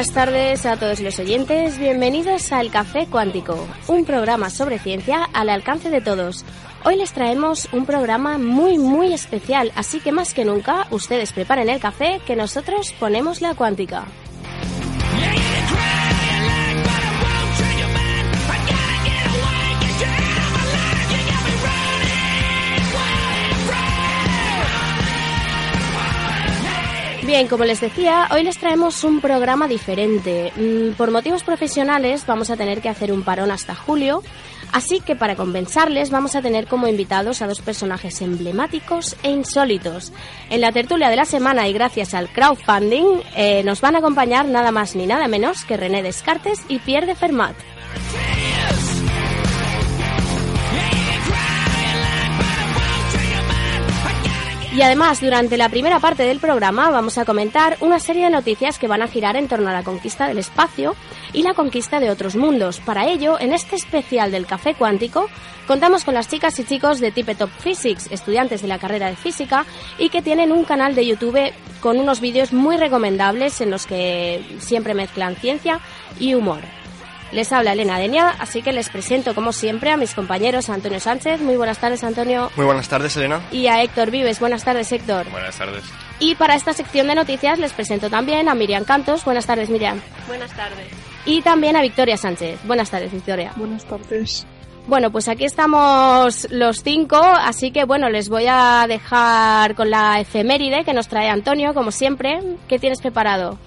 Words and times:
Buenas 0.00 0.14
tardes 0.14 0.64
a 0.64 0.78
todos 0.78 1.00
los 1.00 1.18
oyentes, 1.18 1.78
bienvenidos 1.78 2.52
al 2.52 2.70
Café 2.70 3.06
Cuántico, 3.06 3.68
un 3.86 4.06
programa 4.06 4.48
sobre 4.48 4.78
ciencia 4.78 5.24
al 5.34 5.50
alcance 5.50 5.90
de 5.90 6.00
todos. 6.00 6.46
Hoy 6.86 6.96
les 6.96 7.12
traemos 7.12 7.68
un 7.70 7.84
programa 7.84 8.38
muy 8.38 8.78
muy 8.78 9.12
especial, 9.12 9.72
así 9.74 10.00
que 10.00 10.10
más 10.10 10.32
que 10.32 10.46
nunca 10.46 10.86
ustedes 10.90 11.34
preparen 11.34 11.68
el 11.68 11.80
café 11.80 12.18
que 12.26 12.34
nosotros 12.34 12.94
ponemos 12.98 13.42
la 13.42 13.52
cuántica. 13.52 14.06
Bien, 27.30 27.46
como 27.46 27.64
les 27.64 27.80
decía, 27.80 28.26
hoy 28.32 28.42
les 28.42 28.58
traemos 28.58 29.04
un 29.04 29.20
programa 29.20 29.68
diferente. 29.68 30.52
Mm, 30.56 30.96
Por 30.96 31.12
motivos 31.12 31.44
profesionales 31.44 32.26
vamos 32.26 32.50
a 32.50 32.56
tener 32.56 32.80
que 32.80 32.88
hacer 32.88 33.12
un 33.12 33.22
parón 33.22 33.52
hasta 33.52 33.76
julio, 33.76 34.24
así 34.72 34.98
que 34.98 35.14
para 35.14 35.36
compensarles 35.36 36.10
vamos 36.10 36.34
a 36.34 36.42
tener 36.42 36.66
como 36.66 36.88
invitados 36.88 37.40
a 37.40 37.46
dos 37.46 37.60
personajes 37.60 38.20
emblemáticos 38.20 39.16
e 39.22 39.30
insólitos. 39.30 40.12
En 40.50 40.60
la 40.60 40.72
tertulia 40.72 41.08
de 41.08 41.14
la 41.14 41.24
semana 41.24 41.68
y 41.68 41.72
gracias 41.72 42.14
al 42.14 42.30
crowdfunding 42.30 43.20
eh, 43.36 43.62
nos 43.62 43.80
van 43.80 43.94
a 43.94 43.98
acompañar 43.98 44.46
nada 44.46 44.72
más 44.72 44.96
ni 44.96 45.06
nada 45.06 45.28
menos 45.28 45.64
que 45.64 45.76
René 45.76 46.02
Descartes 46.02 46.58
y 46.68 46.80
Pierre 46.80 47.06
de 47.06 47.14
Fermat. 47.14 47.54
Y 54.80 54.82
además, 54.82 55.20
durante 55.20 55.58
la 55.58 55.68
primera 55.68 56.00
parte 56.00 56.22
del 56.22 56.40
programa 56.40 56.88
vamos 56.88 57.18
a 57.18 57.26
comentar 57.26 57.76
una 57.80 57.98
serie 57.98 58.24
de 58.24 58.30
noticias 58.30 58.78
que 58.78 58.88
van 58.88 59.02
a 59.02 59.08
girar 59.08 59.36
en 59.36 59.46
torno 59.46 59.68
a 59.68 59.74
la 59.74 59.82
conquista 59.82 60.26
del 60.26 60.38
espacio 60.38 60.96
y 61.34 61.42
la 61.42 61.52
conquista 61.52 62.00
de 62.00 62.08
otros 62.08 62.34
mundos. 62.34 62.80
Para 62.80 63.06
ello, 63.06 63.38
en 63.38 63.52
este 63.52 63.76
especial 63.76 64.30
del 64.30 64.46
Café 64.46 64.72
Cuántico, 64.72 65.28
contamos 65.66 66.02
con 66.02 66.14
las 66.14 66.28
chicas 66.28 66.58
y 66.60 66.64
chicos 66.64 66.98
de 66.98 67.12
Type 67.12 67.34
Top 67.34 67.50
Physics, 67.62 68.10
estudiantes 68.10 68.62
de 68.62 68.68
la 68.68 68.78
carrera 68.78 69.08
de 69.08 69.16
física 69.16 69.66
y 69.98 70.08
que 70.08 70.22
tienen 70.22 70.50
un 70.50 70.64
canal 70.64 70.94
de 70.94 71.04
YouTube 71.04 71.52
con 71.80 71.98
unos 71.98 72.22
vídeos 72.22 72.54
muy 72.54 72.78
recomendables 72.78 73.60
en 73.60 73.70
los 73.70 73.86
que 73.86 74.42
siempre 74.60 74.94
mezclan 74.94 75.36
ciencia 75.36 75.78
y 76.18 76.32
humor. 76.32 76.79
Les 77.32 77.52
habla 77.52 77.72
Elena 77.72 77.98
Denia, 77.98 78.34
así 78.38 78.60
que 78.60 78.72
les 78.72 78.88
presento 78.88 79.34
como 79.34 79.52
siempre 79.52 79.90
a 79.90 79.96
mis 79.96 80.14
compañeros 80.14 80.68
Antonio 80.68 80.98
Sánchez. 80.98 81.40
Muy 81.40 81.56
buenas 81.56 81.78
tardes, 81.78 82.02
Antonio. 82.02 82.50
Muy 82.56 82.66
buenas 82.66 82.88
tardes, 82.88 83.16
Elena. 83.16 83.40
Y 83.52 83.68
a 83.68 83.82
Héctor 83.82 84.10
Vives. 84.10 84.40
Buenas 84.40 84.64
tardes, 84.64 84.90
Héctor. 84.90 85.30
Buenas 85.30 85.56
tardes. 85.56 85.84
Y 86.18 86.34
para 86.34 86.54
esta 86.54 86.72
sección 86.72 87.06
de 87.06 87.14
noticias 87.14 87.58
les 87.58 87.72
presento 87.72 88.10
también 88.10 88.48
a 88.48 88.54
Miriam 88.54 88.84
Cantos. 88.84 89.24
Buenas 89.24 89.46
tardes, 89.46 89.70
Miriam. 89.70 90.00
Buenas 90.26 90.50
tardes. 90.56 90.88
Y 91.24 91.42
también 91.42 91.76
a 91.76 91.82
Victoria 91.82 92.16
Sánchez. 92.16 92.58
Buenas 92.64 92.90
tardes, 92.90 93.12
Victoria. 93.12 93.52
Buenas 93.56 93.84
tardes. 93.84 94.46
Bueno, 94.86 95.12
pues 95.12 95.28
aquí 95.28 95.44
estamos 95.44 96.48
los 96.50 96.82
cinco, 96.82 97.16
así 97.16 97.70
que 97.70 97.84
bueno, 97.84 98.08
les 98.08 98.28
voy 98.28 98.46
a 98.48 98.86
dejar 98.88 99.74
con 99.76 99.88
la 99.88 100.18
efeméride 100.18 100.84
que 100.84 100.94
nos 100.94 101.06
trae 101.06 101.28
Antonio, 101.28 101.74
como 101.74 101.92
siempre. 101.92 102.40
¿Qué 102.66 102.78
tienes 102.78 103.00
preparado? 103.00 103.58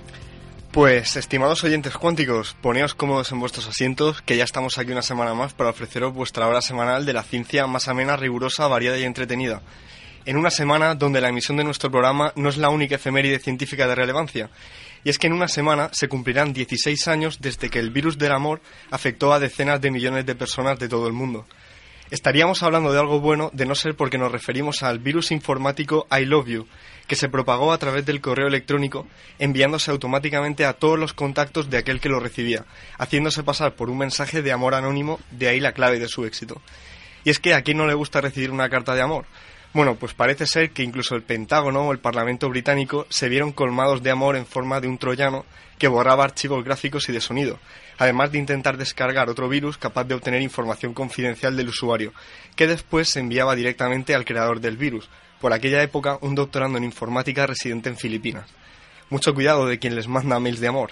Pues, 0.73 1.17
estimados 1.17 1.63
oyentes 1.63 1.95
cuánticos, 1.95 2.55
poneos 2.59 2.95
cómodos 2.95 3.31
en 3.31 3.39
vuestros 3.39 3.67
asientos, 3.67 4.23
que 4.23 4.37
ya 4.37 4.43
estamos 4.43 4.79
aquí 4.79 4.91
una 4.91 5.03
semana 5.03 5.35
más 5.35 5.53
para 5.53 5.69
ofreceros 5.69 6.15
vuestra 6.15 6.47
hora 6.47 6.63
semanal 6.63 7.05
de 7.05 7.13
la 7.13 7.21
ciencia 7.21 7.67
más 7.67 7.87
amena, 7.87 8.17
rigurosa, 8.17 8.67
variada 8.67 8.97
y 8.97 9.03
entretenida. 9.03 9.61
En 10.25 10.35
una 10.35 10.49
semana 10.49 10.95
donde 10.95 11.21
la 11.21 11.29
emisión 11.29 11.57
de 11.57 11.63
nuestro 11.63 11.91
programa 11.91 12.33
no 12.35 12.49
es 12.49 12.57
la 12.57 12.71
única 12.71 12.95
efeméride 12.95 13.37
científica 13.37 13.87
de 13.87 13.93
relevancia, 13.93 14.49
y 15.03 15.11
es 15.11 15.19
que 15.19 15.27
en 15.27 15.33
una 15.33 15.47
semana 15.47 15.91
se 15.93 16.07
cumplirán 16.07 16.53
16 16.53 17.07
años 17.07 17.39
desde 17.39 17.69
que 17.69 17.77
el 17.77 17.91
virus 17.91 18.17
del 18.17 18.31
amor 18.31 18.59
afectó 18.89 19.31
a 19.31 19.39
decenas 19.39 19.79
de 19.79 19.91
millones 19.91 20.25
de 20.25 20.33
personas 20.33 20.79
de 20.79 20.89
todo 20.89 21.05
el 21.05 21.13
mundo. 21.13 21.45
Estaríamos 22.09 22.63
hablando 22.63 22.91
de 22.91 22.99
algo 22.99 23.19
bueno 23.19 23.51
de 23.53 23.67
no 23.67 23.75
ser 23.75 23.95
porque 23.95 24.17
nos 24.17 24.31
referimos 24.31 24.81
al 24.81 24.97
virus 24.97 25.29
informático 25.29 26.07
I 26.11 26.25
Love 26.25 26.47
You, 26.47 26.67
que 27.07 27.15
se 27.15 27.29
propagó 27.29 27.71
a 27.71 27.77
través 27.77 28.05
del 28.05 28.21
correo 28.21 28.47
electrónico, 28.47 29.07
enviándose 29.39 29.91
automáticamente 29.91 30.65
a 30.65 30.73
todos 30.73 30.97
los 30.97 31.13
contactos 31.13 31.69
de 31.69 31.77
aquel 31.77 31.99
que 31.99 32.09
lo 32.09 32.19
recibía, 32.19 32.65
haciéndose 32.97 33.43
pasar 33.43 33.75
por 33.75 33.89
un 33.89 33.97
mensaje 33.97 34.41
de 34.41 34.51
amor 34.51 34.75
anónimo, 34.75 35.19
de 35.31 35.49
ahí 35.49 35.59
la 35.59 35.73
clave 35.73 35.99
de 35.99 36.07
su 36.07 36.25
éxito. 36.25 36.61
Y 37.23 37.29
es 37.29 37.39
que 37.39 37.53
a 37.53 37.61
quién 37.61 37.77
no 37.77 37.87
le 37.87 37.93
gusta 37.93 38.21
recibir 38.21 38.51
una 38.51 38.69
carta 38.69 38.95
de 38.95 39.01
amor. 39.01 39.25
Bueno, 39.73 39.95
pues 39.95 40.13
parece 40.13 40.45
ser 40.45 40.69
que 40.69 40.83
incluso 40.83 41.15
el 41.15 41.23
Pentágono 41.23 41.87
o 41.87 41.91
el 41.91 41.97
Parlamento 41.97 42.47
británico 42.47 43.07
se 43.09 43.27
vieron 43.27 43.51
colmados 43.51 44.03
de 44.03 44.11
amor 44.11 44.35
en 44.35 44.45
forma 44.45 44.79
de 44.79 44.87
un 44.87 44.99
troyano 44.99 45.45
que 45.79 45.87
borraba 45.87 46.23
archivos 46.23 46.63
gráficos 46.63 47.09
y 47.09 47.11
de 47.11 47.19
sonido, 47.19 47.59
además 47.97 48.31
de 48.31 48.37
intentar 48.37 48.77
descargar 48.77 49.29
otro 49.29 49.49
virus 49.49 49.79
capaz 49.79 50.03
de 50.03 50.13
obtener 50.13 50.43
información 50.43 50.93
confidencial 50.93 51.57
del 51.57 51.69
usuario, 51.69 52.13
que 52.55 52.67
después 52.67 53.09
se 53.09 53.19
enviaba 53.19 53.55
directamente 53.55 54.13
al 54.13 54.25
creador 54.25 54.59
del 54.59 54.77
virus, 54.77 55.09
por 55.43 55.51
aquella 55.51 55.83
época 55.83 56.19
un 56.21 56.35
doctorando 56.35 56.77
en 56.77 56.85
informática 56.85 57.45
residente 57.45 57.89
en 57.89 57.97
Filipinas. 57.97 58.45
Mucho 59.09 59.33
cuidado 59.33 59.67
de 59.67 59.77
quien 59.77 59.93
les 59.93 60.07
manda 60.07 60.39
mails 60.39 60.61
de 60.61 60.69
amor. 60.69 60.91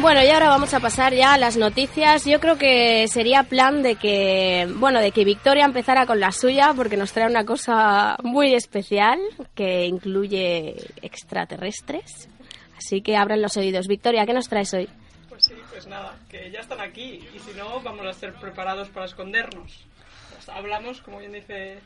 Bueno, 0.00 0.24
y 0.24 0.30
ahora 0.30 0.48
vamos 0.48 0.74
a 0.74 0.80
pasar 0.80 1.14
ya 1.14 1.34
a 1.34 1.38
las 1.38 1.56
noticias. 1.56 2.24
Yo 2.24 2.40
creo 2.40 2.58
que 2.58 3.06
sería 3.06 3.44
plan 3.44 3.84
de 3.84 3.94
que, 3.94 4.68
bueno, 4.74 4.98
de 4.98 5.12
que 5.12 5.24
Victoria 5.24 5.64
empezara 5.64 6.06
con 6.06 6.18
la 6.18 6.32
suya 6.32 6.72
porque 6.74 6.96
nos 6.96 7.12
trae 7.12 7.30
una 7.30 7.44
cosa 7.44 8.16
muy 8.24 8.52
especial 8.52 9.20
que 9.54 9.86
incluye 9.86 10.74
extraterrestres. 11.00 12.28
Así 12.84 13.00
que 13.00 13.16
abran 13.16 13.40
los 13.40 13.56
oídos. 13.56 13.86
Victoria, 13.86 14.26
¿qué 14.26 14.32
nos 14.32 14.48
traes 14.48 14.74
hoy? 14.74 14.88
Pues 15.28 15.44
sí, 15.44 15.54
pues 15.70 15.86
nada, 15.86 16.18
que 16.28 16.50
ya 16.50 16.60
están 16.60 16.80
aquí 16.80 17.24
y 17.32 17.38
si 17.38 17.52
no, 17.56 17.80
vamos 17.80 18.04
a 18.04 18.12
ser 18.12 18.34
preparados 18.34 18.88
para 18.88 19.06
escondernos. 19.06 19.84
Pues 20.30 20.48
hablamos, 20.48 21.00
como 21.00 21.20
bien 21.20 21.30
dice 21.30 21.78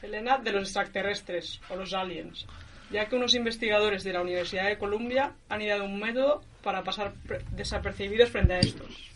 Elena, 0.00 0.38
de 0.38 0.52
los 0.52 0.62
extraterrestres 0.62 1.60
o 1.68 1.74
los 1.74 1.92
aliens, 1.92 2.46
ya 2.92 3.06
que 3.06 3.16
unos 3.16 3.34
investigadores 3.34 4.04
de 4.04 4.12
la 4.12 4.20
Universidad 4.20 4.66
de 4.66 4.78
Columbia 4.78 5.32
han 5.48 5.60
ideado 5.60 5.84
un 5.84 5.98
método 5.98 6.40
para 6.62 6.84
pasar 6.84 7.14
desapercibidos 7.50 8.30
frente 8.30 8.54
a 8.54 8.60
estos. 8.60 9.10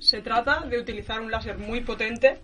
Se 0.00 0.20
trata 0.20 0.60
de 0.60 0.78
utilizar 0.78 1.20
un 1.20 1.30
láser 1.30 1.56
muy 1.56 1.80
potente 1.80 2.38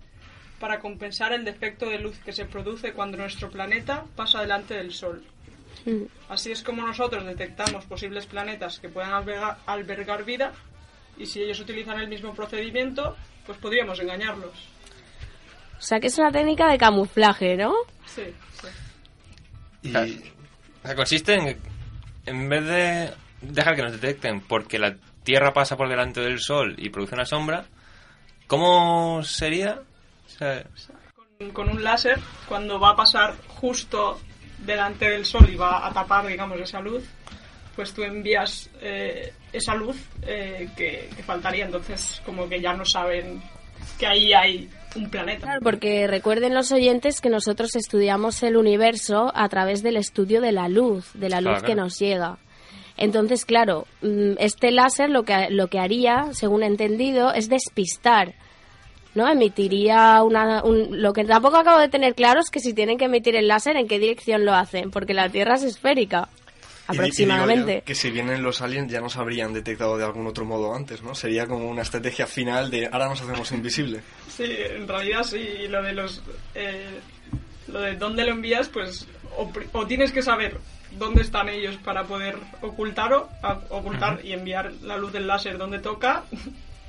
para 0.59 0.79
compensar 0.79 1.31
el 1.31 1.45
defecto 1.45 1.87
de 1.87 1.99
luz 1.99 2.17
que 2.25 2.33
se 2.33 2.45
produce 2.45 2.93
cuando 2.93 3.17
nuestro 3.17 3.51
planeta 3.51 4.05
pasa 4.15 4.41
delante 4.41 4.73
del 4.73 4.93
Sol. 4.93 5.23
Así 6.29 6.51
es 6.51 6.63
como 6.63 6.85
nosotros 6.85 7.25
detectamos 7.25 7.85
posibles 7.85 8.25
planetas 8.25 8.79
que 8.79 8.89
puedan 8.89 9.13
albergar, 9.13 9.57
albergar 9.65 10.23
vida 10.23 10.53
y 11.17 11.25
si 11.25 11.41
ellos 11.41 11.59
utilizan 11.59 11.99
el 11.99 12.07
mismo 12.07 12.33
procedimiento, 12.33 13.15
pues 13.45 13.57
podríamos 13.57 13.99
engañarlos. 13.99 14.69
O 15.77 15.81
sea, 15.81 15.99
que 15.99 16.07
es 16.07 16.17
una 16.17 16.31
técnica 16.31 16.69
de 16.71 16.77
camuflaje, 16.77 17.57
¿no? 17.57 17.73
Sí, 18.05 18.23
sí. 18.61 18.67
Y 19.83 19.95
O 19.95 20.87
sea, 20.87 20.95
consiste 20.95 21.33
en, 21.35 21.59
en 22.25 22.49
vez 22.49 22.65
de 22.65 23.13
dejar 23.41 23.75
que 23.75 23.83
nos 23.83 23.91
detecten 23.91 24.41
porque 24.41 24.79
la 24.79 24.95
Tierra 25.23 25.53
pasa 25.53 25.77
por 25.77 25.89
delante 25.89 26.21
del 26.21 26.39
Sol 26.39 26.75
y 26.77 26.89
produce 26.89 27.15
una 27.15 27.25
sombra, 27.25 27.65
¿cómo 28.47 29.23
sería? 29.23 29.81
O 30.25 30.29
sea, 30.29 30.63
Con, 31.37 31.51
con 31.51 31.69
un 31.69 31.83
láser, 31.83 32.19
cuando 32.47 32.79
va 32.79 32.91
a 32.91 32.95
pasar 32.95 33.35
justo 33.47 34.19
delante 34.65 35.09
del 35.09 35.25
sol 35.25 35.47
y 35.51 35.55
va 35.55 35.85
a 35.87 35.93
tapar, 35.93 36.25
digamos, 36.27 36.59
esa 36.59 36.79
luz, 36.79 37.03
pues 37.75 37.93
tú 37.93 38.03
envías 38.03 38.69
eh, 38.81 39.33
esa 39.51 39.75
luz 39.75 39.97
eh, 40.21 40.69
que, 40.77 41.09
que 41.15 41.23
faltaría. 41.23 41.65
Entonces, 41.65 42.21
como 42.25 42.47
que 42.47 42.61
ya 42.61 42.73
no 42.73 42.85
saben 42.85 43.41
que 43.99 44.05
ahí 44.07 44.33
hay 44.33 44.69
un 44.95 45.09
planeta. 45.09 45.45
Claro, 45.47 45.61
porque 45.63 46.07
recuerden 46.07 46.53
los 46.53 46.71
oyentes 46.71 47.19
que 47.19 47.29
nosotros 47.29 47.75
estudiamos 47.75 48.41
el 48.43 48.57
universo 48.57 49.31
a 49.35 49.49
través 49.49 49.81
del 49.83 49.97
estudio 49.97 50.39
de 50.39 50.51
la 50.51 50.67
luz, 50.69 51.11
de 51.15 51.29
la 51.29 51.41
luz 51.41 51.59
Claro. 51.59 51.65
que 51.65 51.75
nos 51.75 51.99
llega. 51.99 52.37
Entonces, 52.95 53.43
claro, 53.45 53.87
mm, 54.03 54.33
este 54.37 54.71
láser 54.71 55.09
lo 55.09 55.23
que, 55.23 55.47
lo 55.49 55.67
que 55.67 55.79
haría, 55.79 56.27
según 56.33 56.61
he 56.63 56.67
entendido, 56.67 57.33
es 57.33 57.49
despistar. 57.49 58.35
¿No? 59.15 59.29
Emitiría 59.29 60.23
una. 60.23 60.63
un- 60.63 61.01
lo 61.01 61.13
que 61.13 61.23
tampoco 61.23 61.57
acabo 61.57 61.79
de 61.79 61.87
tener 61.89 62.15
claro 62.15 62.39
es 62.39 62.49
que 62.49 62.59
si 62.59 62.73
tienen 62.73 62.97
que 62.97 63.05
emitir 63.05 63.35
el 63.35 63.47
láser, 63.47 63.77
¿en 63.77 63.87
qué 63.87 63.99
dirección 63.99 64.43
lo 64.45 64.53
hacen? 64.55 64.89
Porque 64.89 65.13
la 65.13 65.29
Tierra 65.29 65.55
es 65.55 65.63
esférica. 65.63 66.29
Y 66.29 66.33
di- 66.33 66.43
y 66.43 66.47
digo 66.87 66.87
yo 66.87 67.01
Aproximadamente. 67.03 67.83
que 67.85 67.95
si 67.95 68.11
vienen 68.11 68.43
los 68.43 68.61
aliens 68.61 68.91
ya 68.91 68.99
nos 68.99 69.15
habrían 69.17 69.53
detectado 69.53 69.97
de 69.97 70.03
algún 70.03 70.25
otro 70.27 70.45
modo 70.45 70.73
antes, 70.75 71.01
¿no? 71.03 71.13
Sería 71.15 71.45
como 71.47 71.69
una 71.69 71.83
estrategia 71.83 72.25
final 72.27 72.69
de 72.71 72.87
ahora 72.91 73.07
nos 73.07 73.21
hacemos 73.21 73.51
invisible. 73.51 74.01
Sí, 74.35 74.45
en 74.47 74.87
realidad 74.87 75.23
sí, 75.23 75.37
y 75.37 75.67
lo 75.67 75.83
de 75.83 75.93
los... 75.93 76.23
eh, 76.55 76.99
lo 77.67 77.81
de 77.81 77.95
dónde 77.95 78.23
lo 78.25 78.31
envías, 78.31 78.67
pues 78.67 79.07
o, 79.73 79.85
tienes 79.85 80.11
que 80.11 80.21
saber 80.23 80.57
dónde 80.97 81.21
están 81.21 81.49
ellos 81.49 81.75
para 81.83 82.03
poder 82.03 82.35
ocultar, 82.61 83.13
o, 83.13 83.29
ocultar 83.69 84.19
y 84.23 84.33
enviar 84.33 84.73
la 84.81 84.97
luz 84.97 85.13
del 85.13 85.27
láser 85.27 85.57
donde 85.59 85.77
toca, 85.79 86.23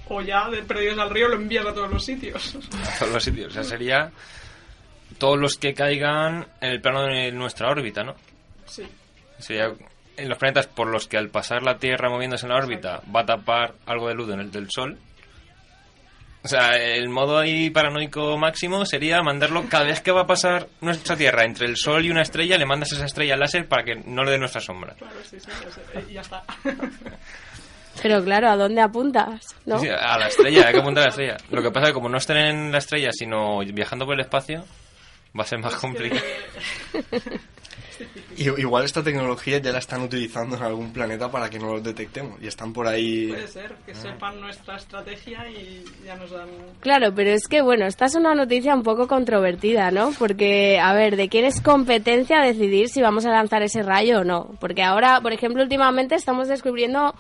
o 0.08 0.20
ya 0.20 0.48
de 0.50 0.62
perdidos 0.62 0.98
al 0.98 1.10
río 1.10 1.28
lo 1.28 1.36
envías 1.36 1.66
a 1.66 1.74
todos 1.74 1.90
los 1.90 2.04
sitios. 2.04 2.56
a 2.56 2.98
todos 2.98 3.12
los 3.12 3.24
sitios. 3.24 3.48
O 3.48 3.54
sea, 3.54 3.64
sería 3.64 4.10
todos 5.18 5.38
los 5.38 5.56
que 5.56 5.74
caigan 5.74 6.46
en 6.60 6.70
el 6.70 6.80
plano 6.80 7.04
de 7.04 7.32
nuestra 7.32 7.70
órbita, 7.70 8.02
¿no? 8.04 8.14
Sí, 8.66 8.84
Sería 9.38 9.72
en 10.16 10.28
los 10.28 10.38
planetas 10.38 10.66
por 10.66 10.86
los 10.88 11.08
que 11.08 11.16
al 11.16 11.28
pasar 11.28 11.62
la 11.62 11.78
Tierra 11.78 12.08
moviéndose 12.08 12.46
en 12.46 12.52
la 12.52 12.58
órbita 12.58 13.02
va 13.14 13.20
a 13.20 13.26
tapar 13.26 13.74
algo 13.86 14.08
de 14.08 14.14
luz 14.14 14.30
en 14.30 14.40
el 14.40 14.50
del 14.50 14.68
Sol. 14.70 14.96
O 16.42 16.48
sea, 16.48 16.76
el 16.76 17.08
modo 17.08 17.38
ahí 17.38 17.70
paranoico 17.70 18.36
máximo 18.36 18.84
sería 18.84 19.22
mandarlo 19.22 19.66
cada 19.68 19.84
vez 19.84 20.00
que 20.02 20.12
va 20.12 20.22
a 20.22 20.26
pasar 20.26 20.68
nuestra 20.82 21.16
Tierra 21.16 21.44
entre 21.44 21.66
el 21.66 21.76
Sol 21.76 22.04
y 22.04 22.10
una 22.10 22.20
estrella, 22.22 22.58
le 22.58 22.66
mandas 22.66 22.92
esa 22.92 23.06
estrella 23.06 23.36
láser 23.36 23.66
para 23.66 23.82
que 23.82 23.94
no 23.96 24.24
le 24.24 24.32
dé 24.32 24.38
nuestra 24.38 24.60
sombra. 24.60 24.94
claro, 24.94 25.16
sí, 25.24 25.40
sí, 25.40 25.48
ya 25.62 25.70
sé, 25.70 26.10
y 26.10 26.12
ya 26.12 26.20
está. 26.20 26.44
Pero 28.02 28.22
claro, 28.22 28.50
¿a 28.50 28.56
dónde 28.56 28.80
apuntas? 28.80 29.54
¿No? 29.66 29.78
Sí, 29.78 29.88
a 29.88 30.18
la 30.18 30.28
estrella, 30.28 30.66
hay 30.66 30.74
que 30.74 30.80
apuntar 30.80 31.02
a 31.02 31.06
la 31.06 31.10
estrella. 31.10 31.36
Lo 31.50 31.62
que 31.62 31.70
pasa 31.70 31.86
es 31.86 31.90
que 31.90 31.94
como 31.94 32.08
no 32.08 32.18
estén 32.18 32.36
en 32.36 32.72
la 32.72 32.78
estrella, 32.78 33.10
sino 33.12 33.60
viajando 33.60 34.04
por 34.04 34.14
el 34.14 34.20
espacio, 34.20 34.64
va 35.38 35.42
a 35.42 35.46
ser 35.46 35.58
más 35.58 35.74
complicado. 35.76 36.22
Y, 38.36 38.48
igual 38.60 38.84
esta 38.84 39.02
tecnología 39.02 39.58
ya 39.58 39.72
la 39.72 39.78
están 39.78 40.02
utilizando 40.02 40.56
en 40.56 40.62
algún 40.62 40.92
planeta 40.92 41.30
para 41.30 41.48
que 41.48 41.58
no 41.58 41.72
los 41.72 41.82
detectemos. 41.82 42.40
Y 42.42 42.46
están 42.46 42.72
por 42.72 42.86
ahí... 42.86 43.28
Puede 43.28 43.46
ser 43.46 43.74
que 43.86 43.94
sepan 43.94 44.40
nuestra 44.40 44.76
estrategia 44.76 45.48
y 45.48 45.84
ya 46.04 46.16
nos 46.16 46.30
dan... 46.30 46.48
Claro, 46.80 47.14
pero 47.14 47.30
es 47.30 47.46
que, 47.46 47.62
bueno, 47.62 47.86
esta 47.86 48.06
es 48.06 48.14
una 48.14 48.34
noticia 48.34 48.74
un 48.74 48.82
poco 48.82 49.06
controvertida, 49.06 49.90
¿no? 49.90 50.12
Porque, 50.18 50.78
a 50.80 50.92
ver, 50.94 51.16
¿de 51.16 51.28
quién 51.28 51.44
es 51.44 51.60
competencia 51.60 52.40
decidir 52.40 52.88
si 52.88 53.00
vamos 53.00 53.24
a 53.26 53.30
lanzar 53.30 53.62
ese 53.62 53.82
rayo 53.82 54.20
o 54.20 54.24
no? 54.24 54.56
Porque 54.60 54.82
ahora, 54.82 55.20
por 55.20 55.32
ejemplo, 55.32 55.62
últimamente 55.62 56.14
estamos 56.14 56.48
descubriendo 56.48 57.14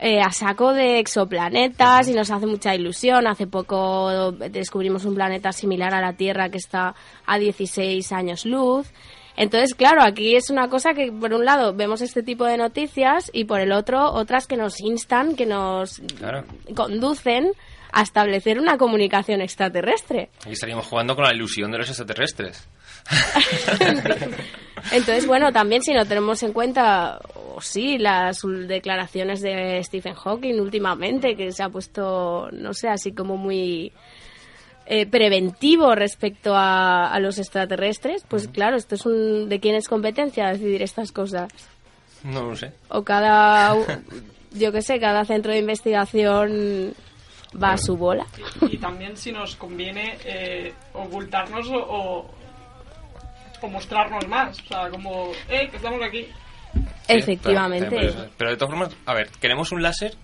eh, 0.00 0.20
a 0.20 0.30
saco 0.32 0.72
de 0.72 0.98
exoplanetas 0.98 2.08
y 2.08 2.12
nos 2.14 2.30
hace 2.30 2.46
mucha 2.46 2.74
ilusión. 2.74 3.26
Hace 3.26 3.46
poco 3.46 4.32
descubrimos 4.32 5.04
un 5.04 5.14
planeta 5.14 5.52
similar 5.52 5.94
a 5.94 6.00
la 6.00 6.14
Tierra 6.14 6.48
que 6.48 6.58
está 6.58 6.94
a 7.26 7.38
16 7.38 8.10
años 8.12 8.44
luz. 8.46 8.90
Entonces, 9.36 9.74
claro, 9.74 10.02
aquí 10.02 10.34
es 10.36 10.50
una 10.50 10.68
cosa 10.68 10.92
que, 10.92 11.10
por 11.12 11.32
un 11.32 11.44
lado, 11.44 11.72
vemos 11.74 12.02
este 12.02 12.22
tipo 12.22 12.44
de 12.44 12.56
noticias 12.58 13.30
y 13.32 13.44
por 13.44 13.60
el 13.60 13.72
otro, 13.72 14.12
otras 14.12 14.46
que 14.46 14.56
nos 14.56 14.80
instan, 14.80 15.34
que 15.36 15.46
nos 15.46 16.00
Claro. 16.18 16.44
conducen 16.74 17.50
a 17.92 18.02
establecer 18.02 18.58
una 18.58 18.76
comunicación 18.76 19.40
extraterrestre. 19.40 20.30
Aquí 20.42 20.52
estaríamos 20.52 20.86
jugando 20.86 21.14
con 21.14 21.24
la 21.24 21.32
ilusión 21.34 21.70
de 21.70 21.78
los 21.78 21.88
extraterrestres. 21.88 22.68
Entonces, 24.92 25.26
bueno, 25.26 25.52
también 25.52 25.82
si 25.82 25.92
no 25.92 26.04
tenemos 26.06 26.42
en 26.42 26.52
cuenta, 26.52 27.20
o 27.54 27.60
sí, 27.60 27.98
las 27.98 28.42
declaraciones 28.66 29.40
de 29.40 29.82
Stephen 29.84 30.14
Hawking 30.14 30.58
últimamente, 30.60 31.36
que 31.36 31.52
se 31.52 31.62
ha 31.62 31.68
puesto, 31.68 32.48
no 32.52 32.72
sé, 32.72 32.88
así 32.88 33.12
como 33.12 33.36
muy 33.36 33.92
eh, 34.86 35.06
preventivo 35.06 35.94
respecto 35.94 36.54
a, 36.54 37.12
a 37.12 37.20
los 37.20 37.38
extraterrestres, 37.38 38.24
pues 38.28 38.48
claro, 38.48 38.76
esto 38.76 38.94
es 38.94 39.06
un, 39.06 39.48
de 39.48 39.60
quién 39.60 39.74
es 39.74 39.86
competencia 39.86 40.48
decidir 40.48 40.82
estas 40.82 41.12
cosas. 41.12 41.52
No 42.24 42.42
lo 42.42 42.56
sé. 42.56 42.72
O 42.88 43.02
cada, 43.02 43.74
yo 44.52 44.72
qué 44.72 44.82
sé, 44.82 44.98
cada 44.98 45.24
centro 45.24 45.52
de 45.52 45.58
investigación 45.58 46.94
va 47.62 47.72
a 47.72 47.78
su 47.78 47.96
bola. 47.96 48.26
Y, 48.62 48.74
y 48.74 48.78
también 48.78 49.16
si 49.16 49.32
nos 49.32 49.56
conviene 49.56 50.18
eh, 50.24 50.72
ocultarnos 50.92 51.68
o, 51.68 51.76
o, 51.76 52.30
o 53.60 53.68
mostrarnos 53.68 54.26
más. 54.28 54.58
O 54.60 54.66
sea, 54.66 54.88
como, 54.90 55.32
eh, 55.48 55.68
que 55.70 55.76
estamos 55.76 56.00
aquí. 56.02 56.26
Sí, 56.72 56.82
Efectivamente. 57.08 57.88
pero, 57.90 58.28
pero 58.36 58.50
de 58.50 58.56
todas 58.56 58.70
formas, 58.70 58.96
a 59.06 59.14
ver, 59.14 59.30
queremos 59.40 59.72
un 59.72 59.82
láser 59.82 60.14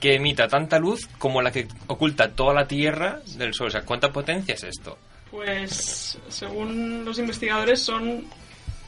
que 0.00 0.14
emita 0.14 0.46
tanta 0.48 0.78
luz 0.78 1.06
como 1.18 1.42
la 1.42 1.50
que 1.50 1.66
oculta 1.88 2.30
toda 2.32 2.54
la 2.54 2.66
Tierra 2.66 3.20
del 3.36 3.54
Sol. 3.54 3.68
O 3.68 3.70
sea, 3.70 3.82
¿cuánta 3.82 4.12
potencia 4.12 4.54
es 4.54 4.64
esto? 4.64 4.98
Pues, 5.30 6.18
según 6.28 7.04
los 7.04 7.18
investigadores, 7.18 7.82
son 7.82 8.24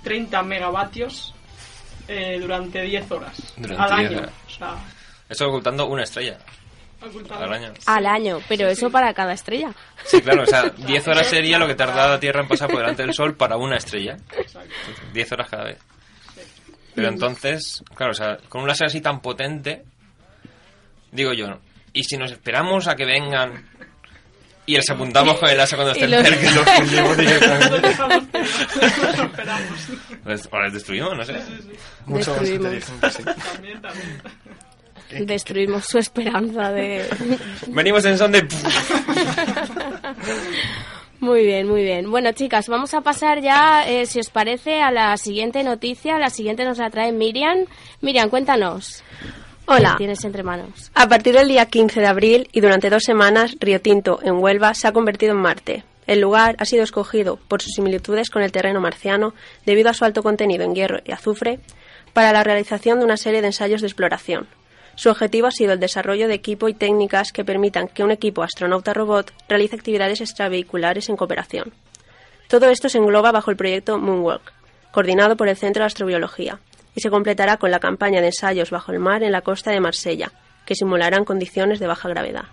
30 0.05 0.43
megavatios 0.44 1.35
eh, 2.06 2.38
durante 2.41 2.82
10 2.82 3.11
horas. 3.11 3.55
Durante 3.56 3.82
al 3.82 3.99
10 3.99 4.11
año. 4.11 4.19
horas. 4.20 4.32
O 4.47 4.50
sea, 4.50 4.75
Eso 5.29 5.49
ocultando 5.49 5.87
una 5.87 6.05
estrella. 6.05 6.38
Al 7.31 7.53
año. 7.53 7.73
Al 7.87 8.06
año, 8.06 8.39
pero 8.49 8.67
Sí, 8.67 8.73
eso 8.73 8.87
sí. 8.87 8.93
para 8.93 9.15
cada 9.15 9.33
estrella. 9.33 9.73
Sí, 10.05 10.21
claro, 10.21 10.43
o 10.43 10.47
sea, 10.47 10.65
10 10.71 11.09
horas 11.09 11.27
sería 11.29 11.59
lo 11.59 11.67
que 11.67 11.75
tarda 11.75 12.09
la 12.09 12.21
Tierra 12.21 12.41
en 12.43 12.49
pasar 12.49 12.69
por 12.69 12.81
delante 12.81 13.03
del 13.03 13.15
Sol 13.15 13.37
para 13.37 13.56
una 13.56 13.77
estrella. 13.77 14.17
Exacto. 14.37 14.71
10 15.12 15.33
horas 15.33 15.49
cada 15.49 15.65
vez. 15.65 15.79
Pero 16.95 17.09
entonces, 17.09 17.83
claro, 17.95 18.11
o 18.12 18.15
sea, 18.15 18.39
con 18.49 18.62
un 18.62 18.69
láser 18.69 18.87
así 18.89 19.00
tan 19.00 19.21
potente, 19.21 19.85
digo 21.12 21.33
yo, 21.33 21.61
¿y 21.93 22.03
si 22.05 22.17
nos 22.17 22.33
esperamos 22.33 22.89
a 22.89 22.97
que 22.97 23.05
vengan 23.05 23.69
y 24.67 24.75
les 24.75 24.91
apuntamos 24.91 25.39
con 25.39 25.49
el 25.49 25.56
láser 25.56 25.79
cuando 25.79 25.94
Y 25.96 26.03
estén 26.03 26.11
los- 26.11 26.29
cerca? 26.29 26.51
Los 26.51 26.70
fundimos 26.70 27.17
directamente. 27.17 27.89
Les- 30.27 30.49
O 30.53 30.61
les 30.61 30.72
destruimos, 30.72 31.17
no 31.17 31.25
sé. 31.25 31.34
Mucho 32.06 32.34
más 32.37 32.49
inteligente, 32.49 33.11
sí. 33.11 33.22
También, 33.22 33.81
también. 33.81 34.22
Destruimos 35.10 35.86
su 35.86 35.98
esperanza 35.98 36.70
de... 36.72 37.06
Venimos 37.69 38.05
en 38.05 38.19
son 38.19 38.32
de... 38.32 38.46
Muy 41.20 41.44
bien, 41.44 41.67
muy 41.67 41.82
bien. 41.82 42.10
Bueno, 42.12 42.31
chicas, 42.31 42.69
vamos 42.69 42.94
a 42.94 43.00
pasar 43.00 43.41
ya, 43.41 43.84
eh, 43.88 44.06
si 44.06 44.20
os 44.20 44.31
parece, 44.31 44.81
a 44.81 44.93
la 44.93 45.17
siguiente 45.17 45.65
noticia. 45.65 46.17
La 46.17 46.31
siguiente 46.31 46.65
nos 46.65 46.79
la 46.79 46.91
trae 46.91 47.10
Miriam. 47.10 47.65
Miriam, 48.00 48.31
cuéntanos. 48.31 49.03
Hola. 49.67 49.91
¿Qué 49.93 49.98
tienes 49.98 50.24
entre 50.24 50.44
manos? 50.44 50.93
A 50.94 51.08
partir 51.08 51.34
del 51.34 51.48
día 51.48 51.67
15 51.67 52.00
de 52.00 52.06
abril 52.06 52.48
y 52.53 52.60
durante 52.60 52.88
dos 52.88 53.03
semanas, 53.03 53.56
Río 53.58 53.81
Tinto, 53.81 54.20
en 54.22 54.36
Huelva, 54.36 54.74
se 54.74 54.86
ha 54.86 54.93
convertido 54.93 55.32
en 55.32 55.41
Marte. 55.41 55.84
El 56.06 56.20
lugar 56.20 56.55
ha 56.58 56.65
sido 56.65 56.84
escogido 56.84 57.36
por 57.36 57.60
sus 57.62 57.74
similitudes 57.74 58.31
con 58.31 58.43
el 58.43 58.53
terreno 58.53 58.81
marciano 58.81 59.34
debido 59.67 59.91
a 59.91 59.94
su 59.94 60.05
alto 60.05 60.22
contenido 60.22 60.65
en 60.65 60.74
hierro 60.74 61.00
y 61.05 61.12
azufre 61.12 61.58
para 62.12 62.32
la 62.32 62.44
realización 62.44 63.00
de 63.00 63.05
una 63.05 63.17
serie 63.17 63.43
de 63.43 63.48
ensayos 63.48 63.81
de 63.82 63.88
exploración. 63.88 64.46
Su 64.98 65.10
objetivo 65.10 65.46
ha 65.46 65.52
sido 65.52 65.74
el 65.74 65.78
desarrollo 65.78 66.26
de 66.26 66.34
equipo 66.34 66.69
y 66.69 66.74
técnicas 66.74 67.31
que 67.31 67.44
permitan 67.44 67.86
que 67.86 68.02
un 68.02 68.10
equipo 68.10 68.43
astronauta-robot 68.43 69.32
realice 69.48 69.76
actividades 69.76 70.20
extravehiculares 70.20 71.08
en 71.08 71.17
cooperación. 71.17 71.72
Todo 72.48 72.69
esto 72.69 72.88
se 72.88 72.98
engloba 72.98 73.31
bajo 73.31 73.52
el 73.52 73.56
proyecto 73.56 73.96
Moonwalk, 73.96 74.52
coordinado 74.90 75.36
por 75.36 75.46
el 75.46 75.56
Centro 75.56 75.84
de 75.84 75.86
Astrobiología, 75.86 76.58
y 76.96 77.00
se 77.00 77.10
completará 77.10 77.58
con 77.58 77.70
la 77.70 77.78
campaña 77.78 78.20
de 78.20 78.26
ensayos 78.26 78.70
bajo 78.70 78.90
el 78.90 78.98
mar 78.98 79.22
en 79.22 79.31
la 79.31 79.43
costa 79.43 79.70
de 79.70 79.78
Marsella, 79.78 80.32
que 80.67 80.74
simularán 80.74 81.24
condiciones 81.24 81.78
de 81.78 81.86
baja 81.86 82.08
gravedad. 82.08 82.46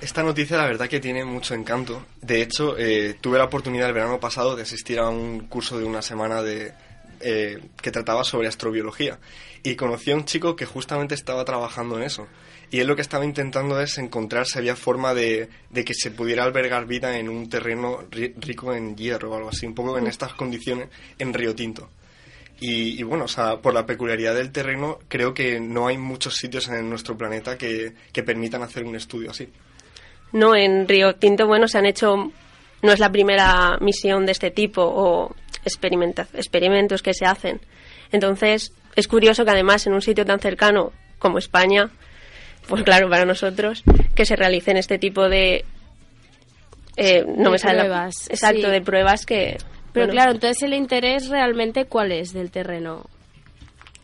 Esta 0.00 0.22
noticia 0.22 0.56
la 0.56 0.64
verdad 0.64 0.88
que 0.88 1.00
tiene 1.00 1.22
mucho 1.22 1.52
encanto. 1.52 2.06
De 2.22 2.40
hecho, 2.40 2.78
eh, 2.78 3.18
tuve 3.20 3.36
la 3.36 3.44
oportunidad 3.44 3.88
el 3.88 3.94
verano 3.94 4.20
pasado 4.20 4.56
de 4.56 4.62
asistir 4.62 5.00
a 5.00 5.10
un 5.10 5.48
curso 5.48 5.78
de 5.78 5.84
una 5.84 6.00
semana 6.00 6.40
de, 6.40 6.72
eh, 7.20 7.58
que 7.80 7.90
trataba 7.90 8.24
sobre 8.24 8.48
astrobiología 8.48 9.18
y 9.62 9.74
conocí 9.76 10.10
a 10.10 10.16
un 10.16 10.24
chico 10.24 10.56
que 10.56 10.66
justamente 10.66 11.14
estaba 11.14 11.44
trabajando 11.44 11.96
en 11.96 12.04
eso. 12.04 12.26
Y 12.70 12.80
él 12.80 12.86
lo 12.86 12.96
que 12.96 13.02
estaba 13.02 13.24
intentando 13.24 13.80
es 13.80 13.96
encontrar 13.98 14.46
si 14.46 14.58
había 14.58 14.76
forma 14.76 15.14
de, 15.14 15.48
de 15.70 15.84
que 15.84 15.94
se 15.94 16.10
pudiera 16.10 16.44
albergar 16.44 16.86
vida 16.86 17.18
en 17.18 17.28
un 17.30 17.48
terreno 17.48 18.02
ri- 18.10 18.34
rico 18.36 18.74
en 18.74 18.94
hierro 18.94 19.30
o 19.30 19.36
algo 19.36 19.48
así, 19.48 19.64
un 19.66 19.74
poco 19.74 19.96
en 19.96 20.06
estas 20.06 20.34
condiciones 20.34 20.88
en 21.18 21.32
Río 21.32 21.54
Tinto. 21.54 21.88
Y, 22.60 23.00
y, 23.00 23.02
bueno, 23.04 23.24
o 23.24 23.28
sea, 23.28 23.58
por 23.58 23.72
la 23.72 23.86
peculiaridad 23.86 24.34
del 24.34 24.50
terreno, 24.50 24.98
creo 25.08 25.32
que 25.32 25.60
no 25.60 25.86
hay 25.86 25.96
muchos 25.96 26.34
sitios 26.34 26.68
en 26.68 26.90
nuestro 26.90 27.16
planeta 27.16 27.56
que, 27.56 27.94
que 28.12 28.22
permitan 28.22 28.62
hacer 28.62 28.84
un 28.84 28.96
estudio 28.96 29.30
así. 29.30 29.48
No, 30.32 30.54
en 30.54 30.86
Río 30.86 31.14
Tinto, 31.14 31.46
bueno, 31.46 31.68
se 31.68 31.78
han 31.78 31.86
hecho, 31.86 32.32
no 32.82 32.92
es 32.92 32.98
la 32.98 33.10
primera 33.10 33.78
misión 33.80 34.26
de 34.26 34.32
este 34.32 34.50
tipo 34.50 34.82
o 34.82 35.34
experimentos 35.64 37.02
que 37.02 37.14
se 37.14 37.26
hacen. 37.26 37.60
Entonces, 38.12 38.72
es 38.96 39.08
curioso 39.08 39.44
que 39.44 39.50
además 39.50 39.86
en 39.86 39.92
un 39.94 40.02
sitio 40.02 40.24
tan 40.24 40.40
cercano 40.40 40.92
como 41.18 41.38
España, 41.38 41.90
pues 42.68 42.82
claro, 42.82 43.08
para 43.08 43.24
nosotros, 43.24 43.82
que 44.14 44.24
se 44.24 44.36
realicen 44.36 44.76
este 44.76 44.98
tipo 44.98 45.28
de... 45.28 45.64
eh, 46.96 47.24
no 47.26 47.44
De 47.44 47.50
me 47.50 47.58
sale 47.58 47.76
la- 47.78 47.84
pruebas, 47.84 48.28
exacto, 48.30 48.66
sí. 48.66 48.70
de 48.70 48.80
pruebas 48.80 49.26
que... 49.26 49.58
Pero 49.92 50.06
bueno, 50.06 50.12
claro, 50.12 50.32
entonces 50.32 50.62
el 50.62 50.74
interés 50.74 51.28
realmente 51.28 51.86
cuál 51.86 52.12
es 52.12 52.32
del 52.32 52.50
terreno. 52.50 53.06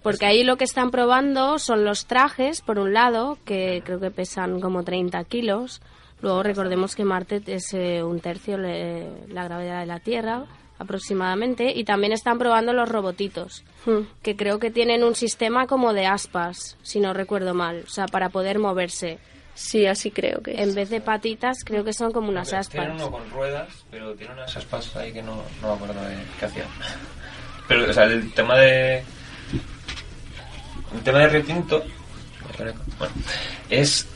Porque 0.02 0.26
ahí 0.26 0.44
lo 0.44 0.56
que 0.56 0.64
están 0.64 0.90
probando 0.90 1.58
son 1.58 1.84
los 1.84 2.06
trajes, 2.06 2.60
por 2.62 2.78
un 2.78 2.92
lado, 2.94 3.38
que 3.44 3.82
creo 3.84 4.00
que 4.00 4.10
pesan 4.10 4.60
como 4.60 4.82
30 4.82 5.22
kilos. 5.24 5.80
Luego 6.20 6.42
recordemos 6.42 6.94
que 6.94 7.04
Marte 7.04 7.42
es 7.46 7.72
eh, 7.74 8.02
un 8.02 8.20
tercio 8.20 8.56
le- 8.58 9.08
la 9.28 9.44
gravedad 9.44 9.80
de 9.80 9.86
la 9.86 10.00
Tierra, 10.00 10.44
aproximadamente. 10.84 11.72
Y 11.74 11.84
también 11.84 12.12
están 12.12 12.38
probando 12.38 12.72
los 12.72 12.88
robotitos, 12.88 13.64
hmm. 13.86 14.00
que 14.22 14.36
creo 14.36 14.58
que 14.58 14.70
tienen 14.70 15.04
un 15.04 15.14
sistema 15.14 15.66
como 15.66 15.92
de 15.92 16.06
aspas, 16.06 16.76
si 16.82 17.00
no 17.00 17.12
recuerdo 17.12 17.54
mal. 17.54 17.82
O 17.86 17.90
sea, 17.90 18.06
para 18.06 18.28
poder 18.28 18.58
moverse. 18.58 19.18
Sí, 19.54 19.86
así 19.86 20.10
creo 20.10 20.40
que 20.42 20.52
es. 20.52 20.60
En 20.60 20.74
vez 20.74 20.90
de 20.90 21.00
patitas, 21.00 21.64
creo 21.64 21.84
que 21.84 21.92
son 21.92 22.12
como 22.12 22.28
unas 22.28 22.48
Tienen 22.48 22.60
aspas. 22.60 22.88
uno 22.94 23.10
con 23.10 23.30
ruedas, 23.30 23.68
pero 23.90 24.14
tiene 24.14 24.32
unas 24.32 24.56
aspas 24.56 24.94
ahí 24.96 25.12
que 25.12 25.22
no, 25.22 25.42
no 25.62 25.68
me 25.68 25.74
acuerdo 25.74 26.02
de 26.02 26.16
qué 26.38 26.46
hacían. 26.46 26.66
Pero, 27.66 27.88
o 27.88 27.92
sea, 27.94 28.04
el 28.04 28.30
tema 28.34 28.56
de. 28.58 29.02
El 30.92 31.02
tema 31.02 31.20
de 31.20 31.28
Río 31.28 31.44
Tinto. 31.44 31.82
Bueno, 32.98 33.14
es 33.70 34.06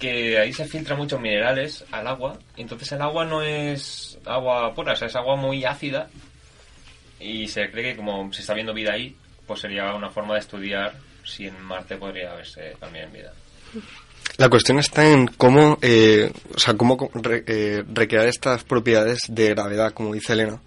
que 0.00 0.38
ahí 0.38 0.52
se 0.52 0.64
filtran 0.64 0.98
muchos 0.98 1.20
minerales 1.20 1.84
al 1.92 2.06
agua. 2.08 2.36
Entonces 2.56 2.90
el 2.92 3.02
agua 3.02 3.24
no 3.24 3.42
es 3.42 4.18
agua 4.24 4.74
pura, 4.74 4.94
es 4.94 5.14
agua 5.14 5.36
muy 5.36 5.64
ácida. 5.64 6.08
Y 7.20 7.46
se 7.48 7.70
cree 7.70 7.92
que 7.92 7.96
como 7.96 8.32
se 8.32 8.40
está 8.40 8.54
viendo 8.54 8.72
vida 8.74 8.92
ahí, 8.94 9.14
pues 9.46 9.60
sería 9.60 9.94
una 9.94 10.10
forma 10.10 10.34
de 10.34 10.40
estudiar 10.40 10.94
si 11.24 11.46
en 11.46 11.60
Marte 11.62 11.96
podría 11.96 12.32
haberse 12.32 12.74
también 12.80 13.12
vida. 13.12 13.32
La 14.38 14.48
cuestión 14.48 14.78
está 14.78 15.06
en 15.06 15.26
cómo, 15.26 15.78
eh, 15.82 16.32
o 16.54 16.58
sea, 16.58 16.74
cómo 16.74 17.10
re- 17.14 17.44
eh, 17.46 17.84
recrear 17.92 18.26
estas 18.26 18.64
propiedades 18.64 19.18
de 19.28 19.50
gravedad, 19.50 19.92
como 19.92 20.14
dice 20.14 20.32
Elena. 20.32 20.58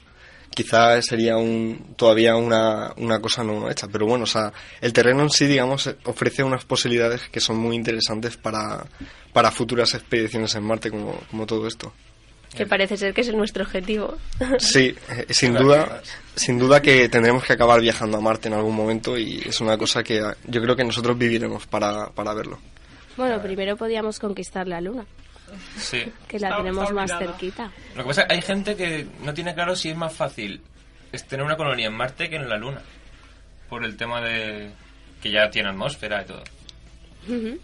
Quizá 0.54 1.02
sería 1.02 1.38
un, 1.38 1.96
todavía 1.96 2.36
una, 2.36 2.94
una 2.98 3.20
cosa 3.20 3.44
no 3.44 3.70
hecha, 3.70 3.88
pero 3.92 4.06
bueno, 4.06 4.26
o 4.26 4.28
sea, 4.28 4.54
el 4.82 4.94
terreno 4.94 5.24
en 5.24 5.30
sí, 5.30 5.46
digamos, 5.48 5.90
ofrece 6.04 6.44
unas 6.44 6.66
posibilidades 6.66 7.30
que 7.30 7.40
son 7.40 7.58
muy 7.58 7.76
interesantes 7.76 8.38
para, 8.38 8.86
para 9.32 9.52
futuras 9.52 9.94
expediciones 9.94 10.54
en 10.56 10.64
Marte, 10.64 10.92
como, 10.92 11.20
como 11.30 11.46
todo 11.46 11.68
esto. 11.68 11.94
Que 12.56 12.68
parece 12.68 12.98
ser 12.98 13.14
que 13.14 13.22
es 13.22 13.34
nuestro 13.34 13.64
objetivo. 13.64 14.18
Sí, 14.60 14.96
eh, 15.10 15.26
sin 15.30 15.56
duda, 15.56 16.02
sin 16.36 16.60
duda 16.60 16.82
que 16.82 17.10
tendremos 17.10 17.44
que 17.44 17.54
acabar 17.54 17.82
viajando 17.82 18.18
a 18.18 18.22
Marte 18.22 18.48
en 18.48 18.54
algún 18.54 18.76
momento 18.76 19.18
y 19.18 19.42
es 19.46 19.60
una 19.60 19.78
cosa 19.78 20.04
que 20.04 20.22
yo 20.46 20.62
creo 20.62 20.76
que 20.76 20.84
nosotros 20.84 21.18
viviremos 21.18 21.66
para, 21.66 22.10
para 22.12 22.34
verlo. 22.34 22.60
Bueno, 23.18 23.42
primero 23.42 23.76
podíamos 23.76 24.20
conquistar 24.20 24.68
la 24.68 24.82
Luna, 24.82 25.06
Sí. 25.78 26.04
que 26.28 26.40
la 26.40 26.48
Está- 26.50 26.58
tenemos 26.58 26.84
está 26.84 26.94
más 26.96 27.12
olvidada. 27.12 27.32
cerquita. 27.34 27.72
Lo 27.96 28.04
que 28.04 28.08
pasa 28.10 28.22
es 28.22 28.28
que 28.28 28.34
hay 28.34 28.42
gente 28.42 28.76
que 28.76 29.08
no 29.22 29.34
tiene 29.34 29.54
claro 29.54 29.76
si 29.76 29.90
es 29.90 29.98
más 29.98 30.14
fácil 30.14 30.62
es 31.12 31.26
tener 31.28 31.46
una 31.46 31.56
colonia 31.58 31.88
en 31.88 31.94
Marte 31.94 32.30
que 32.30 32.36
en 32.38 32.50
la 32.50 32.58
Luna. 32.58 32.82
Por 33.70 33.84
el 33.86 33.96
tema 33.98 34.22
de 34.22 34.72
que 35.22 35.32
ya 35.32 35.50
tiene 35.50 35.70
atmósfera 35.70 36.22
y 36.22 36.26
todo. 36.26 36.44
Ujú. 37.28 37.60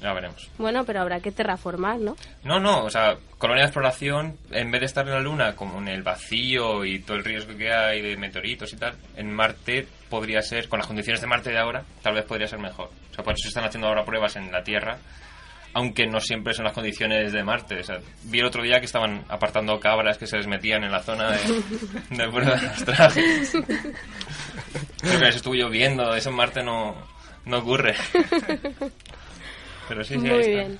Ya 0.00 0.12
veremos. 0.14 0.48
Bueno, 0.56 0.84
pero 0.84 1.02
habrá 1.02 1.20
que 1.20 1.30
terraformar, 1.30 1.98
¿no? 1.98 2.16
No, 2.42 2.58
no, 2.58 2.84
o 2.84 2.90
sea, 2.90 3.16
colonia 3.36 3.64
de 3.64 3.66
exploración, 3.68 4.38
en 4.50 4.70
vez 4.70 4.80
de 4.80 4.86
estar 4.86 5.06
en 5.06 5.12
la 5.12 5.20
Luna 5.20 5.54
como 5.54 5.78
en 5.78 5.88
el 5.88 6.02
vacío 6.02 6.84
y 6.86 7.00
todo 7.00 7.18
el 7.18 7.24
riesgo 7.24 7.54
que 7.56 7.70
hay 7.70 8.00
de 8.00 8.16
meteoritos 8.16 8.72
y 8.72 8.76
tal, 8.76 8.94
en 9.16 9.30
Marte 9.30 9.86
podría 10.08 10.40
ser, 10.40 10.68
con 10.70 10.78
las 10.78 10.86
condiciones 10.86 11.20
de 11.20 11.26
Marte 11.26 11.50
de 11.50 11.58
ahora, 11.58 11.84
tal 12.02 12.14
vez 12.14 12.24
podría 12.24 12.46
ser 12.48 12.60
mejor. 12.60 12.90
O 13.10 13.14
sea, 13.14 13.22
por 13.22 13.34
eso 13.34 13.48
están 13.48 13.64
haciendo 13.64 13.88
ahora 13.88 14.04
pruebas 14.06 14.36
en 14.36 14.50
la 14.50 14.62
Tierra, 14.64 14.96
aunque 15.74 16.06
no 16.06 16.20
siempre 16.20 16.54
son 16.54 16.64
las 16.64 16.72
condiciones 16.74 17.32
de 17.32 17.42
Marte. 17.44 17.80
O 17.80 17.82
sea, 17.82 17.98
vi 18.24 18.38
el 18.38 18.46
otro 18.46 18.62
día 18.62 18.78
que 18.80 18.86
estaban 18.86 19.24
apartando 19.28 19.78
cabras 19.80 20.16
que 20.18 20.26
se 20.26 20.36
les 20.38 20.46
metían 20.46 20.84
en 20.84 20.92
la 20.92 21.02
zona 21.02 21.32
de, 21.32 21.38
de 22.10 22.28
pruebas 22.28 22.60
de 22.62 22.68
los 22.68 22.84
trajes. 22.84 23.50
Creo 25.00 25.18
que 25.18 25.24
les 25.26 25.36
estuvo 25.36 25.54
lloviendo, 25.54 26.14
eso 26.14 26.30
en 26.30 26.36
Marte 26.36 26.62
no, 26.62 26.94
no 27.44 27.58
ocurre. 27.58 27.94
Pero 29.88 30.02
sí, 30.04 30.14
sí, 30.14 30.20
ahí 30.26 30.30
Muy 30.32 30.40
está. 30.40 30.50
bien. 30.50 30.78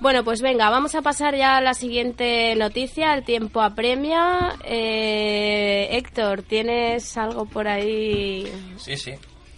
Bueno, 0.00 0.24
pues 0.24 0.42
venga, 0.42 0.70
vamos 0.70 0.94
a 0.94 1.02
pasar 1.02 1.36
ya 1.36 1.56
a 1.56 1.60
la 1.60 1.72
siguiente 1.74 2.54
noticia. 2.56 3.14
El 3.14 3.24
tiempo 3.24 3.60
apremia. 3.62 4.54
Eh, 4.64 5.88
Héctor, 5.92 6.42
¿tienes 6.42 7.16
algo 7.16 7.46
por 7.46 7.68
ahí 7.68 8.50
Sí, 8.76 8.96
sí. 8.96 9.12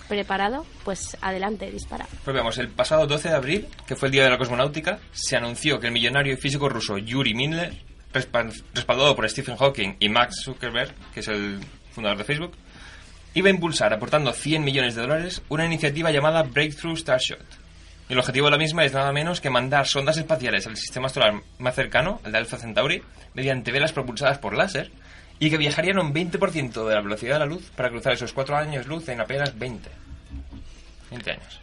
Preparado? 0.08 0.64
Pues 0.84 1.16
adelante, 1.20 1.70
dispara. 1.70 2.06
Pues 2.24 2.58
el 2.58 2.68
pasado 2.68 3.06
12 3.06 3.28
de 3.28 3.34
abril, 3.34 3.68
que 3.86 3.96
fue 3.96 4.08
el 4.08 4.12
Día 4.12 4.24
de 4.24 4.30
la 4.30 4.38
Cosmonáutica, 4.38 4.98
se 5.12 5.36
anunció 5.36 5.78
que 5.80 5.86
el 5.88 5.92
millonario 5.92 6.32
y 6.34 6.36
físico 6.36 6.68
ruso 6.68 6.98
Yuri 6.98 7.34
respa- 8.12 8.52
respaldado 8.74 9.14
por 9.14 9.28
Stephen 9.28 9.56
Hawking 9.56 9.96
y 10.00 10.08
Max 10.08 10.42
Zuckerberg, 10.44 10.94
que 11.12 11.20
es 11.20 11.28
el 11.28 11.60
fundador 11.92 12.18
de 12.18 12.24
Facebook, 12.24 12.52
iba 13.34 13.48
a 13.48 13.52
impulsar, 13.52 13.92
aportando 13.92 14.32
100 14.32 14.64
millones 14.64 14.94
de 14.94 15.02
dólares, 15.02 15.42
una 15.48 15.66
iniciativa 15.66 16.10
llamada 16.10 16.42
Breakthrough 16.42 16.96
Starshot. 16.96 17.44
Y 18.08 18.12
el 18.12 18.18
objetivo 18.20 18.46
de 18.46 18.52
la 18.52 18.58
misma 18.58 18.84
es 18.84 18.92
nada 18.92 19.12
menos 19.12 19.40
que 19.40 19.50
mandar 19.50 19.86
sondas 19.86 20.16
espaciales 20.16 20.66
al 20.66 20.76
sistema 20.76 21.08
solar 21.08 21.34
más 21.58 21.74
cercano, 21.74 22.20
el 22.24 22.32
de 22.32 22.38
Alpha 22.38 22.56
Centauri, 22.56 23.02
mediante 23.34 23.72
velas 23.72 23.92
propulsadas 23.92 24.38
por 24.38 24.56
láser, 24.56 24.90
y 25.38 25.50
que 25.50 25.56
viajarían 25.56 25.98
un 25.98 26.14
20% 26.14 26.88
de 26.88 26.94
la 26.94 27.02
velocidad 27.02 27.34
de 27.34 27.38
la 27.40 27.46
luz 27.46 27.70
para 27.74 27.90
cruzar 27.90 28.14
esos 28.14 28.32
4 28.32 28.56
años 28.56 28.86
luz 28.86 29.08
en 29.08 29.20
apenas 29.20 29.56
20. 29.58 29.88
20 31.10 31.30
años. 31.30 31.60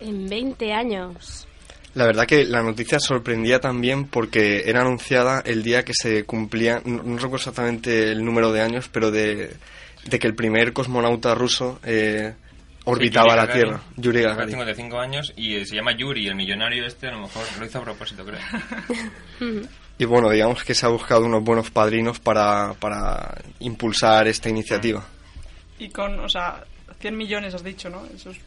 En 0.00 0.28
20 0.28 0.72
años. 0.72 1.46
La 1.94 2.06
verdad 2.06 2.26
que 2.26 2.44
la 2.44 2.62
noticia 2.62 3.00
sorprendía 3.00 3.58
también 3.58 4.06
porque 4.06 4.62
era 4.66 4.80
anunciada 4.82 5.42
el 5.44 5.62
día 5.62 5.84
que 5.84 5.92
se 5.92 6.24
cumplía, 6.24 6.80
no, 6.84 7.02
no 7.02 7.16
recuerdo 7.16 7.36
exactamente 7.36 8.12
el 8.12 8.24
número 8.24 8.52
de 8.52 8.60
años, 8.60 8.88
pero 8.92 9.10
de, 9.10 9.56
de 10.04 10.18
que 10.18 10.26
el 10.28 10.34
primer 10.36 10.72
cosmonauta 10.72 11.34
ruso 11.34 11.80
eh, 11.84 12.32
orbitaba 12.84 13.24
Sí, 13.24 13.30
Yuri 13.30 13.36
la 13.36 13.46
Gagarin. 13.46 13.62
Tierra, 13.62 13.82
Yuri 13.96 14.22
Gagarin. 14.22 14.50
55 14.50 14.98
años 14.98 15.32
y 15.36 15.64
se 15.66 15.74
llama 15.76 15.96
Yuri, 15.96 16.28
el 16.28 16.36
millonario 16.36 16.86
este, 16.86 17.08
a 17.08 17.12
lo 17.12 17.22
mejor 17.22 17.42
lo 17.58 17.66
hizo 17.66 17.78
a 17.78 17.82
propósito, 17.82 18.24
creo. 18.24 18.40
Y 20.00 20.06
bueno, 20.06 20.30
digamos 20.30 20.64
que 20.64 20.74
se 20.74 20.86
ha 20.86 20.88
buscado 20.88 21.26
unos 21.26 21.44
buenos 21.44 21.70
padrinos 21.70 22.18
para, 22.20 22.72
para 22.80 23.34
impulsar 23.58 24.26
esta 24.28 24.48
iniciativa. 24.48 25.04
Y 25.78 25.90
con, 25.90 26.18
o 26.20 26.28
sea, 26.28 26.64
100 27.00 27.16
millones 27.18 27.54
has 27.54 27.62
dicho, 27.62 27.90
¿no? 27.90 28.06
Eso 28.06 28.30
es- 28.30 28.40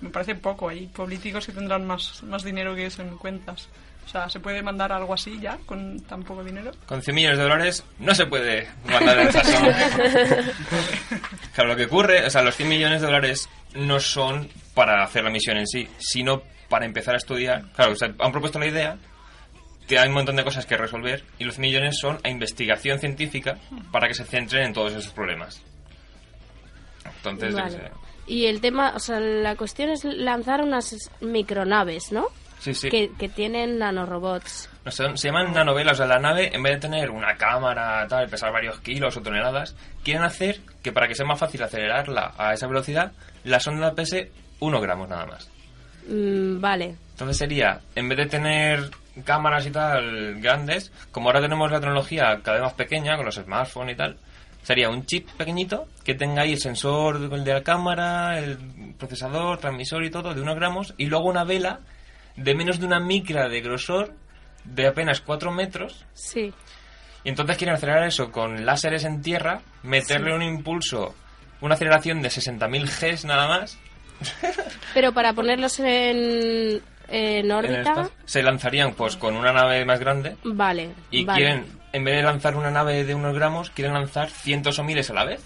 me 0.00 0.10
parece 0.10 0.36
poco. 0.36 0.68
Hay 0.68 0.86
políticos 0.86 1.44
que 1.46 1.50
tendrán 1.52 1.84
más, 1.84 2.22
más 2.22 2.44
dinero 2.44 2.74
que 2.76 2.86
eso 2.86 3.02
en 3.02 3.16
cuentas. 3.16 3.68
O 4.06 4.08
sea, 4.08 4.28
¿se 4.30 4.38
puede 4.38 4.62
mandar 4.62 4.92
algo 4.92 5.12
así 5.12 5.40
ya 5.40 5.58
con 5.66 5.98
tan 6.02 6.22
poco 6.22 6.44
dinero? 6.44 6.70
Con 6.86 7.02
100 7.02 7.14
millones 7.16 7.38
de 7.38 7.42
dólares 7.44 7.82
no 7.98 8.14
se 8.14 8.26
puede 8.26 8.68
mandar 8.84 9.18
el 9.18 9.28
claro, 11.52 11.70
lo 11.70 11.76
que 11.76 11.86
ocurre, 11.86 12.24
o 12.24 12.30
sea, 12.30 12.42
los 12.42 12.54
100 12.54 12.68
millones 12.68 13.00
de 13.00 13.06
dólares 13.08 13.48
no 13.74 13.98
son 13.98 14.48
para 14.74 15.02
hacer 15.02 15.24
la 15.24 15.30
misión 15.30 15.56
en 15.56 15.66
sí, 15.66 15.88
sino 15.98 16.42
para 16.68 16.86
empezar 16.86 17.14
a 17.14 17.18
estudiar. 17.18 17.64
Claro, 17.74 17.92
o 17.92 17.96
sea, 17.96 18.14
han 18.18 18.30
propuesto 18.30 18.60
la 18.60 18.66
idea, 18.68 18.96
que 19.86 19.98
hay 19.98 20.08
un 20.08 20.14
montón 20.14 20.36
de 20.36 20.44
cosas 20.44 20.66
que 20.66 20.76
resolver, 20.76 21.24
y 21.38 21.44
los 21.44 21.54
100 21.56 21.62
millones 21.62 21.98
son 21.98 22.18
a 22.24 22.28
investigación 22.28 22.98
científica 22.98 23.58
para 23.92 24.08
que 24.08 24.14
se 24.14 24.24
centren 24.24 24.64
en 24.66 24.72
todos 24.72 24.92
esos 24.92 25.12
problemas. 25.12 25.62
Entonces, 27.04 27.54
Vale. 27.54 27.76
eh, 27.76 27.90
Y 28.26 28.46
el 28.46 28.60
tema, 28.60 28.92
o 28.96 28.98
sea, 28.98 29.20
la 29.20 29.54
cuestión 29.56 29.90
es 29.90 30.04
lanzar 30.04 30.60
unas 30.60 31.10
micronaves, 31.20 32.10
¿no? 32.12 32.26
sí, 32.58 32.74
sí. 32.74 32.88
Que, 32.88 33.10
que 33.16 33.28
tienen 33.28 33.78
nanorobots. 33.78 34.68
No, 34.84 34.90
son- 34.90 35.16
se 35.16 35.28
llaman 35.28 35.52
nanovelas, 35.52 35.92
o 35.94 35.96
sea, 35.98 36.06
la 36.06 36.18
nave, 36.18 36.50
en 36.54 36.62
vez 36.62 36.74
de 36.74 36.80
tener 36.80 37.10
una 37.10 37.36
cámara, 37.36 38.04
tal, 38.08 38.28
pesar 38.28 38.52
varios 38.52 38.80
kilos 38.80 39.16
o 39.16 39.20
toneladas, 39.22 39.76
quieren 40.02 40.24
hacer 40.24 40.60
que 40.82 40.90
para 40.90 41.06
que 41.06 41.14
sea 41.14 41.26
más 41.26 41.38
fácil 41.38 41.62
acelerarla 41.62 42.32
a 42.36 42.52
esa 42.54 42.66
velocidad, 42.66 43.12
la 43.44 43.60
sonda 43.60 43.94
pese 43.94 44.32
1 44.58 44.80
gramos 44.80 45.08
nada 45.08 45.26
más. 45.26 45.48
Mm, 46.08 46.60
vale. 46.60 46.96
Entonces 47.12 47.36
sería, 47.36 47.80
en 47.94 48.08
vez 48.08 48.18
de 48.18 48.26
tener 48.26 48.90
cámaras 49.24 49.66
y 49.66 49.70
tal 49.70 50.40
grandes, 50.40 50.92
como 51.10 51.28
ahora 51.28 51.40
tenemos 51.40 51.70
la 51.70 51.80
tecnología 51.80 52.40
cada 52.42 52.58
vez 52.58 52.62
más 52.64 52.74
pequeña, 52.74 53.16
con 53.16 53.26
los 53.26 53.34
smartphones 53.36 53.94
y 53.94 53.96
tal, 53.96 54.16
sería 54.62 54.90
un 54.90 55.06
chip 55.06 55.28
pequeñito 55.32 55.86
que 56.04 56.14
tenga 56.14 56.42
ahí 56.42 56.52
el 56.52 56.58
sensor 56.60 57.18
de 57.18 57.40
de 57.44 57.52
la 57.54 57.62
cámara, 57.62 58.38
el 58.38 58.94
procesador, 58.98 59.58
transmisor 59.58 60.04
y 60.04 60.10
todo, 60.10 60.34
de 60.34 60.40
unos 60.40 60.56
gramos, 60.56 60.94
y 60.96 61.06
luego 61.06 61.26
una 61.26 61.44
vela 61.44 61.80
de 62.36 62.54
menos 62.54 62.78
de 62.80 62.86
una 62.86 63.00
micra 63.00 63.48
de 63.48 63.60
grosor, 63.60 64.12
de 64.64 64.86
apenas 64.88 65.20
4 65.20 65.52
metros, 65.52 66.04
Sí. 66.14 66.52
y 67.24 67.28
entonces 67.28 67.56
quieren 67.56 67.76
acelerar 67.76 68.06
eso 68.06 68.30
con 68.32 68.66
láseres 68.66 69.04
en 69.04 69.22
tierra, 69.22 69.60
meterle 69.82 70.34
un 70.34 70.42
impulso 70.42 71.14
una 71.60 71.74
aceleración 71.74 72.20
de 72.20 72.28
60.000 72.28 72.84
Gs 72.84 73.24
nada 73.24 73.48
más. 73.48 73.78
Pero 74.94 75.12
para 75.12 75.32
ponerlos 75.32 75.78
en, 75.80 76.82
en 77.08 77.46
en 77.46 77.52
órbita, 77.52 77.80
espacio, 77.80 78.10
se 78.24 78.42
lanzarían 78.42 78.92
pues 78.94 79.16
con 79.16 79.36
una 79.36 79.52
nave 79.52 79.84
más 79.84 80.00
grande 80.00 80.36
vale. 80.44 80.90
y 81.10 81.24
vale. 81.24 81.38
quieren, 81.38 81.66
en 81.92 82.04
vez 82.04 82.16
de 82.16 82.22
lanzar 82.22 82.56
una 82.56 82.70
nave 82.70 83.04
de 83.04 83.14
unos 83.14 83.34
gramos, 83.34 83.70
quieren 83.70 83.94
lanzar 83.94 84.28
cientos 84.30 84.78
o 84.78 84.84
miles 84.84 85.08
a 85.10 85.14
la 85.14 85.24
vez. 85.24 85.40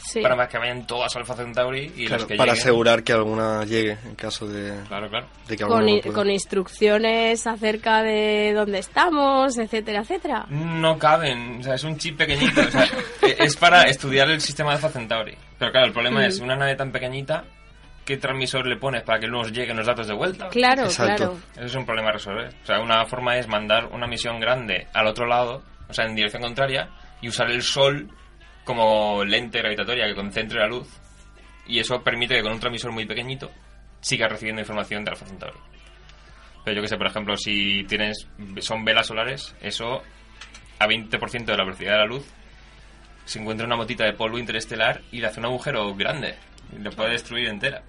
Sí. 0.00 0.20
Para 0.22 0.48
que 0.48 0.56
vayan 0.56 0.86
todas 0.86 1.14
a 1.14 1.18
Alpha 1.18 1.34
Centauri 1.34 1.92
y 1.94 2.06
Claro, 2.06 2.22
las 2.22 2.24
que 2.28 2.36
para 2.36 2.52
lleguen- 2.52 2.60
asegurar 2.62 3.02
que 3.02 3.12
alguna 3.12 3.62
llegue 3.66 3.98
en 4.06 4.14
caso 4.14 4.46
de, 4.48 4.72
Claro, 4.88 5.10
claro. 5.10 5.26
de 5.46 5.56
que 5.56 5.64
con, 5.64 5.84
no 5.84 6.12
con 6.14 6.30
instrucciones 6.30 7.46
acerca 7.46 8.02
de 8.02 8.52
dónde 8.54 8.78
estamos, 8.78 9.58
etcétera, 9.58 10.00
etcétera. 10.00 10.46
No 10.48 10.98
caben, 10.98 11.58
o 11.60 11.62
sea, 11.62 11.74
es 11.74 11.84
un 11.84 11.98
chip 11.98 12.16
pequeñito. 12.16 12.60
o 12.62 12.70
sea, 12.70 12.86
es 13.38 13.54
para 13.56 13.82
estudiar 13.82 14.30
el 14.30 14.40
sistema 14.40 14.70
de 14.70 14.76
Alpha 14.76 14.88
Centauri. 14.88 15.36
Pero 15.58 15.72
claro, 15.72 15.86
el 15.88 15.92
problema 15.92 16.20
Mm. 16.20 16.24
es 16.24 16.40
una 16.40 16.56
nave 16.56 16.74
tan 16.74 16.90
pequeñita, 16.90 17.44
¿qué 18.08 18.16
transmisor 18.16 18.66
le 18.66 18.76
pones 18.76 19.02
para 19.02 19.20
que 19.20 19.28
nos 19.28 19.52
lleguen 19.52 19.76
los 19.76 19.86
datos 19.86 20.06
de 20.06 20.14
vuelta? 20.14 20.48
Claro, 20.48 20.84
Exacto. 20.84 21.14
claro. 21.14 21.38
Eso 21.56 21.64
es 21.66 21.74
un 21.74 21.84
problema 21.84 22.08
a 22.08 22.12
resolver. 22.12 22.54
O 22.62 22.66
sea, 22.66 22.80
una 22.80 23.04
forma 23.04 23.36
es 23.36 23.46
mandar 23.46 23.84
una 23.92 24.06
misión 24.06 24.40
grande 24.40 24.86
al 24.94 25.08
otro 25.08 25.26
lado, 25.26 25.62
o 25.86 25.92
sea, 25.92 26.06
en 26.06 26.14
dirección 26.14 26.40
contraria, 26.40 26.88
y 27.20 27.28
usar 27.28 27.50
el 27.50 27.60
Sol 27.60 28.08
como 28.64 29.22
lente 29.24 29.58
gravitatoria 29.58 30.06
que 30.06 30.14
concentre 30.14 30.58
la 30.58 30.68
luz. 30.68 30.88
Y 31.66 31.80
eso 31.80 32.02
permite 32.02 32.34
que 32.34 32.42
con 32.42 32.52
un 32.52 32.60
transmisor 32.60 32.92
muy 32.92 33.04
pequeñito 33.04 33.50
sigas 34.00 34.32
recibiendo 34.32 34.62
información 34.62 35.04
de 35.04 35.10
Alpha 35.10 35.26
Centauri. 35.26 35.58
Pero 36.64 36.76
yo 36.76 36.80
que 36.80 36.88
sé, 36.88 36.96
por 36.96 37.08
ejemplo, 37.08 37.36
si 37.36 37.84
tienes 37.84 38.26
son 38.60 38.86
velas 38.86 39.06
solares, 39.06 39.54
eso 39.60 40.02
a 40.78 40.86
20% 40.86 41.44
de 41.44 41.56
la 41.58 41.64
velocidad 41.64 41.92
de 41.92 41.98
la 41.98 42.06
luz 42.06 42.26
se 43.26 43.38
encuentra 43.38 43.66
una 43.66 43.76
motita 43.76 44.04
de 44.04 44.14
polvo 44.14 44.38
interestelar 44.38 45.02
y 45.12 45.20
le 45.20 45.26
hace 45.26 45.40
un 45.40 45.46
agujero 45.46 45.94
grande. 45.94 46.36
Y 46.74 46.78
lo 46.82 46.90
puede 46.90 47.10
destruir 47.10 47.48
entera. 47.48 47.82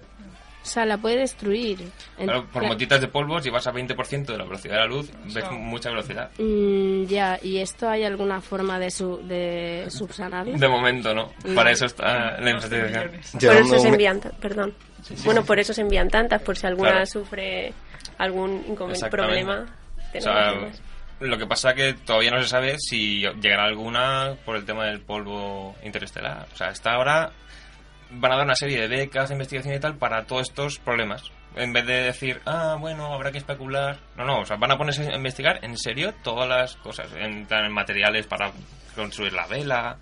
O 0.62 0.66
sea, 0.66 0.84
la 0.84 0.98
puede 0.98 1.18
destruir. 1.18 1.90
Claro, 2.16 2.46
por 2.52 2.66
motitas 2.66 3.00
de 3.00 3.08
polvo, 3.08 3.40
si 3.40 3.48
vas 3.48 3.66
a 3.66 3.72
20% 3.72 4.26
de 4.26 4.36
la 4.38 4.44
velocidad 4.44 4.74
de 4.74 4.80
la 4.80 4.86
luz, 4.86 5.10
ves 5.32 5.50
mucha 5.52 5.88
velocidad. 5.88 6.30
Mm, 6.38 7.04
ya, 7.06 7.38
¿y 7.42 7.58
esto 7.58 7.88
hay 7.88 8.04
alguna 8.04 8.40
forma 8.42 8.78
de, 8.78 8.90
su, 8.90 9.26
de 9.26 9.86
subsanarlo? 9.88 10.58
De 10.58 10.68
momento 10.68 11.14
no. 11.14 11.32
Para 11.54 11.70
eso 11.70 11.86
está 11.86 12.38
la 12.40 12.50
investigación. 12.50 13.10
Por 13.32 13.54
eso 13.56 13.78
se 13.78 14.30
perdón. 14.38 14.74
bueno, 15.24 15.44
por 15.44 15.58
eso 15.58 15.72
se 15.72 15.80
envían 15.80 16.08
tantas, 16.08 16.42
por 16.42 16.56
si 16.56 16.66
alguna 16.66 16.90
Claro. 16.90 17.06
sufre 17.06 17.72
algún 18.18 18.64
inconveniente, 18.68 19.08
problema. 19.10 19.66
O 20.14 20.20
sea, 20.20 20.52
lo 21.20 21.38
que 21.38 21.46
pasa 21.46 21.74
que 21.74 21.94
todavía 21.94 22.30
no 22.30 22.42
se 22.42 22.48
sabe 22.48 22.76
si 22.78 23.20
llegará 23.40 23.64
alguna 23.64 24.36
por 24.44 24.56
el 24.56 24.64
tema 24.64 24.86
del 24.86 25.00
polvo 25.00 25.74
interestelar. 25.82 26.46
O 26.52 26.56
sea, 26.56 26.68
hasta 26.68 26.92
ahora 26.92 27.32
van 28.12 28.32
a 28.32 28.36
dar 28.36 28.44
una 28.44 28.54
serie 28.54 28.80
de 28.80 28.88
becas 28.88 29.28
de 29.28 29.34
investigación 29.34 29.74
y 29.74 29.80
tal 29.80 29.96
para 29.96 30.24
todos 30.24 30.48
estos 30.48 30.78
problemas. 30.78 31.30
En 31.56 31.72
vez 31.72 31.84
de 31.86 32.02
decir, 32.02 32.40
ah, 32.46 32.76
bueno, 32.78 33.12
habrá 33.12 33.32
que 33.32 33.38
especular. 33.38 33.98
No, 34.16 34.24
no, 34.24 34.40
o 34.40 34.44
sea, 34.46 34.56
van 34.56 34.70
a 34.70 34.78
ponerse 34.78 35.08
a 35.12 35.16
investigar 35.16 35.58
en 35.64 35.76
serio 35.76 36.14
todas 36.22 36.48
las 36.48 36.76
cosas. 36.76 37.12
En, 37.16 37.46
en 37.50 37.72
materiales 37.72 38.26
para 38.26 38.52
construir 38.94 39.32
la 39.32 39.46
vela, 39.48 39.98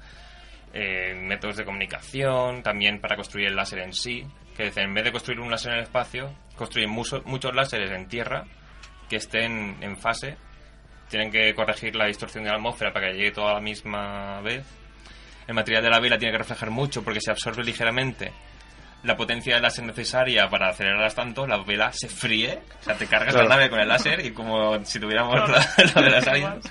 en 0.74 1.26
métodos 1.26 1.56
de 1.56 1.64
comunicación, 1.64 2.62
también 2.62 3.00
para 3.00 3.16
construir 3.16 3.46
el 3.48 3.56
láser 3.56 3.78
en 3.80 3.92
sí. 3.94 4.26
Que 4.56 4.64
dicen, 4.64 4.84
en 4.88 4.94
vez 4.94 5.04
de 5.04 5.12
construir 5.12 5.40
un 5.40 5.50
láser 5.50 5.72
en 5.72 5.78
el 5.78 5.84
espacio, 5.84 6.34
construyen 6.56 6.90
mucho- 6.90 7.22
muchos 7.24 7.54
láseres 7.54 7.90
en 7.92 8.08
tierra 8.08 8.44
que 9.08 9.16
estén 9.16 9.76
en 9.80 9.96
fase. 9.96 10.36
Tienen 11.08 11.30
que 11.30 11.54
corregir 11.54 11.96
la 11.96 12.06
distorsión 12.06 12.44
de 12.44 12.50
la 12.50 12.56
atmósfera 12.56 12.92
para 12.92 13.06
que 13.08 13.14
llegue 13.14 13.30
toda 13.32 13.52
a 13.52 13.54
la 13.54 13.60
misma 13.60 14.40
vez. 14.42 14.66
El 15.48 15.54
material 15.54 15.82
de 15.82 15.90
la 15.90 15.98
vela 15.98 16.16
tiene 16.18 16.30
que 16.32 16.38
reflejar 16.38 16.70
mucho 16.70 17.02
porque 17.02 17.20
si 17.20 17.30
absorbe 17.30 17.64
ligeramente 17.64 18.32
la 19.02 19.16
potencia 19.16 19.54
del 19.54 19.62
láser 19.62 19.84
necesaria 19.84 20.48
para 20.50 20.68
acelerarlas 20.68 21.14
tanto, 21.14 21.46
la 21.46 21.56
vela 21.58 21.90
se 21.92 22.08
fríe. 22.08 22.60
O 22.80 22.84
sea, 22.84 22.94
te 22.96 23.06
cargas 23.06 23.32
Claro. 23.34 23.48
la 23.48 23.56
nave 23.56 23.70
con 23.70 23.80
el 23.80 23.88
láser 23.88 24.24
y 24.24 24.32
como 24.32 24.84
si 24.84 25.00
tuviéramos 25.00 25.34
la, 25.48 25.66
la 25.94 26.02
de 26.02 26.10
las 26.10 26.26
aliens. 26.28 26.70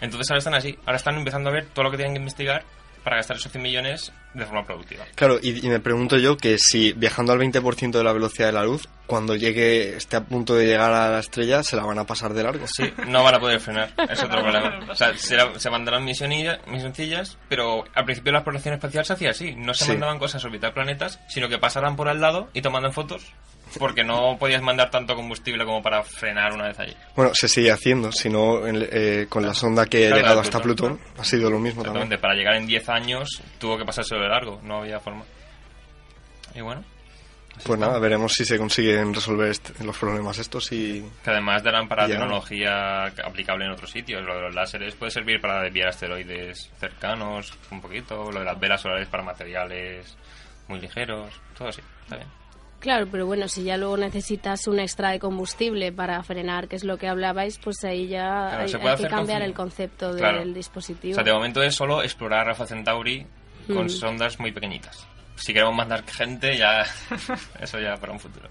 Entonces 0.00 0.30
ahora 0.30 0.38
están 0.38 0.54
así. 0.54 0.76
Ahora 0.86 0.96
están 0.96 1.16
empezando 1.16 1.50
a 1.50 1.52
ver 1.52 1.66
todo 1.66 1.84
lo 1.84 1.90
que 1.90 1.98
tienen 1.98 2.14
que 2.14 2.20
investigar 2.20 2.64
para 3.02 3.16
gastar 3.16 3.36
esos 3.36 3.50
100 3.52 3.62
millones 3.62 4.12
de 4.34 4.44
forma 4.46 4.64
productiva. 4.64 5.04
Claro, 5.14 5.38
y, 5.42 5.66
y 5.66 5.68
me 5.68 5.80
pregunto 5.80 6.16
yo 6.18 6.36
que 6.36 6.56
si 6.58 6.92
viajando 6.92 7.32
al 7.32 7.38
20% 7.40 7.90
de 7.90 8.04
la 8.04 8.12
velocidad 8.12 8.46
de 8.46 8.52
la 8.52 8.64
luz, 8.64 8.88
cuando 9.06 9.34
llegue, 9.34 9.96
esté 9.96 10.16
a 10.16 10.24
punto 10.24 10.54
de 10.54 10.66
llegar 10.66 10.92
a 10.92 11.10
la 11.10 11.18
estrella, 11.18 11.62
se 11.64 11.74
la 11.76 11.84
van 11.84 11.98
a 11.98 12.04
pasar 12.06 12.32
de 12.32 12.44
largo. 12.44 12.64
Sí, 12.68 12.84
no 13.08 13.24
van 13.24 13.34
a 13.34 13.40
poder 13.40 13.58
frenar, 13.58 13.92
es 14.08 14.22
otro 14.22 14.40
problema. 14.40 14.78
O 14.88 14.94
sea, 14.94 15.16
se, 15.16 15.36
la- 15.36 15.58
se 15.58 15.68
mandarán 15.70 16.04
misionillas, 16.04 16.60
misioncillas, 16.68 17.36
pero 17.48 17.84
al 17.94 18.04
principio 18.04 18.30
la 18.32 18.38
exploración 18.38 18.74
espacial 18.74 19.04
se 19.04 19.12
hacía 19.14 19.30
así. 19.30 19.54
No 19.56 19.74
se 19.74 19.84
Sí. 19.84 19.90
mandaban 19.92 20.18
cosas 20.20 20.44
a 20.44 20.46
orbitar 20.46 20.72
planetas, 20.74 21.18
sino 21.28 21.48
que 21.48 21.58
pasaran 21.58 21.96
por 21.96 22.08
al 22.08 22.20
lado 22.20 22.48
y 22.54 22.62
tomaban 22.62 22.92
fotos, 22.92 23.32
porque 23.78 24.02
no 24.04 24.36
podías 24.38 24.62
mandar 24.62 24.90
tanto 24.90 25.14
combustible 25.14 25.64
como 25.64 25.82
para 25.82 26.02
frenar 26.02 26.52
una 26.52 26.68
vez 26.68 26.78
allí. 26.78 26.94
Bueno, 27.14 27.30
se 27.34 27.48
sigue 27.48 27.70
haciendo, 27.70 28.10
si 28.12 28.28
no, 28.28 28.60
eh, 28.66 29.26
con 29.28 29.44
la 29.46 29.54
sonda 29.54 29.86
que 29.86 30.04
ha 30.06 30.08
Claro, 30.08 30.16
llegado 30.16 30.34
la 30.36 30.40
hasta 30.42 30.60
Plutón. 30.60 31.00
Ha 31.18 31.24
sido 31.24 31.50
lo 31.50 31.58
mismo 31.58 31.82
también. 31.82 32.08
Para 32.20 32.34
llegar 32.34 32.54
en 32.56 32.66
10 32.66 32.88
años 32.88 33.42
tuvo 33.58 33.78
que 33.78 33.84
pasarse 33.84 34.14
de 34.16 34.28
largo, 34.28 34.60
no 34.62 34.78
había 34.80 34.98
forma. 35.00 35.24
Y 36.54 36.60
bueno, 36.60 36.82
Pues 37.64 37.78
nada, 37.78 37.98
veremos 37.98 38.32
si 38.32 38.44
se 38.44 38.56
consiguen 38.56 39.12
resolver 39.12 39.50
este- 39.50 39.84
los 39.84 39.96
problemas 39.98 40.38
estos 40.38 40.72
y... 40.72 41.04
que 41.22 41.30
además 41.30 41.62
darán 41.62 41.88
para 41.88 42.06
tecnología 42.06 43.04
aplicable 43.06 43.66
en 43.66 43.72
otros 43.72 43.90
sitios. 43.90 44.22
Lo 44.24 44.34
de 44.36 44.40
los 44.42 44.54
láseres 44.54 44.94
puede 44.94 45.10
servir 45.12 45.40
para 45.40 45.60
desviar 45.62 45.88
asteroides 45.88 46.70
cercanos 46.80 47.52
un 47.70 47.80
poquito, 47.82 48.30
lo 48.32 48.38
de 48.38 48.44
las 48.46 48.58
velas 48.58 48.80
solares 48.80 49.08
para 49.08 49.22
materiales 49.22 50.16
muy 50.68 50.80
ligeros, 50.80 51.32
todo 51.58 51.68
así, 51.68 51.82
está 52.04 52.16
bien. 52.16 52.28
Claro, 52.80 53.06
pero 53.10 53.26
bueno, 53.26 53.46
si 53.46 53.62
ya 53.62 53.76
luego 53.76 53.96
necesitas 53.98 54.66
un 54.66 54.80
extra 54.80 55.10
de 55.10 55.18
combustible 55.20 55.92
para 55.92 56.22
frenar, 56.22 56.66
que 56.66 56.76
es 56.76 56.84
lo 56.84 56.96
que 56.96 57.08
hablabais, 57.08 57.58
pues 57.58 57.84
ahí 57.84 58.08
ya 58.08 58.20
Claro, 58.48 58.62
hay, 58.62 58.68
se 58.68 58.76
hay 58.76 58.82
puede 58.82 58.96
que 58.96 59.06
cambiar 59.08 59.40
con- 59.40 59.48
el 59.48 59.54
concepto 59.54 60.16
Claro. 60.16 60.38
del 60.40 60.50
O 60.52 60.54
dispositivo. 60.54 61.14
sea, 61.14 61.22
de 61.22 61.32
momento 61.32 61.62
es 61.62 61.74
solo 61.74 62.02
explorar 62.02 62.48
Alpha 62.48 62.66
Centauri 62.66 63.26
con 63.66 63.84
Mm. 63.84 63.88
sondas 63.90 64.40
muy 64.40 64.50
pequeñitas. 64.50 65.06
Si 65.36 65.52
queremos 65.52 65.74
mandar 65.74 66.04
gente, 66.06 66.56
ya 66.56 66.84
eso 67.60 67.78
ya 67.78 67.96
para 67.96 68.12
un 68.12 68.18
futuro. 68.20 68.48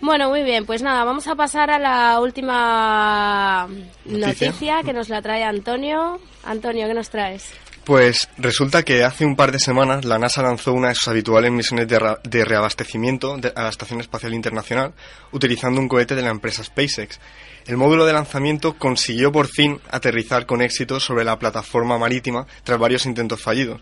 Bueno, 0.00 0.28
muy 0.28 0.42
bien, 0.42 0.66
pues 0.66 0.82
nada, 0.82 1.04
vamos 1.04 1.26
a 1.26 1.34
pasar 1.36 1.70
a 1.70 1.78
la 1.78 2.20
última 2.20 3.66
Noticia. 4.04 4.48
noticia 4.48 4.82
que 4.84 4.92
nos 4.92 5.08
la 5.08 5.22
trae 5.22 5.42
Antonio. 5.44 6.20
Antonio, 6.44 6.86
¿qué 6.86 6.94
nos 6.94 7.08
traes? 7.10 7.54
Pues 7.86 8.28
resulta 8.36 8.82
que 8.82 9.04
hace 9.04 9.24
un 9.24 9.36
par 9.36 9.52
de 9.52 9.60
semanas 9.60 10.04
la 10.04 10.18
NASA 10.18 10.42
lanzó 10.42 10.72
una 10.72 10.88
de 10.88 10.96
sus 10.96 11.06
habituales 11.06 11.52
misiones 11.52 11.86
de, 11.86 12.44
reabastecimiento 12.44 13.38
a 13.54 13.62
la 13.62 13.68
Estación 13.68 14.00
Espacial 14.00 14.34
Internacional 14.34 14.92
utilizando 15.30 15.80
un 15.80 15.86
cohete 15.86 16.16
de 16.16 16.22
la 16.22 16.30
empresa 16.30 16.64
SpaceX. 16.64 17.20
El 17.64 17.76
módulo 17.76 18.04
de 18.04 18.12
lanzamiento 18.12 18.76
consiguió 18.76 19.30
por 19.30 19.46
fin 19.46 19.80
aterrizar 19.88 20.46
con 20.46 20.62
éxito 20.62 20.98
sobre 20.98 21.24
la 21.24 21.38
plataforma 21.38 21.96
marítima 21.96 22.48
tras 22.64 22.80
varios 22.80 23.06
intentos 23.06 23.40
fallidos. 23.40 23.80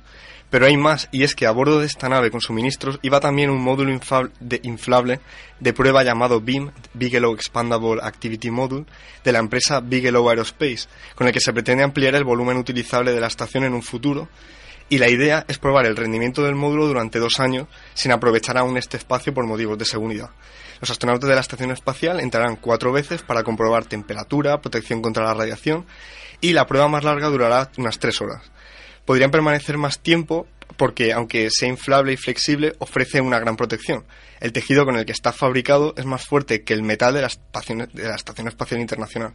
Pero 0.50 0.66
hay 0.66 0.76
más, 0.76 1.08
y 1.10 1.24
es 1.24 1.34
que 1.34 1.46
a 1.46 1.50
bordo 1.50 1.80
de 1.80 1.86
esta 1.86 2.08
nave 2.08 2.30
con 2.30 2.40
suministros 2.40 3.00
iba 3.02 3.18
también 3.18 3.50
un 3.50 3.60
módulo 3.60 3.98
de- 4.38 4.60
inflable 4.62 5.18
de 5.58 5.72
prueba 5.72 6.04
llamado 6.04 6.40
BEAM, 6.40 6.70
Bigelow 6.92 7.34
Expandable 7.34 8.00
Activity 8.02 8.50
Module, 8.52 8.84
de 9.24 9.32
la 9.32 9.40
empresa 9.40 9.80
Bigelow 9.80 10.28
Aerospace, 10.28 10.86
con 11.16 11.26
el 11.26 11.32
que 11.32 11.40
se 11.40 11.52
pretende 11.52 11.82
ampliar 11.82 12.14
el 12.14 12.22
volumen 12.22 12.56
utilizable 12.56 13.12
de 13.12 13.20
la 13.20 13.26
estación 13.26 13.64
en 13.64 13.74
un 13.74 13.82
futuro. 13.82 14.28
Y 14.90 14.98
la 14.98 15.08
idea 15.08 15.44
es 15.48 15.58
probar 15.58 15.86
el 15.86 15.96
rendimiento 15.96 16.42
del 16.44 16.54
módulo 16.54 16.86
durante 16.86 17.18
dos 17.18 17.40
años 17.40 17.66
sin 17.94 18.12
aprovechar 18.12 18.58
aún 18.58 18.76
este 18.76 18.98
espacio 18.98 19.32
por 19.34 19.46
motivos 19.46 19.78
de 19.78 19.86
seguridad. 19.86 20.30
Los 20.80 20.90
astronautas 20.90 21.28
de 21.28 21.34
la 21.34 21.40
estación 21.40 21.70
espacial 21.70 22.20
entrarán 22.20 22.56
cuatro 22.56 22.92
veces 22.92 23.22
para 23.22 23.42
comprobar 23.42 23.86
temperatura, 23.86 24.60
protección 24.60 25.00
contra 25.00 25.24
la 25.24 25.32
radiación 25.34 25.86
y 26.42 26.52
la 26.52 26.66
prueba 26.66 26.86
más 26.86 27.02
larga 27.02 27.28
durará 27.28 27.70
unas 27.78 27.98
tres 27.98 28.20
horas 28.20 28.42
podrían 29.04 29.30
permanecer 29.30 29.78
más 29.78 29.98
tiempo 29.98 30.46
porque, 30.76 31.12
aunque 31.12 31.48
sea 31.50 31.68
inflable 31.68 32.12
y 32.12 32.16
flexible, 32.16 32.74
ofrece 32.78 33.20
una 33.20 33.38
gran 33.38 33.56
protección. 33.56 34.04
El 34.40 34.52
tejido 34.52 34.84
con 34.84 34.96
el 34.96 35.06
que 35.06 35.12
está 35.12 35.32
fabricado 35.32 35.94
es 35.96 36.04
más 36.04 36.24
fuerte 36.24 36.62
que 36.62 36.74
el 36.74 36.82
metal 36.82 37.14
de 37.14 37.20
la 37.20 37.28
Estación, 37.28 37.88
de 37.92 38.02
la 38.02 38.16
Estación 38.16 38.48
Espacial 38.48 38.80
Internacional. 38.80 39.32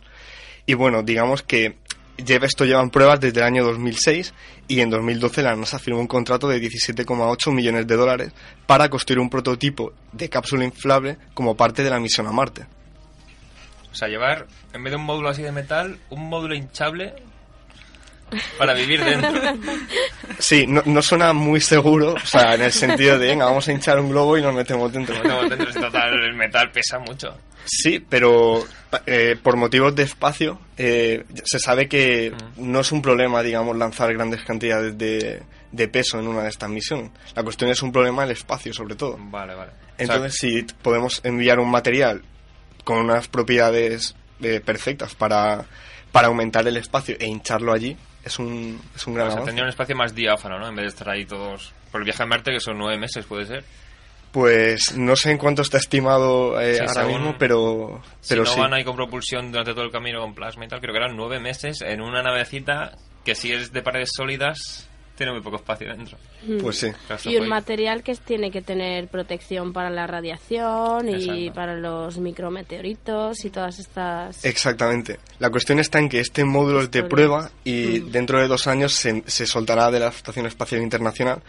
Y 0.66 0.74
bueno, 0.74 1.02
digamos 1.04 1.44
que 1.44 1.78
lleva, 2.26 2.46
esto 2.46 2.66
llevan 2.66 2.90
pruebas 2.90 3.20
desde 3.20 3.40
el 3.40 3.46
año 3.46 3.64
2006 3.64 4.34
y 4.68 4.82
en 4.82 4.90
2012 4.90 5.42
la 5.42 5.56
NASA 5.56 5.80
firmó 5.80 6.00
un 6.00 6.08
contrato 6.08 6.48
de 6.48 6.62
17,8 6.62 7.52
millones 7.54 7.88
de 7.88 7.96
dólares 7.96 8.34
para 8.66 8.90
construir 8.90 9.20
un 9.20 9.30
prototipo 9.30 9.94
de 10.12 10.30
cápsula 10.30 10.66
inflable 10.66 11.18
como 11.34 11.56
parte 11.56 11.84
de 11.84 11.90
la 11.90 12.00
misión 12.00 12.28
a 12.28 12.32
Marte. 12.32 12.66
O 13.92 13.96
sea, 13.96 14.08
llevar, 14.08 14.48
en 14.74 14.84
vez 14.84 14.92
de 14.92 14.98
un 14.98 15.06
módulo 15.06 15.30
así 15.30 15.42
de 15.42 15.52
metal, 15.52 15.98
un 16.10 16.30
módulo 16.30 16.54
hinchable 16.54 17.16
para 18.58 18.74
vivir 18.74 19.04
dentro. 19.04 19.32
Sí, 20.38 20.66
no, 20.66 20.82
no 20.86 21.02
suena 21.02 21.34
muy 21.34 21.60
seguro, 21.60 22.14
o 22.14 22.26
sea, 22.26 22.56
en 22.56 22.62
el 22.62 22.72
sentido 22.72 23.20
de, 23.20 23.28
venga, 23.28 23.44
vamos 23.44 23.68
a 23.68 23.74
hinchar 23.74 24.00
un 24.00 24.10
globo 24.10 24.38
y 24.38 24.42
nos 24.42 24.54
metemos 24.56 24.92
dentro. 24.94 25.16
Nos 25.16 25.24
metemos 25.24 25.50
dentro, 25.50 25.70
es 25.70 25.76
total, 25.76 26.14
el 26.14 26.34
metal 26.34 26.72
pesa 26.72 26.98
mucho. 26.98 27.38
Sí, 27.66 28.04
pero 28.08 28.66
eh, 29.06 29.36
por 29.42 29.58
motivos 29.58 29.94
de 29.96 30.04
espacio 30.04 30.60
eh, 30.78 31.26
se 31.44 31.60
sabe 31.60 31.90
que 31.90 32.34
no 32.56 32.80
es 32.80 32.92
un 32.92 33.02
problema, 33.02 33.44
digamos, 33.44 33.76
lanzar 33.76 34.14
grandes 34.14 34.44
cantidades 34.44 34.98
de, 34.98 35.44
de 35.72 35.88
peso 35.88 36.20
en 36.20 36.28
una 36.28 36.44
de 36.44 36.50
estas 36.50 36.70
misiones. 36.70 37.12
La 37.36 37.44
cuestión 37.44 37.70
es 37.70 37.82
un 37.82 37.92
problema 37.92 38.24
el 38.24 38.32
espacio, 38.32 38.74
sobre 38.74 38.96
todo. 38.96 39.18
Vale, 39.20 39.56
vale. 39.56 39.72
Entonces, 39.98 40.36
si 40.40 40.64
podemos 40.82 41.22
enviar 41.24 41.60
un 41.60 41.70
material 41.70 42.24
con 42.84 43.00
unas 43.00 43.28
propiedades 43.28 44.16
eh, 44.42 44.62
perfectas 44.64 45.14
para, 45.14 45.66
para 46.12 46.28
aumentar 46.28 46.68
el 46.68 46.78
espacio 46.78 47.16
e 47.20 47.28
hincharlo 47.28 47.74
allí, 47.74 47.98
es 48.24 48.40
un, 48.40 48.82
es 48.96 49.08
un 49.08 49.14
gran 49.16 49.28
o 49.28 49.30
sea, 49.30 49.38
avance. 49.38 49.46
tendría 49.50 49.64
un 49.64 49.70
espacio 49.70 49.96
más 49.96 50.14
diáfano, 50.16 50.60
¿no? 50.60 50.68
En 50.68 50.76
vez 50.76 50.84
de 50.84 50.90
estar 50.90 51.10
ahí 51.10 51.26
todos... 51.26 51.74
Por 51.92 52.02
el 52.02 52.06
viaje 52.06 52.22
a 52.24 52.26
Marte, 52.26 52.52
que 52.52 52.60
son 52.60 52.78
nueve 52.78 52.98
meses, 53.00 53.26
puede 53.26 53.46
ser. 53.46 53.64
Pues 54.32 54.96
no 54.96 55.16
sé 55.16 55.32
en 55.32 55.38
cuánto 55.40 55.64
está 55.64 55.78
estimado 55.80 56.60
eh, 56.62 56.76
Sí, 56.76 56.80
ahora 56.82 56.94
según- 56.94 57.14
mismo, 57.14 57.36
pero, 57.40 58.02
pero 58.28 58.46
si 58.46 58.50
no 58.52 58.56
sí. 58.56 58.60
van 58.60 58.74
ahí 58.74 58.84
con 58.84 58.96
propulsión 58.96 59.52
durante 59.52 59.74
todo 59.74 59.84
el 59.86 59.92
camino 59.92 60.22
con 60.22 60.36
plasma 60.36 60.66
y 60.66 60.68
tal, 60.68 60.80
creo 60.82 60.94
que 60.94 61.00
eran 61.00 61.16
nueve 61.18 61.40
meses 61.40 61.82
en 61.82 62.02
una 62.02 62.22
navecita 62.22 62.92
que 63.26 63.34
si 63.34 63.52
es 63.52 63.72
de 63.72 63.82
paredes 63.82 64.10
sólidas 64.16 64.89
tiene 65.20 65.34
muy 65.34 65.42
poco 65.42 65.58
espacio 65.58 65.88
dentro. 65.96 66.18
Pues 66.62 66.78
sí. 66.80 66.88
Y 67.26 67.36
un 67.36 67.42
fue- 67.42 67.48
material 67.48 68.02
que 68.02 68.16
tiene 68.16 68.50
que 68.50 68.62
tener 68.64 69.08
protección 69.08 69.72
para 69.74 69.92
la 69.92 70.08
radiación 70.08 71.08
y 71.10 71.14
Exacto. 71.14 71.54
para 71.54 71.76
los 71.76 72.18
micrometeoritos 72.18 73.46
y 73.46 73.50
todas 73.52 73.78
estas... 73.80 74.44
Exactamente. 74.44 75.20
La 75.40 75.50
cuestión 75.52 75.80
está 75.80 76.00
en 76.00 76.10
que 76.10 76.20
este 76.20 76.44
módulo 76.44 76.82
es 76.82 76.90
de 76.92 77.04
prueba 77.04 77.52
y 77.64 78.00
Mm. 78.00 78.12
dentro 78.12 78.40
de 78.40 78.48
dos 78.48 78.66
años 78.68 78.94
se, 78.94 79.24
se 79.28 79.46
soltará 79.46 79.92
de 79.92 80.00
la 80.00 80.08
Estación 80.08 80.46
Espacial 80.48 80.82
Internacional. 80.82 81.42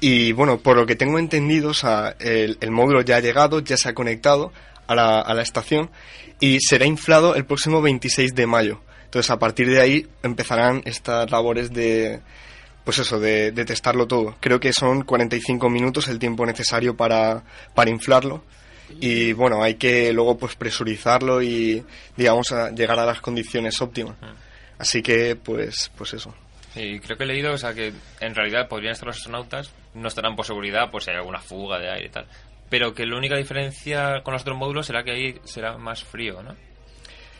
Y 0.00 0.32
bueno, 0.32 0.58
por 0.58 0.76
lo 0.76 0.84
que 0.86 0.96
tengo 0.96 1.18
entendido, 1.18 1.70
o 1.70 1.74
sea, 1.74 2.14
el, 2.18 2.58
el 2.60 2.70
módulo 2.70 3.00
ya 3.02 3.16
ha 3.16 3.20
llegado, 3.20 3.60
ya 3.60 3.76
se 3.76 3.88
ha 3.88 3.94
conectado 3.94 4.52
a 4.86 4.94
la, 4.94 5.20
a 5.20 5.32
la 5.34 5.42
estación 5.42 5.88
y 6.40 6.58
será 6.60 6.84
inflado 6.84 7.34
el 7.36 7.46
próximo 7.46 7.80
26 7.80 8.34
de 8.34 8.46
mayo. 8.46 8.80
Entonces, 9.04 9.30
a 9.30 9.38
partir 9.38 9.70
de 9.70 9.80
ahí 9.80 10.06
empezarán 10.24 10.82
estas 10.84 11.30
labores 11.30 11.72
de, 11.72 12.20
pues 12.84 12.98
eso, 12.98 13.18
de, 13.18 13.50
de 13.52 13.64
testarlo 13.64 14.06
todo. 14.06 14.36
Creo 14.40 14.60
que 14.60 14.72
son 14.72 15.02
45 15.02 15.70
minutos 15.70 16.08
el 16.08 16.18
tiempo 16.18 16.44
necesario 16.44 16.96
para, 16.96 17.42
para 17.74 17.90
inflarlo. 17.90 18.44
Y 19.00 19.32
bueno, 19.32 19.62
hay 19.62 19.74
que 19.74 20.12
luego 20.12 20.36
pues 20.36 20.54
presurizarlo 20.56 21.42
y, 21.42 21.82
digamos, 22.16 22.52
a 22.52 22.70
llegar 22.70 22.98
a 22.98 23.06
las 23.06 23.20
condiciones 23.20 23.80
óptimas. 23.80 24.16
Así 24.78 25.02
que, 25.02 25.36
pues, 25.36 25.90
pues 25.96 26.14
eso. 26.14 26.34
Y 26.76 26.98
creo 27.00 27.16
que 27.16 27.24
he 27.24 27.26
leído, 27.26 27.52
o 27.54 27.58
sea, 27.58 27.72
que 27.72 27.92
en 28.20 28.34
realidad 28.34 28.68
podrían 28.68 28.92
estar 28.92 29.06
los 29.06 29.16
astronautas, 29.16 29.72
no 29.94 30.08
estarán 30.08 30.36
por 30.36 30.44
seguridad, 30.44 30.90
por 30.90 31.02
si 31.02 31.10
hay 31.10 31.16
alguna 31.16 31.40
fuga 31.40 31.78
de 31.78 31.90
aire 31.90 32.06
y 32.06 32.10
tal. 32.10 32.26
Pero 32.68 32.94
que 32.94 33.06
la 33.06 33.16
única 33.16 33.36
diferencia 33.36 34.22
con 34.22 34.32
los 34.32 34.42
otros 34.42 34.58
módulos 34.58 34.86
será 34.86 35.04
que 35.04 35.12
ahí 35.12 35.40
será 35.44 35.78
más 35.78 36.02
frío, 36.02 36.42
¿no? 36.42 36.54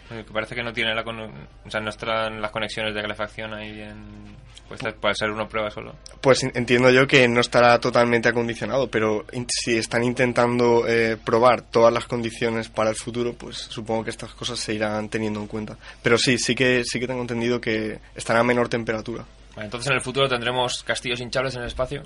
Que 0.09 0.23
parece 0.25 0.55
que 0.55 0.63
no 0.63 0.73
tiene 0.73 0.95
la 0.95 1.03
con- 1.03 1.21
o 1.21 1.71
sea, 1.71 1.81
no 1.81 1.89
estarán 1.91 2.41
las 2.41 2.51
conexiones 2.51 2.95
de 2.95 3.01
calefacción 3.03 3.55
ahí 3.55 3.81
en 3.81 4.35
pues 4.69 4.81
puede 4.99 5.15
ser 5.15 5.31
una 5.31 5.47
prueba 5.47 5.71
solo. 5.71 5.95
Pues 6.21 6.43
en- 6.43 6.53
entiendo 6.55 6.91
yo 6.91 7.07
que 7.07 7.29
no 7.29 7.41
estará 7.41 7.79
totalmente 7.79 8.29
acondicionado, 8.31 8.89
pero 8.89 9.25
si 9.63 9.77
están 9.77 10.03
intentando 10.05 10.87
eh, 10.89 11.17
probar 11.23 11.63
todas 11.63 11.93
las 11.93 12.07
condiciones 12.07 12.69
para 12.71 12.91
el 12.91 12.97
futuro, 12.97 13.35
pues 13.35 13.57
supongo 13.59 14.05
que 14.05 14.11
estas 14.11 14.33
cosas 14.35 14.59
se 14.59 14.73
irán 14.75 15.09
teniendo 15.11 15.41
en 15.41 15.47
cuenta. 15.49 15.77
Pero 16.03 16.17
sí, 16.17 16.39
sí 16.39 16.55
que 16.55 16.83
sí 16.85 16.99
que 16.99 17.07
tengo 17.07 17.21
entendido 17.21 17.61
que 17.61 17.99
estará 18.15 18.41
a 18.41 18.45
menor 18.45 18.69
temperatura. 18.69 19.25
Vale, 19.55 19.67
entonces 19.67 19.89
en 19.91 19.97
el 19.97 20.03
futuro 20.03 20.29
tendremos 20.29 20.83
castillos 20.83 21.21
hinchables 21.21 21.55
en 21.57 21.61
el 21.63 21.69
espacio. 21.69 22.03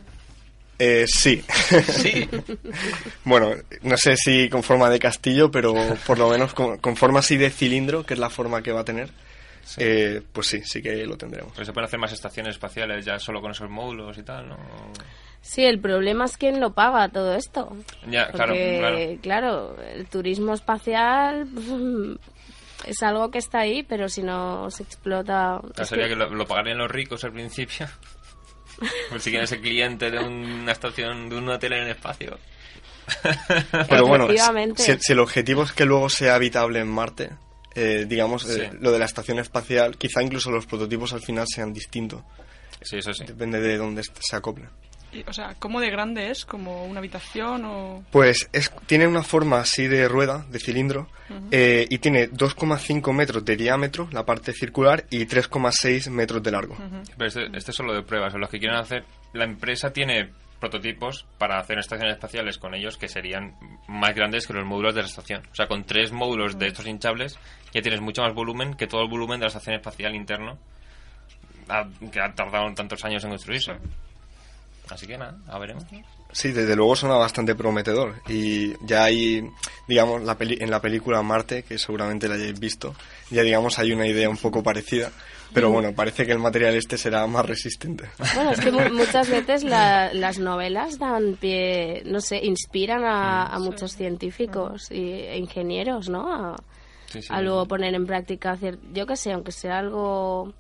Eh, 0.79 1.07
sí. 1.09 1.43
Sí. 1.89 2.29
bueno, 3.25 3.53
no 3.83 3.97
sé 3.97 4.17
si 4.17 4.49
con 4.49 4.63
forma 4.63 4.89
de 4.91 4.99
castillo, 4.99 5.51
pero 5.51 5.75
por 6.07 6.19
lo 6.19 6.29
menos 6.31 6.55
con, 6.55 6.79
con 6.79 6.97
forma 6.97 7.19
así 7.21 7.37
de 7.37 7.51
cilindro, 7.51 8.05
que 8.07 8.15
es 8.15 8.21
la 8.21 8.31
forma 8.31 8.63
que 8.63 8.71
va 8.73 8.81
a 8.81 8.85
tener, 8.85 9.09
eh, 9.79 10.23
pues 10.33 10.47
sí, 10.47 10.63
sí 10.65 10.81
que 10.81 11.05
lo 11.05 11.17
tendremos. 11.17 11.53
Pues 11.55 11.67
se 11.67 11.73
pueden 11.73 11.87
hacer 11.87 11.99
más 11.99 12.13
estaciones 12.13 12.53
espaciales 12.53 13.05
ya 13.05 13.19
solo 13.19 13.41
con 13.41 13.51
esos 13.51 13.69
módulos 13.69 14.17
y 14.19 14.23
tal, 14.23 14.49
¿no? 14.49 14.57
Sí, 15.41 15.65
el 15.65 15.79
problema 15.81 16.25
es 16.27 16.37
quién 16.37 16.61
lo 16.61 16.73
paga 16.75 17.09
todo 17.09 17.35
esto. 17.35 17.75
Ya, 18.09 18.29
Porque, 18.31 19.19
claro. 19.21 19.77
claro, 19.77 19.83
el 19.83 20.07
turismo 20.07 20.53
espacial 20.55 21.49
es 22.87 23.03
algo 23.03 23.31
que 23.31 23.39
está 23.39 23.61
ahí, 23.61 23.83
pero 23.83 24.09
si 24.09 24.23
no 24.23 24.71
se 24.71 24.83
explota... 24.85 25.59
Claro, 25.61 25.83
es 25.83 25.89
sería 25.89 26.05
que- 26.05 26.11
que 26.11 26.17
lo, 26.17 26.31
lo 26.31 26.47
pagarían 26.47 26.79
los 26.79 26.91
ricos 26.91 27.25
al 27.25 27.33
principio. 27.33 27.87
Pues 29.11 29.23
si 29.23 29.31
quieren 29.31 29.47
ser 29.49 29.61
cliente 29.61 30.11
de 30.11 30.19
una 30.21 30.73
estación, 30.73 31.29
de 31.29 31.37
un 31.37 31.49
hotel 31.49 31.73
en 31.75 31.83
el 31.85 31.91
espacio. 31.91 32.39
Pero 33.89 34.07
bueno, 34.07 34.29
si, 34.77 34.93
si 35.01 35.13
el 35.13 35.19
objetivo 35.21 35.63
es 35.63 35.73
que 35.73 35.85
luego 35.85 36.09
sea 36.11 36.35
habitable 36.35 36.81
en 36.81 36.89
Marte, 36.89 37.31
eh, 37.75 38.05
digamos, 38.07 38.45
eh, 38.49 38.69
Sí. 38.71 38.77
lo 38.81 38.93
de 38.93 38.99
la 38.99 39.07
estación 39.07 39.39
espacial, 39.39 39.97
quizá 39.97 40.23
incluso 40.23 40.51
los 40.51 40.67
prototipos 40.67 41.13
al 41.13 41.23
final 41.23 41.47
sean 41.49 41.73
distintos. 41.73 42.23
Sí, 42.83 42.99
eso 42.99 43.13
sí. 43.15 43.25
Depende 43.25 43.61
de 43.61 43.77
dónde 43.77 44.03
se 44.05 44.37
acople. 44.37 44.69
Y, 45.13 45.25
o 45.27 45.33
sea, 45.33 45.55
¿cómo 45.59 45.81
de 45.81 45.91
grande 45.91 46.31
es? 46.31 46.45
¿Como 46.45 46.85
una 46.85 46.99
habitación 46.99 47.65
o...? 47.65 48.05
Pues 48.11 48.49
es, 48.53 48.71
tiene 48.87 49.07
una 49.07 49.23
forma 49.23 49.61
así 49.61 49.87
de 49.89 50.07
rueda, 50.07 50.45
de 50.51 50.59
cilindro, 50.59 51.09
eh, 51.51 51.87
y 51.89 51.99
tiene 51.99 52.31
2,5 52.31 53.13
metros 53.15 53.45
de 53.45 53.57
diámetro, 53.57 54.09
la 54.13 54.27
parte 54.27 54.53
circular, 54.53 55.05
y 55.11 55.25
3,6 55.27 56.11
metros 56.11 56.43
de 56.43 56.51
largo. 56.51 56.77
Pero 57.17 57.27
este, 57.29 57.47
este 57.57 57.71
es 57.71 57.77
solo 57.77 57.95
de 57.95 58.03
pruebas. 58.03 58.35
Los 58.35 58.51
que 58.51 58.59
quieren 58.59 58.77
hacer. 58.79 59.05
La 59.33 59.45
empresa 59.45 59.93
tiene 59.93 60.31
prototipos 60.61 61.25
para 61.39 61.59
hacer 61.61 61.79
estaciones 61.79 62.15
espaciales 62.15 62.59
con 62.59 62.75
ellos 62.75 62.97
que 62.99 63.09
serían 63.09 63.55
más 63.87 64.15
grandes 64.15 64.47
que 64.47 64.53
los 64.53 64.67
módulos 64.67 64.95
de 64.95 65.03
la 65.03 65.07
estación. 65.07 65.43
O 65.53 65.55
sea, 65.55 65.69
con 65.69 65.85
tres 65.85 66.11
módulos 66.13 66.59
de 66.59 66.67
estos 66.67 66.87
hinchables 66.87 67.39
ya 67.73 67.81
tienes 67.81 68.01
mucho 68.01 68.23
más 68.23 68.35
volumen 68.35 68.75
que 68.75 68.87
todo 68.89 69.03
el 69.03 69.09
volumen 69.09 69.39
de 69.39 69.45
la 69.45 69.49
estación 69.49 69.77
espacial 69.77 70.15
interno 70.17 70.59
a- 71.69 71.87
que 72.11 72.21
ha 72.21 72.33
tardado 72.35 72.73
tantos 72.75 73.05
años 73.05 73.23
en 73.25 73.31
construirse. 73.31 73.73
Así 74.91 75.07
que 75.07 75.19
nada, 75.19 75.37
a 75.49 75.59
veremos. 75.59 75.85
Sí, 76.33 76.53
desde 76.53 76.77
luego 76.77 76.95
suena 76.97 77.17
bastante 77.17 77.55
prometedor. 77.55 78.17
Y 78.29 78.75
ya 78.87 79.05
hay, 79.05 79.49
digamos, 79.87 80.23
la 80.23 80.37
peli- 80.37 80.59
en 80.61 80.71
la 80.71 80.81
película 80.81 81.23
Marte, 81.23 81.63
que 81.63 81.79
seguramente 81.79 82.29
la 82.29 82.35
hayáis 82.35 82.59
visto, 82.61 82.95
ya 83.31 83.43
digamos 83.43 83.79
hay 83.79 83.93
una 83.93 84.07
idea 84.07 84.29
un 84.29 84.37
poco 84.37 84.63
parecida. 84.63 85.11
Pero 85.55 85.71
bueno, 85.71 85.95
parece 85.95 86.27
que 86.27 86.33
el 86.33 86.39
material 86.39 86.75
este 86.75 86.99
será 86.99 87.27
más 87.27 87.47
resistente. 87.47 88.11
Bueno, 88.35 88.51
es 88.51 88.61
que 88.61 88.71
mu- 88.71 88.91
muchas 88.93 89.31
veces 89.31 89.65
la- 89.65 90.13
las 90.13 90.39
novelas 90.39 90.99
dan 90.99 91.37
pie, 91.41 92.03
no 92.05 92.21
sé, 92.21 92.45
inspiran 92.45 93.03
a, 93.05 93.47
a 93.47 93.59
muchos 93.59 93.93
científicos 93.97 94.91
y, 94.91 95.01
e 95.13 95.39
ingenieros, 95.39 96.09
¿no? 96.11 96.31
A, 96.33 96.57
Sí, 97.11 97.23
sí. 97.23 97.29
a 97.31 97.41
luego 97.41 97.65
poner 97.65 97.95
en 97.95 98.05
práctica, 98.05 98.59
yo 98.93 99.07
qué 99.07 99.17
sé, 99.17 99.33
aunque 99.33 99.51
sea 99.51 99.79
algo 99.79 100.53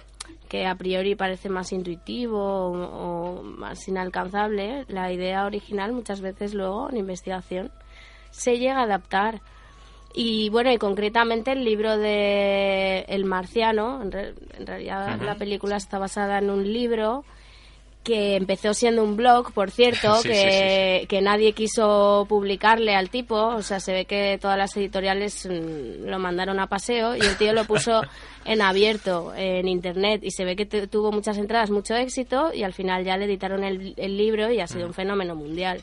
que 0.48 0.66
a 0.66 0.74
priori 0.74 1.14
parece 1.14 1.48
más 1.48 1.72
intuitivo 1.72 2.38
o, 2.38 3.38
o 3.38 3.42
más 3.42 3.86
inalcanzable, 3.88 4.84
la 4.88 5.12
idea 5.12 5.44
original 5.46 5.92
muchas 5.92 6.20
veces 6.20 6.54
luego 6.54 6.88
en 6.90 6.96
investigación 6.96 7.70
se 8.30 8.58
llega 8.58 8.78
a 8.80 8.82
adaptar. 8.84 9.40
Y 10.14 10.48
bueno, 10.48 10.72
y 10.72 10.78
concretamente 10.78 11.52
el 11.52 11.64
libro 11.64 11.96
de 11.98 13.00
El 13.08 13.24
Marciano, 13.26 14.02
en, 14.02 14.10
re- 14.10 14.34
en 14.58 14.66
realidad 14.66 15.20
la 15.20 15.34
película 15.36 15.76
está 15.76 15.98
basada 15.98 16.38
en 16.38 16.48
un 16.50 16.72
libro 16.72 17.24
que 18.08 18.36
empezó 18.36 18.72
siendo 18.72 19.04
un 19.04 19.16
blog, 19.16 19.52
por 19.52 19.70
cierto, 19.70 20.14
Sí, 20.22 20.28
que, 20.30 21.06
que 21.08 21.20
nadie 21.20 21.52
quiso 21.52 22.24
publicarle 22.28 22.94
al 22.96 23.10
tipo, 23.10 23.36
o 23.36 23.60
sea, 23.62 23.78
se 23.80 23.92
ve 23.92 24.04
que 24.06 24.38
todas 24.40 24.56
las 24.56 24.74
editoriales 24.78 25.46
mm, 25.46 26.06
lo 26.08 26.18
mandaron 26.18 26.58
a 26.58 26.66
paseo 26.68 27.14
y 27.14 27.20
el 27.20 27.36
tío 27.36 27.52
lo 27.52 27.64
puso 27.64 28.00
en 28.46 28.62
abierto 28.62 29.32
en 29.36 29.68
internet. 29.68 30.22
Y 30.24 30.30
se 30.30 30.44
ve 30.46 30.56
que 30.56 30.64
tu- 30.64 30.86
tuvo 30.88 31.12
muchas 31.12 31.36
entradas, 31.36 31.70
mucho 31.70 31.94
éxito 31.94 32.50
y 32.54 32.62
al 32.62 32.72
final 32.72 33.04
ya 33.04 33.18
le 33.18 33.26
editaron 33.26 33.62
el, 33.62 33.92
el 33.98 34.16
libro 34.16 34.50
y 34.50 34.60
ha 34.60 34.66
sido 34.66 34.86
un 34.86 34.94
fenómeno 34.94 35.34
mundial. 35.34 35.82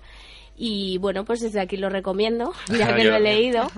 Y 0.57 0.97
bueno, 0.99 1.25
pues 1.25 1.41
desde 1.41 1.59
aquí 1.59 1.75
lo 1.75 1.89
recomiendo, 1.89 2.53
ya 2.69 2.95
que 2.95 3.03
Yo- 3.03 3.09
lo 3.11 3.15
he 3.17 3.19
leído. 3.19 3.69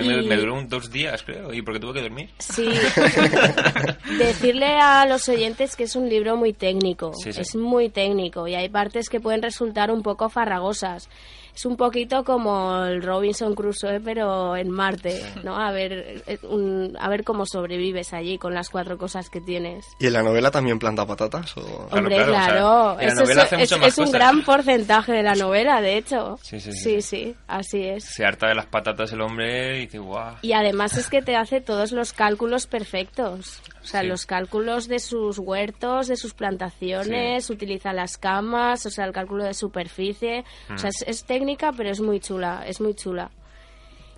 Y 0.00 0.08
me, 0.26 0.36
duró 0.36 0.54
un, 0.54 0.68
dos 0.68 0.90
días, 0.90 1.22
creo, 1.24 1.52
y 1.52 1.60
porque 1.60 1.78
tuve 1.78 1.94
que 1.94 2.00
dormir. 2.02 2.30
Sí. 2.38 2.66
Decirle 4.18 4.66
a 4.80 5.06
los 5.06 5.28
oyentes 5.28 5.76
que 5.76 5.84
es 5.84 5.94
un 5.96 6.08
libro 6.08 6.36
muy 6.36 6.52
técnico. 6.52 7.12
Sí, 7.14 7.32
sí. 7.32 7.40
Es 7.40 7.54
muy 7.54 7.90
técnico 7.90 8.46
y 8.48 8.54
hay 8.54 8.68
partes 8.68 9.08
que 9.08 9.20
pueden 9.20 9.42
resultar 9.42 9.90
un 9.90 10.02
poco 10.02 10.28
farragosas. 10.30 11.08
Es 11.54 11.64
un 11.66 11.76
poquito 11.76 12.24
como 12.24 12.84
el 12.84 13.00
Robinson 13.02 13.54
Crusoe, 13.54 14.00
pero 14.00 14.56
en 14.56 14.70
Marte, 14.70 15.22
¿no? 15.44 15.56
A 15.56 15.70
ver, 15.70 16.22
eh, 16.26 16.38
un- 16.42 16.96
a 16.98 17.08
ver 17.08 17.22
cómo 17.22 17.46
sobrevives 17.46 18.12
allí 18.12 18.38
con 18.38 18.54
las 18.54 18.70
cuatro 18.70 18.98
cosas 18.98 19.30
que 19.30 19.40
tienes. 19.40 19.86
¿Y 20.00 20.06
en 20.08 20.14
la 20.14 20.22
novela 20.22 20.50
también 20.50 20.78
planta 20.80 21.06
patatas? 21.06 21.56
O... 21.56 21.62
Claro, 21.62 21.88
Hombre, 21.92 22.16
claro, 22.16 22.30
o 22.30 22.34
sea, 22.34 22.46
claro. 22.46 23.00
en 23.00 23.06
la 23.06 23.12
Eso 23.12 23.22
es, 23.22 23.52
es- 23.52 23.72
es 23.72 23.98
un 23.98 24.04
cosas. 24.06 24.10
gran 24.12 24.42
porcentaje 24.42 25.12
de 25.12 25.22
la 25.22 25.34
novela, 25.36 25.80
de 25.80 25.96
hecho. 25.96 26.38
Sí, 26.42 26.58
sí, 26.58 26.72
sí, 26.72 26.78
sí, 26.78 27.00
sí. 27.02 27.02
sí, 27.02 27.36
así 27.46 27.84
es. 27.84 28.04
Se 28.04 28.24
harta 28.24 28.48
de 28.48 28.56
las 28.56 28.66
patatas 28.66 29.12
el 29.12 29.20
hombre 29.20 29.78
y 29.78 29.80
dice, 29.82 29.98
guau. 30.00 30.34
Y 30.42 30.54
además 30.54 30.96
es 30.98 31.08
que 31.08 31.22
te 31.22 31.36
hace 31.36 31.60
todos 31.60 31.92
los 31.92 32.12
cálculos 32.12 32.66
perfectos. 32.66 33.60
O 33.82 33.86
sea, 33.86 34.00
Sí. 34.00 34.06
los 34.06 34.24
cálculos 34.24 34.88
de 34.88 34.98
sus 34.98 35.38
huertos, 35.38 36.08
de 36.08 36.16
sus 36.16 36.32
plantaciones, 36.32 37.50
utiliza 37.50 37.92
las 37.92 38.16
camas, 38.16 38.86
o 38.86 38.90
sea, 38.90 39.04
el 39.04 39.12
cálculo 39.12 39.44
de 39.44 39.52
superficie. 39.54 40.44
O 40.74 40.78
sea, 40.78 40.88
es, 40.88 41.04
es 41.06 41.24
técnica, 41.44 41.72
pero 41.76 41.90
es 41.90 42.00
muy 42.00 42.20
chula, 42.20 42.64
es 42.66 42.80
muy 42.80 42.94
chula. 42.94 43.30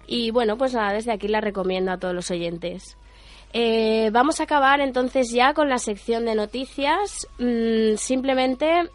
Y 0.07 0.31
bueno, 0.31 0.57
pues 0.57 0.75
nada, 0.75 0.93
desde 0.93 1.13
aquí 1.13 1.27
la 1.27 1.41
recomiendo 1.41 1.91
a 1.91 1.99
todos 1.99 2.15
los 2.15 2.31
oyentes. 2.31 2.97
Eh, 3.53 4.11
vamos 4.13 4.39
a 4.39 4.45
acabar 4.45 4.81
entonces 4.81 5.31
ya 5.33 5.53
con 5.53 5.69
la 5.69 5.79
sección 5.79 6.25
de 6.25 6.37
noticias. 6.37 7.27
Mm, 7.39 7.97
simplemente 7.97 8.89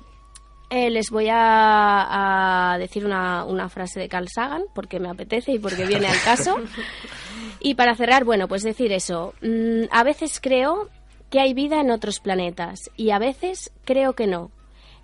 eh, 0.69 0.89
les 0.89 1.09
voy 1.09 1.27
a, 1.29 2.73
a 2.73 2.77
decir 2.77 3.05
una, 3.05 3.43
una 3.43 3.67
frase 3.67 3.99
de 3.99 4.07
Carl 4.07 4.29
Sagan, 4.29 4.63
porque 4.73 5.01
me 5.01 5.09
apetece 5.09 5.51
y 5.51 5.59
porque 5.59 5.85
viene 5.85 6.07
al 6.07 6.21
caso. 6.23 6.55
Y 7.63 7.75
para 7.75 7.93
cerrar, 7.93 8.23
bueno, 8.23 8.47
pues 8.47 8.63
decir 8.63 8.91
eso. 8.91 9.35
Mm, 9.43 9.83
a 9.91 10.03
veces 10.03 10.39
creo 10.41 10.89
que 11.29 11.39
hay 11.39 11.53
vida 11.53 11.79
en 11.79 11.91
otros 11.91 12.19
planetas 12.19 12.89
y 12.97 13.11
a 13.11 13.19
veces 13.19 13.71
creo 13.85 14.13
que 14.13 14.25
no. 14.25 14.49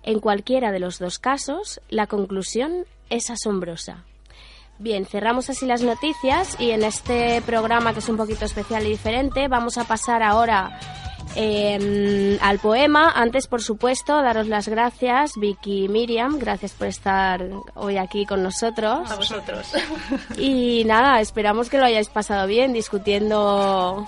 En 0.02 0.18
cualquiera 0.18 0.72
de 0.72 0.80
los 0.80 0.98
dos 0.98 1.20
casos, 1.20 1.80
la 1.88 2.08
conclusión 2.08 2.84
es 3.10 3.30
asombrosa. 3.30 4.04
Bien, 4.78 5.06
cerramos 5.06 5.50
así 5.50 5.66
las 5.66 5.82
noticias 5.82 6.56
y 6.60 6.70
en 6.70 6.84
este 6.84 7.42
programa 7.42 7.92
que 7.92 7.98
es 7.98 8.08
un 8.08 8.16
poquito 8.16 8.44
especial 8.44 8.86
y 8.86 8.90
diferente 8.90 9.48
vamos 9.48 9.76
a 9.76 9.84
pasar 9.84 10.22
ahora 10.22 10.78
eh, 11.34 12.38
al 12.40 12.58
poema. 12.58 13.10
Antes, 13.10 13.46
por 13.46 13.62
supuesto, 13.62 14.22
daros 14.22 14.46
las 14.46 14.68
gracias, 14.68 15.32
Vicky 15.36 15.84
y 15.84 15.88
Miriam. 15.88 16.38
Gracias 16.38 16.72
por 16.72 16.86
estar 16.86 17.44
hoy 17.74 17.96
aquí 17.96 18.24
con 18.24 18.42
nosotros. 18.42 19.10
A 19.10 19.16
vosotros. 19.16 19.72
Y 20.38 20.84
nada, 20.84 21.20
esperamos 21.20 21.68
que 21.68 21.78
lo 21.78 21.84
hayáis 21.84 22.08
pasado 22.08 22.46
bien 22.46 22.72
discutiendo 22.72 24.06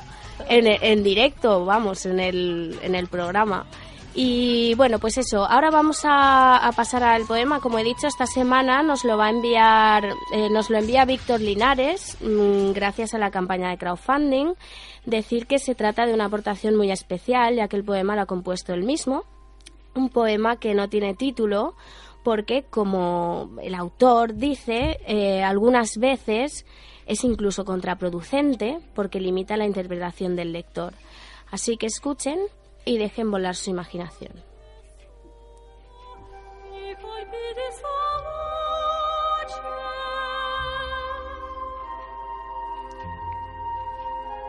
en, 0.49 0.67
en 0.67 1.03
directo, 1.03 1.65
vamos, 1.65 2.07
en 2.07 2.21
el, 2.21 2.79
en 2.83 2.95
el 2.95 3.09
programa. 3.09 3.67
Y 4.15 4.75
bueno, 4.75 4.99
pues 4.99 5.19
eso, 5.19 5.45
ahora 5.45 5.71
vamos 5.71 6.01
a, 6.05 6.71
pasar 6.77 7.05
al 7.05 7.27
poema. 7.27 7.61
Como 7.61 7.79
he 7.79 7.85
dicho, 7.85 8.09
esta 8.09 8.27
semana 8.27 8.83
nos 8.83 9.05
lo 9.05 9.17
va 9.17 9.27
a 9.27 9.31
enviar, 9.31 10.05
eh, 10.33 10.51
nos 10.51 10.69
lo 10.69 10.79
envía 10.79 11.05
Víctor 11.05 11.41
Linares, 11.41 12.17
mm, 12.21 12.73
gracias 12.73 13.15
a 13.15 13.19
la 13.19 13.31
campaña 13.31 13.71
de 13.71 13.79
crowdfunding. 13.79 14.55
Decir 15.07 15.47
que 15.47 15.59
se 15.59 15.75
trata 15.75 16.07
de 16.07 16.15
una 16.15 16.25
aportación 16.25 16.77
muy 16.77 16.91
especial, 16.91 17.55
ya 17.55 17.69
que 17.69 17.77
el 17.77 17.85
poema 17.85 18.17
lo 18.17 18.23
ha 18.23 18.27
compuesto 18.27 18.75
él 18.75 18.83
mismo. 18.83 19.25
Un 19.95 20.09
poema 20.09 20.57
que 20.57 20.75
no 20.75 20.89
tiene 20.89 21.15
título, 21.15 21.75
porque 22.25 22.65
como 22.69 23.51
el 23.63 23.75
autor 23.77 24.35
dice, 24.35 24.99
eh, 25.07 25.43
algunas 25.43 25.99
veces 25.99 26.67
es 27.07 27.25
incluso 27.25 27.65
contraproducente 27.65 28.79
porque 28.95 29.21
limita 29.21 29.57
la 29.57 29.67
interpretación 29.67 30.37
del 30.37 30.53
lector. 30.53 30.95
Así 31.51 31.77
que 31.77 31.87
escuchen 31.87 32.39
y 32.85 32.99
dejen 32.99 33.31
volar 33.31 33.55
su 33.55 33.71
imaginación. 33.71 34.33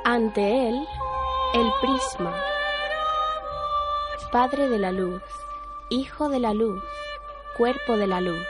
Ante 0.03 0.67
él, 0.67 0.87
el 1.53 1.71
prisma, 1.79 2.35
Padre 4.31 4.69
de 4.69 4.79
la 4.79 4.91
luz, 4.91 5.21
Hijo 5.89 6.29
de 6.29 6.39
la 6.39 6.53
luz, 6.53 6.81
Cuerpo 7.57 7.97
de 7.97 8.07
la 8.07 8.21
luz, 8.21 8.47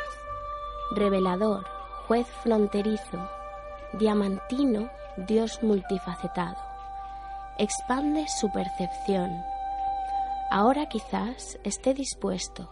Revelador, 0.92 1.66
Juez 2.08 2.28
fronterizo, 2.44 3.30
Diamantino, 3.94 4.90
Dios 5.18 5.62
multifacetado. 5.64 6.58
Expande 7.58 8.28
su 8.28 8.52
percepción. 8.52 9.51
Ahora 10.54 10.90
quizás 10.90 11.58
esté 11.64 11.94
dispuesto. 11.94 12.70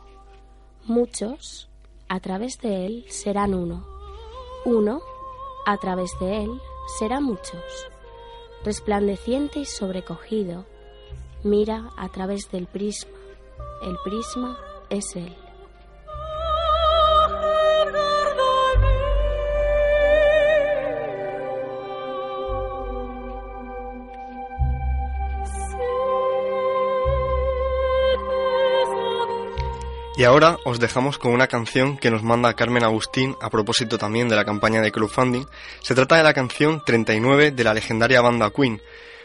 Muchos, 0.84 1.70
a 2.10 2.20
través 2.20 2.60
de 2.60 2.86
él, 2.86 3.06
serán 3.08 3.54
uno. 3.54 3.88
Uno, 4.66 5.00
a 5.66 5.78
través 5.78 6.12
de 6.20 6.44
él, 6.44 6.62
será 7.00 7.22
muchos. 7.22 7.64
Resplandeciente 8.66 9.60
y 9.60 9.66
sobrecogido, 9.66 10.66
mira 11.46 11.90
a 11.96 12.10
través 12.10 12.52
del 12.52 12.68
prisma. 12.68 13.18
El 13.82 13.96
prisma 14.04 14.60
es 14.90 15.16
él. 15.16 15.34
Y 30.20 30.26
ahora 30.26 30.58
os 30.66 30.82
dejamos 30.82 31.18
con 31.18 31.32
una 31.32 31.48
canción 31.48 31.98
que 31.98 32.12
nos 32.12 32.24
manda 32.24 32.54
Carmen 32.54 32.84
Agustín 32.84 33.38
a 33.40 33.50
propósito 33.50 33.98
también 33.98 34.28
de 34.28 34.36
la 34.36 34.44
campaña 34.44 34.82
de 34.82 34.92
crowdfunding. 34.92 35.46
Se 35.82 35.96
trata 35.96 36.18
de 36.18 36.24
la 36.24 36.34
canción 36.34 36.84
39 36.86 37.52
de 37.52 37.64
la 37.64 37.74
legendaria 37.74 38.20
banda 38.20 38.52
Queen. 38.52 38.82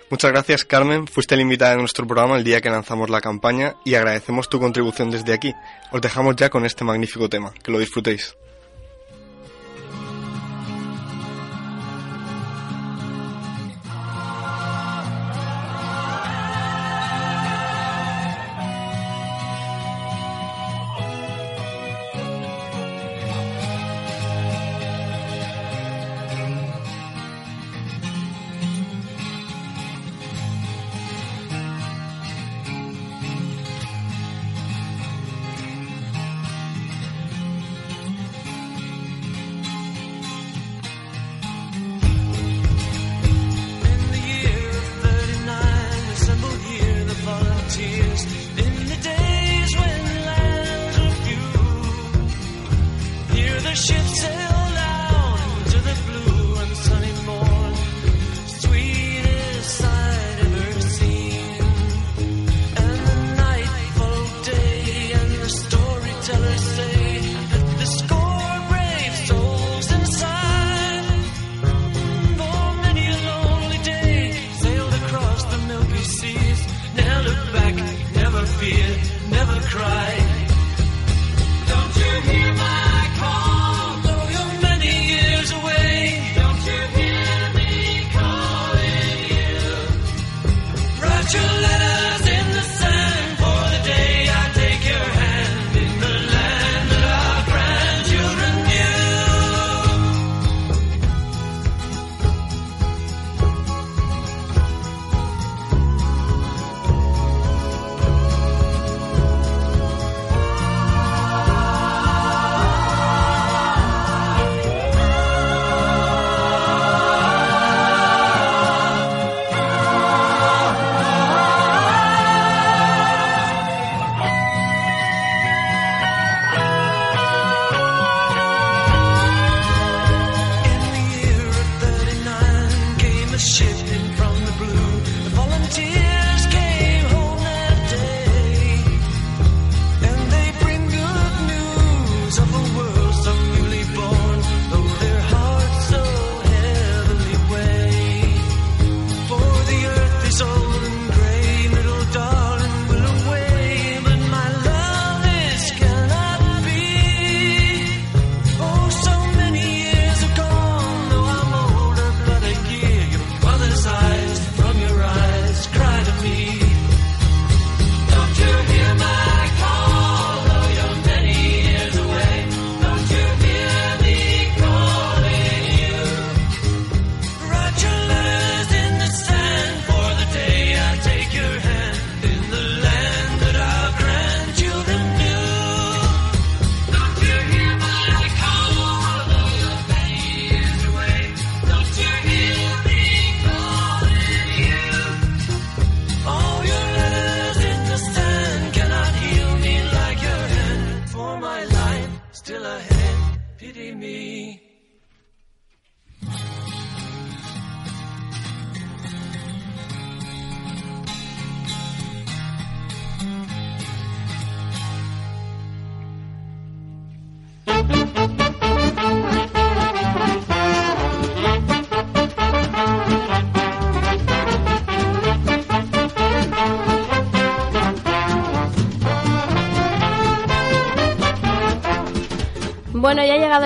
Muchas 0.09 0.31
gracias 0.31 0.65
Carmen, 0.65 1.09
fuiste 1.09 1.35
la 1.35 1.43
invitada 1.43 1.73
de 1.73 1.79
nuestro 1.79 2.07
programa 2.07 2.37
el 2.37 2.45
día 2.45 2.61
que 2.61 2.71
lanzamos 2.71 3.11
la 3.11 3.21
campaña 3.21 3.75
y 3.85 3.97
agradecemos 3.97 4.49
tu 4.49 4.61
contribución 4.61 5.11
desde 5.11 5.33
aquí. 5.33 5.53
Os 5.91 6.01
dejamos 6.01 6.37
ya 6.37 6.49
con 6.49 6.65
este 6.65 6.85
magnífico 6.85 7.29
tema, 7.29 7.53
que 7.61 7.73
lo 7.73 7.81
disfrutéis. 7.81 8.37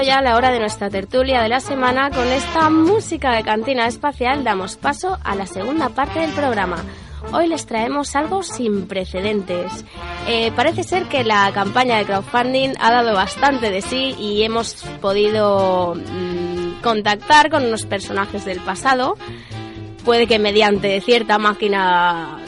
Ya 0.04 0.22
la 0.22 0.36
hora 0.36 0.52
de 0.52 0.60
nuestra 0.60 0.90
tertulia 0.90 1.42
de 1.42 1.48
la 1.48 1.58
semana. 1.58 2.10
Con 2.10 2.26
esta 2.28 2.70
música 2.70 3.32
de 3.32 3.42
cantina 3.42 3.88
espacial 3.88 4.44
damos 4.44 4.76
paso 4.76 5.18
a 5.24 5.34
la 5.34 5.44
segunda 5.44 5.88
parte 5.88 6.20
del 6.20 6.30
programa. 6.30 6.76
Hoy 7.32 7.48
les 7.48 7.66
traemos 7.66 8.14
algo 8.14 8.44
sin 8.44 8.86
precedentes. 8.86 9.84
Eh, 10.28 10.52
parece 10.54 10.84
ser 10.84 11.06
que 11.06 11.24
la 11.24 11.50
campaña 11.52 11.98
de 11.98 12.04
crowdfunding 12.04 12.74
ha 12.78 12.92
dado 12.92 13.12
bastante 13.12 13.70
de 13.70 13.82
sí 13.82 14.14
y 14.18 14.44
hemos 14.44 14.74
podido 15.00 15.96
mm, 15.96 16.80
contactar 16.80 17.50
con 17.50 17.64
unos 17.64 17.84
personajes 17.84 18.44
del 18.44 18.60
pasado. 18.60 19.16
Puede 20.04 20.28
que 20.28 20.38
mediante 20.38 21.00
cierta 21.00 21.38
máquina 21.38 22.38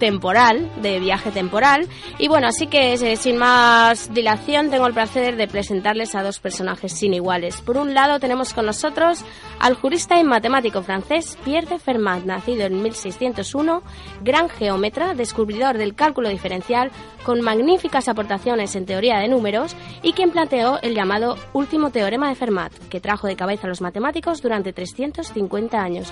temporal, 0.00 0.68
de 0.82 0.98
viaje 0.98 1.30
temporal. 1.30 1.86
Y 2.18 2.26
bueno, 2.26 2.48
así 2.48 2.66
que 2.66 2.94
eh, 2.94 3.16
sin 3.16 3.36
más 3.36 4.12
dilación 4.12 4.70
tengo 4.70 4.88
el 4.88 4.94
placer 4.94 5.36
de 5.36 5.46
presentarles 5.46 6.16
a 6.16 6.24
dos 6.24 6.40
personajes 6.40 6.92
sin 6.92 7.14
iguales. 7.14 7.60
Por 7.60 7.76
un 7.76 7.94
lado 7.94 8.18
tenemos 8.18 8.52
con 8.52 8.66
nosotros 8.66 9.24
al 9.60 9.74
jurista 9.74 10.18
y 10.18 10.24
matemático 10.24 10.82
francés 10.82 11.38
Pierre 11.44 11.68
de 11.68 11.78
Fermat, 11.78 12.24
nacido 12.24 12.64
en 12.64 12.82
1601, 12.82 13.82
gran 14.22 14.48
geómetra, 14.48 15.14
descubridor 15.14 15.78
del 15.78 15.94
cálculo 15.94 16.30
diferencial, 16.30 16.90
con 17.24 17.42
magníficas 17.42 18.08
aportaciones 18.08 18.74
en 18.74 18.86
teoría 18.86 19.18
de 19.18 19.28
números 19.28 19.76
y 20.02 20.14
quien 20.14 20.30
planteó 20.30 20.80
el 20.80 20.94
llamado 20.94 21.36
último 21.52 21.90
teorema 21.90 22.30
de 22.30 22.34
Fermat, 22.34 22.72
que 22.88 23.00
trajo 23.00 23.26
de 23.26 23.36
cabeza 23.36 23.66
a 23.66 23.68
los 23.68 23.82
matemáticos 23.82 24.40
durante 24.40 24.72
350 24.72 25.78
años. 25.78 26.10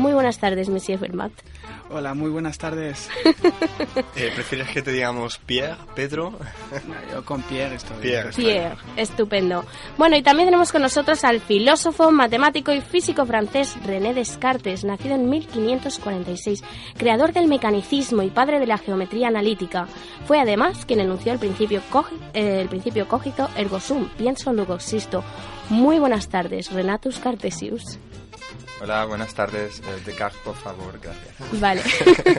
Muy 0.00 0.14
buenas 0.14 0.38
tardes, 0.38 0.70
Monsieur 0.70 0.98
Fermat. 0.98 1.30
Hola, 1.90 2.14
muy 2.14 2.30
buenas 2.30 2.56
tardes. 2.56 3.10
Eh, 4.16 4.30
¿Prefieres 4.34 4.68
que 4.68 4.82
te 4.82 4.92
digamos 4.92 5.38
Pierre, 5.38 5.76
Pedro? 5.94 6.30
No, 6.30 7.12
yo 7.12 7.24
con 7.24 7.42
Pierre 7.42 7.76
estoy. 7.76 7.96
Pierre. 8.00 8.30
Pierre, 8.32 8.76
estupendo. 8.96 9.64
Bueno, 9.96 10.16
y 10.16 10.22
también 10.22 10.46
tenemos 10.48 10.72
con 10.72 10.82
nosotros 10.82 11.24
al 11.24 11.40
filósofo, 11.40 12.10
matemático 12.10 12.72
y 12.72 12.80
físico 12.80 13.24
francés 13.26 13.76
René 13.84 14.14
Descartes, 14.14 14.84
nacido 14.84 15.14
en 15.14 15.28
1546, 15.28 16.62
creador 16.96 17.32
del 17.32 17.48
mecanicismo 17.48 18.22
y 18.22 18.30
padre 18.30 18.58
de 18.58 18.66
la 18.66 18.78
geometría 18.78 19.28
analítica. 19.28 19.86
Fue 20.26 20.38
además 20.38 20.84
quien 20.86 21.00
enunció 21.00 21.32
el 21.32 21.38
principio, 21.38 21.82
eh, 22.34 22.60
el 22.60 22.68
principio 22.68 23.08
cogito 23.08 23.48
ergo 23.56 23.80
sum, 23.80 24.08
pienso 24.18 24.52
luego 24.52 24.74
existo. 24.74 25.24
Muy 25.68 25.98
buenas 25.98 26.28
tardes, 26.28 26.72
Renatus 26.72 27.18
Cartesius. 27.18 27.98
Hola, 28.80 29.04
buenas 29.04 29.34
tardes. 29.34 29.80
Eh, 29.80 30.00
Descartes, 30.04 30.40
por 30.42 30.56
favor, 30.56 30.98
gracias. 31.00 31.60
Vale. 31.60 31.82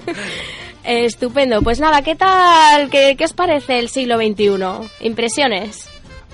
Estupendo. 0.84 1.62
Pues 1.62 1.80
nada, 1.80 2.02
¿qué 2.02 2.16
tal? 2.16 2.90
¿Qué, 2.90 3.16
¿Qué 3.18 3.26
os 3.26 3.34
parece 3.34 3.80
el 3.80 3.90
siglo 3.90 4.18
XXI? 4.18 5.06
¿Impresiones? 5.06 5.88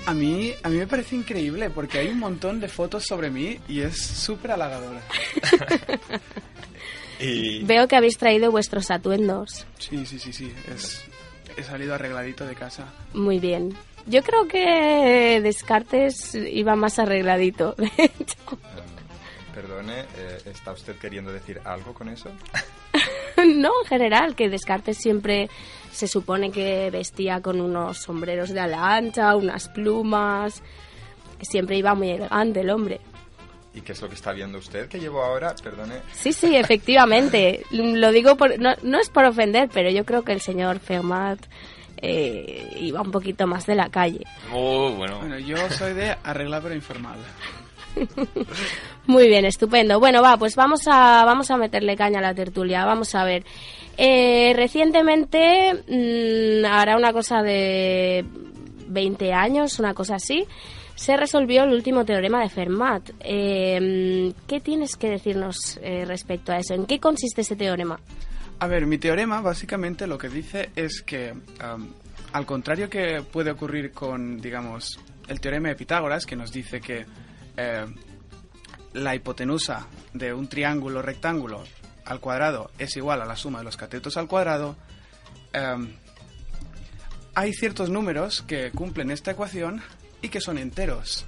A 0.06 0.14
mí, 0.14 0.54
a 0.62 0.68
mí 0.70 0.78
me 0.78 0.86
parece 0.86 1.16
increíble 1.16 1.68
porque 1.68 1.98
hay 1.98 2.08
un 2.08 2.18
montón 2.18 2.60
de 2.60 2.68
fotos 2.68 3.04
sobre 3.04 3.28
mí 3.30 3.58
y 3.68 3.80
es 3.80 3.98
súper 4.00 4.52
halagador. 4.52 4.96
Y 7.20 7.64
Veo 7.64 7.88
que 7.88 7.96
habéis 7.96 8.16
traído 8.16 8.52
vuestros 8.52 8.92
atuendos. 8.92 9.66
Sí, 9.80 10.06
sí, 10.06 10.20
sí, 10.20 10.32
sí. 10.32 10.52
Es, 10.72 11.02
he 11.56 11.64
salido 11.64 11.94
arregladito 11.94 12.46
de 12.46 12.54
casa. 12.54 12.84
Muy 13.12 13.40
bien. 13.40 13.76
Yo 14.06 14.22
creo 14.22 14.46
que 14.46 15.40
Descartes 15.42 16.36
iba 16.36 16.76
más 16.76 17.00
arregladito. 17.00 17.74
de 17.76 17.90
hecho. 18.20 18.36
Perdone, 19.58 20.02
eh, 20.16 20.38
¿está 20.44 20.70
usted 20.70 20.94
queriendo 20.98 21.32
decir 21.32 21.60
algo 21.64 21.92
con 21.92 22.08
eso? 22.08 22.30
no, 23.38 23.72
en 23.82 23.88
general, 23.88 24.36
que 24.36 24.48
Descartes 24.48 24.98
siempre 24.98 25.50
se 25.90 26.06
supone 26.06 26.52
que 26.52 26.90
vestía 26.92 27.42
con 27.42 27.60
unos 27.60 27.98
sombreros 27.98 28.50
de 28.50 28.60
ala 28.60 28.94
ancha, 28.94 29.34
unas 29.34 29.68
plumas. 29.68 30.62
que 31.40 31.44
Siempre 31.44 31.76
iba 31.76 31.92
muy 31.96 32.10
elegante 32.10 32.60
el 32.60 32.70
hombre. 32.70 33.00
¿Y 33.74 33.80
qué 33.80 33.90
es 33.90 34.00
lo 34.00 34.08
que 34.08 34.14
está 34.14 34.30
viendo 34.32 34.58
usted 34.58 34.88
que 34.88 35.00
llevo 35.00 35.24
ahora? 35.24 35.56
Perdone. 35.60 36.02
Sí, 36.12 36.32
sí, 36.32 36.54
efectivamente. 36.54 37.64
Lo 37.72 38.12
digo 38.12 38.36
por, 38.36 38.60
no, 38.60 38.76
no 38.82 39.00
es 39.00 39.10
por 39.10 39.24
ofender, 39.24 39.68
pero 39.74 39.90
yo 39.90 40.04
creo 40.04 40.22
que 40.22 40.30
el 40.30 40.40
señor 40.40 40.78
Fermat 40.78 41.40
eh, 41.96 42.76
iba 42.80 43.00
un 43.00 43.10
poquito 43.10 43.48
más 43.48 43.66
de 43.66 43.74
la 43.74 43.88
calle. 43.88 44.24
Oh, 44.52 44.92
bueno. 44.92 45.18
Bueno, 45.18 45.36
yo 45.40 45.56
soy 45.70 45.94
de 45.94 46.16
arreglar 46.22 46.62
pero 46.62 46.76
informal. 46.76 47.18
Muy 49.06 49.28
bien, 49.28 49.44
estupendo. 49.44 49.98
Bueno, 49.98 50.22
va, 50.22 50.36
pues 50.36 50.54
vamos 50.54 50.82
a, 50.86 51.24
vamos 51.24 51.50
a 51.50 51.56
meterle 51.56 51.96
caña 51.96 52.18
a 52.18 52.22
la 52.22 52.34
tertulia. 52.34 52.84
Vamos 52.84 53.14
a 53.14 53.24
ver. 53.24 53.44
Eh, 53.96 54.52
recientemente, 54.54 55.74
mm, 55.88 56.64
hará 56.66 56.96
una 56.96 57.12
cosa 57.12 57.42
de 57.42 58.24
20 58.86 59.32
años, 59.32 59.78
una 59.78 59.94
cosa 59.94 60.16
así, 60.16 60.46
se 60.94 61.16
resolvió 61.16 61.64
el 61.64 61.72
último 61.72 62.04
teorema 62.04 62.42
de 62.42 62.48
Fermat. 62.48 63.10
Eh, 63.20 64.32
¿Qué 64.46 64.60
tienes 64.60 64.96
que 64.96 65.10
decirnos 65.10 65.78
eh, 65.82 66.04
respecto 66.04 66.52
a 66.52 66.58
eso? 66.58 66.74
¿En 66.74 66.86
qué 66.86 67.00
consiste 67.00 67.40
ese 67.40 67.56
teorema? 67.56 67.98
A 68.60 68.66
ver, 68.66 68.86
mi 68.86 68.98
teorema 68.98 69.40
básicamente 69.40 70.06
lo 70.06 70.18
que 70.18 70.28
dice 70.28 70.70
es 70.74 71.02
que, 71.02 71.32
al 72.32 72.46
contrario 72.46 72.90
que 72.90 73.22
puede 73.22 73.52
ocurrir 73.52 73.92
con, 73.92 74.40
digamos, 74.40 74.98
el 75.28 75.40
teorema 75.40 75.68
de 75.68 75.76
Pitágoras, 75.76 76.26
que 76.26 76.34
nos 76.34 76.52
dice 76.52 76.80
que 76.80 77.06
eh, 77.58 77.86
la 78.92 79.14
hipotenusa 79.16 79.88
de 80.14 80.32
un 80.32 80.48
triángulo 80.48 81.02
rectángulo 81.02 81.64
al 82.04 82.20
cuadrado 82.20 82.70
es 82.78 82.96
igual 82.96 83.20
a 83.20 83.26
la 83.26 83.36
suma 83.36 83.58
de 83.58 83.64
los 83.64 83.76
catetos 83.76 84.16
al 84.16 84.28
cuadrado, 84.28 84.76
em, 85.52 85.92
hay 87.34 87.52
ciertos 87.52 87.90
números 87.90 88.42
que 88.42 88.70
cumplen 88.70 89.10
esta 89.10 89.32
ecuación 89.32 89.82
y 90.22 90.28
que 90.28 90.40
son 90.40 90.56
enteros. 90.56 91.26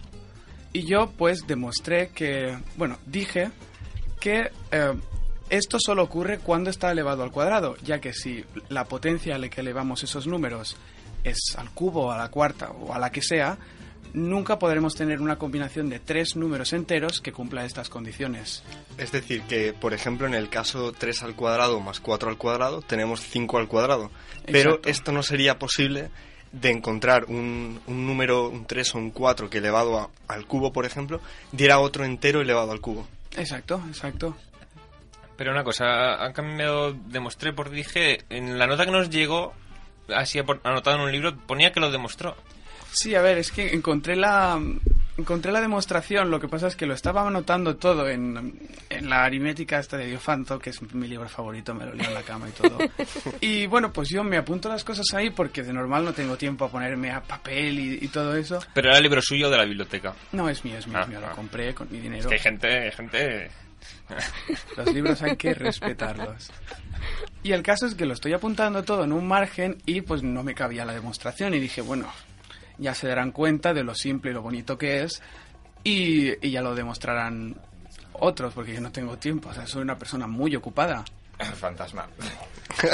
Y 0.72 0.86
yo 0.86 1.10
pues 1.18 1.46
demostré 1.46 2.10
que, 2.10 2.56
bueno, 2.76 2.98
dije 3.06 3.50
que 4.20 4.50
eh, 4.70 4.94
esto 5.50 5.78
solo 5.80 6.04
ocurre 6.04 6.38
cuando 6.38 6.70
está 6.70 6.92
elevado 6.92 7.24
al 7.24 7.32
cuadrado, 7.32 7.76
ya 7.82 8.00
que 8.00 8.12
si 8.12 8.44
la 8.68 8.84
potencia 8.84 9.34
a 9.34 9.38
la 9.38 9.48
que 9.48 9.62
elevamos 9.62 10.04
esos 10.04 10.28
números 10.28 10.76
es 11.24 11.56
al 11.56 11.70
cubo, 11.70 12.12
a 12.12 12.18
la 12.18 12.28
cuarta 12.28 12.70
o 12.70 12.94
a 12.94 13.00
la 13.00 13.10
que 13.10 13.20
sea, 13.20 13.58
nunca 14.14 14.58
podremos 14.58 14.94
tener 14.94 15.20
una 15.20 15.36
combinación 15.36 15.88
de 15.88 15.98
tres 16.00 16.36
números 16.36 16.72
enteros 16.72 17.20
que 17.20 17.32
cumpla 17.32 17.64
estas 17.64 17.88
condiciones. 17.88 18.62
es 18.98 19.12
decir, 19.12 19.42
que 19.42 19.72
por 19.72 19.92
ejemplo 19.94 20.26
en 20.26 20.34
el 20.34 20.48
caso 20.48 20.92
3 20.92 21.22
al 21.22 21.34
cuadrado 21.34 21.80
más 21.80 22.00
4 22.00 22.28
al 22.30 22.36
cuadrado 22.36 22.82
tenemos 22.82 23.20
5 23.20 23.58
al 23.58 23.68
cuadrado. 23.68 24.10
Pero 24.46 24.70
Exacto. 24.70 24.88
esto 24.88 25.12
no 25.12 25.22
sería 25.22 25.58
posible 25.58 26.10
de 26.52 26.70
encontrar 26.70 27.26
un, 27.26 27.80
un 27.86 28.06
número, 28.06 28.48
un 28.48 28.66
3 28.66 28.94
o 28.94 28.98
un 28.98 29.10
4 29.12 29.48
que 29.48 29.58
elevado 29.58 29.98
a- 29.98 30.10
al 30.26 30.46
cubo, 30.46 30.72
por 30.72 30.84
ejemplo, 30.84 31.20
diera 31.52 31.78
otro 31.78 32.04
entero 32.04 32.40
elevado 32.40 32.72
al 32.72 32.80
cubo. 32.80 33.06
Exacto, 33.36 33.80
exacto. 33.88 34.36
Pero 35.36 35.52
una 35.52 35.64
cosa, 35.64 36.22
han 36.22 36.32
cambiado, 36.32 36.92
demostré 36.92 37.52
por 37.52 37.70
dije, 37.70 38.18
en 38.28 38.58
la 38.58 38.66
nota 38.66 38.84
que 38.84 38.90
nos 38.90 39.08
llegó, 39.10 39.54
así 40.14 40.38
anotado 40.64 40.96
en 40.96 41.02
un 41.02 41.12
libro, 41.12 41.36
ponía 41.46 41.72
que 41.72 41.80
lo 41.80 41.90
demostró. 41.90 42.36
Sí, 42.92 43.14
a 43.14 43.22
ver, 43.22 43.38
es 43.38 43.50
que 43.52 43.72
encontré 43.74 44.16
la 44.16 44.60
encontré 45.16 45.52
la 45.52 45.60
demostración, 45.60 46.30
lo 46.30 46.40
que 46.40 46.48
pasa 46.48 46.66
es 46.68 46.76
que 46.76 46.86
lo 46.86 46.94
estaba 46.94 47.26
anotando 47.26 47.76
todo 47.76 48.08
en, 48.08 48.58
en 48.88 49.10
la 49.10 49.24
aritmética 49.24 49.78
esta 49.78 49.98
de 49.98 50.06
Diofanto, 50.06 50.58
que 50.58 50.70
es 50.70 50.80
mi 50.94 51.06
libro 51.08 51.28
favorito, 51.28 51.74
me 51.74 51.84
lo 51.84 51.92
leo 51.92 52.08
en 52.08 52.14
la 52.14 52.22
cama 52.22 52.48
y 52.48 52.52
todo. 52.52 52.78
Y 53.42 53.66
bueno, 53.66 53.92
pues 53.92 54.08
yo 54.08 54.24
me 54.24 54.38
apunto 54.38 54.68
las 54.70 54.82
cosas 54.82 55.04
ahí 55.14 55.28
porque 55.30 55.62
de 55.62 55.72
normal 55.74 56.04
no 56.06 56.12
tengo 56.14 56.36
tiempo 56.36 56.64
a 56.64 56.70
ponerme 56.70 57.10
a 57.10 57.20
papel 57.20 57.78
y, 57.78 57.98
y 58.04 58.08
todo 58.08 58.34
eso. 58.34 58.60
Pero 58.72 58.88
era 58.88 58.96
el 58.96 59.02
libro 59.02 59.20
suyo 59.20 59.50
de 59.50 59.58
la 59.58 59.64
biblioteca. 59.64 60.14
No, 60.32 60.48
es 60.48 60.64
mío, 60.64 60.78
es 60.78 60.86
mío, 60.86 60.96
Ah, 60.98 61.02
es 61.02 61.08
mío, 61.08 61.18
ah. 61.22 61.28
lo 61.28 61.36
compré 61.36 61.74
con 61.74 61.88
mi 61.90 61.98
Es 61.98 62.02
dinero. 62.02 62.28
que 62.28 62.34
hay 62.36 62.40
gente, 62.40 62.68
hay 62.84 62.90
gente... 62.92 63.50
Los 64.76 64.92
libros 64.94 65.22
hay 65.22 65.36
que 65.36 65.54
respetarlos. 65.54 66.50
Y 67.42 67.52
el 67.52 67.62
caso 67.62 67.86
es 67.86 67.94
que 67.94 68.04
lo 68.06 68.14
estoy 68.14 68.32
apuntando 68.32 68.82
todo 68.84 69.04
en 69.04 69.12
un 69.12 69.26
margen 69.26 69.78
y 69.86 70.00
pues 70.02 70.22
no 70.22 70.42
me 70.42 70.54
cabía 70.54 70.84
la 70.84 70.92
demostración 70.92 71.54
y 71.54 71.60
dije, 71.60 71.80
bueno, 71.80 72.10
ya 72.80 72.94
se 72.94 73.06
darán 73.06 73.30
cuenta 73.32 73.72
de 73.74 73.84
lo 73.84 73.94
simple 73.94 74.30
y 74.30 74.34
lo 74.34 74.42
bonito 74.42 74.76
que 74.78 75.02
es 75.02 75.22
y, 75.84 76.30
y 76.46 76.50
ya 76.50 76.62
lo 76.62 76.74
demostrarán 76.74 77.56
otros 78.14 78.52
porque 78.52 78.74
yo 78.74 78.80
no 78.80 78.90
tengo 78.92 79.16
tiempo, 79.18 79.50
o 79.50 79.54
sea, 79.54 79.66
soy 79.66 79.82
una 79.82 79.96
persona 79.98 80.26
muy 80.26 80.54
ocupada. 80.56 81.04
Fantasma. 81.58 82.06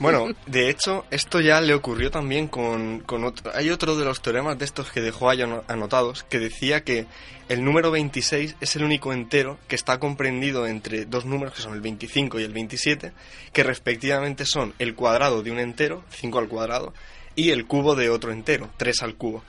Bueno, 0.00 0.28
de 0.46 0.68
hecho, 0.70 1.04
esto 1.10 1.40
ya 1.40 1.60
le 1.60 1.74
ocurrió 1.74 2.10
también 2.10 2.48
con, 2.48 3.00
con 3.00 3.24
otro... 3.24 3.50
Hay 3.54 3.70
otro 3.70 3.96
de 3.96 4.04
los 4.04 4.20
teoremas 4.22 4.58
de 4.58 4.64
estos 4.64 4.90
que 4.90 5.00
dejó 5.00 5.30
ahí 5.30 5.42
ano- 5.42 5.64
anotados 5.68 6.22
que 6.24 6.38
decía 6.38 6.84
que 6.84 7.06
el 7.48 7.64
número 7.64 7.90
26 7.90 8.56
es 8.60 8.76
el 8.76 8.84
único 8.84 9.12
entero 9.12 9.58
que 9.68 9.76
está 9.76 9.98
comprendido 9.98 10.66
entre 10.66 11.04
dos 11.06 11.24
números 11.24 11.54
que 11.54 11.62
son 11.62 11.74
el 11.74 11.80
25 11.80 12.40
y 12.40 12.44
el 12.44 12.52
27, 12.52 13.12
que 13.52 13.62
respectivamente 13.62 14.44
son 14.46 14.74
el 14.78 14.94
cuadrado 14.94 15.42
de 15.42 15.50
un 15.50 15.58
entero, 15.58 16.04
5 16.10 16.38
al 16.38 16.48
cuadrado, 16.48 16.92
y 17.36 17.50
el 17.50 17.66
cubo 17.66 17.94
de 17.94 18.10
otro 18.10 18.32
entero, 18.32 18.70
3 18.78 19.02
al 19.02 19.14
cubo. 19.14 19.44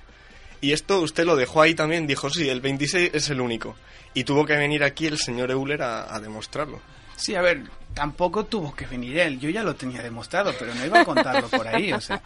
Y 0.61 0.73
esto 0.73 1.01
usted 1.01 1.25
lo 1.25 1.35
dejó 1.35 1.61
ahí 1.61 1.73
también, 1.73 2.05
dijo, 2.07 2.29
sí, 2.29 2.47
el 2.49 2.61
26 2.61 3.11
es 3.13 3.29
el 3.29 3.41
único. 3.41 3.75
Y 4.13 4.23
tuvo 4.23 4.45
que 4.45 4.55
venir 4.57 4.83
aquí 4.83 5.07
el 5.07 5.17
señor 5.17 5.49
Euler 5.51 5.81
a, 5.81 6.13
a 6.13 6.19
demostrarlo. 6.19 6.79
Sí, 7.15 7.33
a 7.35 7.41
ver, 7.41 7.63
tampoco 7.93 8.45
tuvo 8.45 8.75
que 8.75 8.85
venir 8.85 9.17
él, 9.19 9.39
yo 9.39 9.49
ya 9.49 9.63
lo 9.63 9.75
tenía 9.75 10.03
demostrado, 10.03 10.53
pero 10.59 10.73
no 10.75 10.85
iba 10.85 11.01
a 11.01 11.05
contarlo 11.05 11.47
por 11.49 11.67
ahí, 11.67 11.91
o 11.93 12.01
sea, 12.01 12.21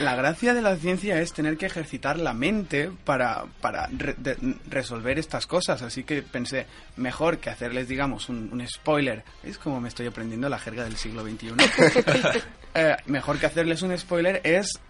La 0.00 0.16
gracia 0.16 0.54
de 0.54 0.62
la 0.62 0.74
ciencia 0.76 1.20
es 1.20 1.32
tener 1.32 1.56
que 1.56 1.66
ejercitar 1.66 2.18
la 2.18 2.32
mente 2.34 2.90
para, 3.04 3.44
para 3.60 3.86
re- 3.96 4.16
de- 4.18 4.36
resolver 4.68 5.20
estas 5.20 5.46
cosas. 5.46 5.82
Así 5.82 6.02
que 6.02 6.20
pensé, 6.22 6.66
mejor 6.96 7.38
que 7.38 7.48
hacerles, 7.50 7.86
digamos, 7.86 8.28
un, 8.28 8.48
un 8.52 8.66
spoiler. 8.68 9.22
¿Veis 9.44 9.56
cómo 9.56 9.80
me 9.80 9.86
estoy 9.88 10.06
aprendiendo 10.08 10.48
la 10.48 10.58
jerga 10.58 10.82
del 10.82 10.96
siglo 10.96 11.22
XXI? 11.22 11.52
Eh, 12.76 12.96
mejor 13.06 13.38
que 13.38 13.46
hacerles 13.46 13.82
un 13.82 13.96
spoiler 13.96 14.40
es 14.42 14.80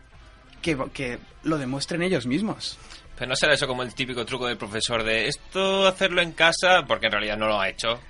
que, 0.64 0.76
que 0.92 1.18
lo 1.42 1.58
demuestren 1.58 2.02
ellos 2.02 2.26
mismos. 2.26 2.78
Pero 3.16 3.28
no 3.28 3.36
será 3.36 3.52
eso 3.52 3.66
como 3.68 3.82
el 3.82 3.94
típico 3.94 4.24
truco 4.24 4.46
del 4.46 4.56
profesor 4.56 5.04
de 5.04 5.28
esto 5.28 5.86
hacerlo 5.86 6.22
en 6.22 6.32
casa, 6.32 6.84
porque 6.86 7.06
en 7.06 7.12
realidad 7.12 7.36
no 7.36 7.46
lo 7.46 7.60
ha 7.60 7.68
hecho. 7.68 8.00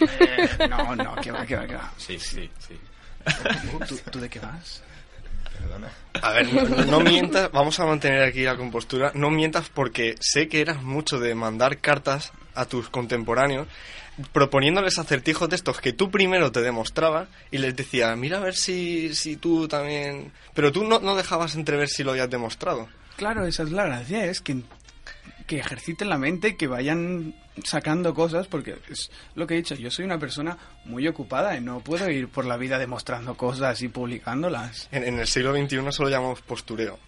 Eh, 0.00 0.66
no, 0.68 0.96
no, 0.96 1.14
que 1.16 1.30
va, 1.30 1.46
que 1.46 1.56
va, 1.56 1.66
que 1.66 1.76
va. 1.76 1.92
Sí, 1.96 2.18
sí, 2.18 2.50
sí. 2.58 2.78
¿Tú, 3.86 3.98
tú 4.10 4.18
de 4.18 4.28
qué 4.28 4.40
vas? 4.40 4.82
Perdona. 5.56 5.88
A 6.20 6.32
ver, 6.32 6.52
no, 6.52 6.84
no 6.84 7.00
mientas, 7.00 7.50
vamos 7.52 7.78
a 7.78 7.86
mantener 7.86 8.24
aquí 8.24 8.42
la 8.42 8.56
compostura. 8.56 9.12
No 9.14 9.30
mientas 9.30 9.70
porque 9.70 10.16
sé 10.20 10.48
que 10.48 10.60
eras 10.60 10.82
mucho 10.82 11.20
de 11.20 11.34
mandar 11.34 11.78
cartas 11.78 12.32
a 12.54 12.64
tus 12.66 12.90
contemporáneos 12.90 13.68
proponiéndoles 14.32 14.98
acertijos 14.98 15.48
de 15.48 15.56
estos 15.56 15.80
que 15.80 15.92
tú 15.92 16.10
primero 16.10 16.52
te 16.52 16.60
demostrabas 16.60 17.28
y 17.50 17.58
les 17.58 17.76
decía, 17.76 18.14
mira 18.16 18.38
a 18.38 18.40
ver 18.40 18.54
si, 18.54 19.14
si 19.14 19.36
tú 19.36 19.68
también... 19.68 20.32
Pero 20.54 20.72
tú 20.72 20.84
no, 20.84 20.98
no 21.00 21.16
dejabas 21.16 21.54
entrever 21.54 21.88
si 21.88 22.02
lo 22.02 22.12
habías 22.12 22.30
demostrado. 22.30 22.88
Claro, 23.16 23.46
esa 23.46 23.62
es 23.64 23.70
la 23.70 23.86
gracia, 23.86 24.24
es 24.26 24.40
que, 24.40 24.62
que 25.46 25.58
ejerciten 25.58 26.08
la 26.08 26.18
mente, 26.18 26.56
que 26.56 26.66
vayan 26.66 27.34
sacando 27.64 28.14
cosas, 28.14 28.46
porque 28.46 28.76
es 28.88 29.10
lo 29.34 29.46
que 29.46 29.54
he 29.54 29.56
dicho, 29.56 29.74
yo 29.74 29.90
soy 29.90 30.04
una 30.04 30.18
persona 30.18 30.56
muy 30.84 31.06
ocupada 31.08 31.56
y 31.56 31.60
no 31.60 31.80
puedo 31.80 32.08
ir 32.10 32.28
por 32.28 32.44
la 32.44 32.56
vida 32.56 32.78
demostrando 32.78 33.36
cosas 33.36 33.82
y 33.82 33.88
publicándolas. 33.88 34.88
En, 34.92 35.04
en 35.04 35.18
el 35.18 35.26
siglo 35.26 35.52
XXI 35.52 35.88
eso 35.88 36.04
lo 36.04 36.10
llamamos 36.10 36.42
postureo. 36.42 36.98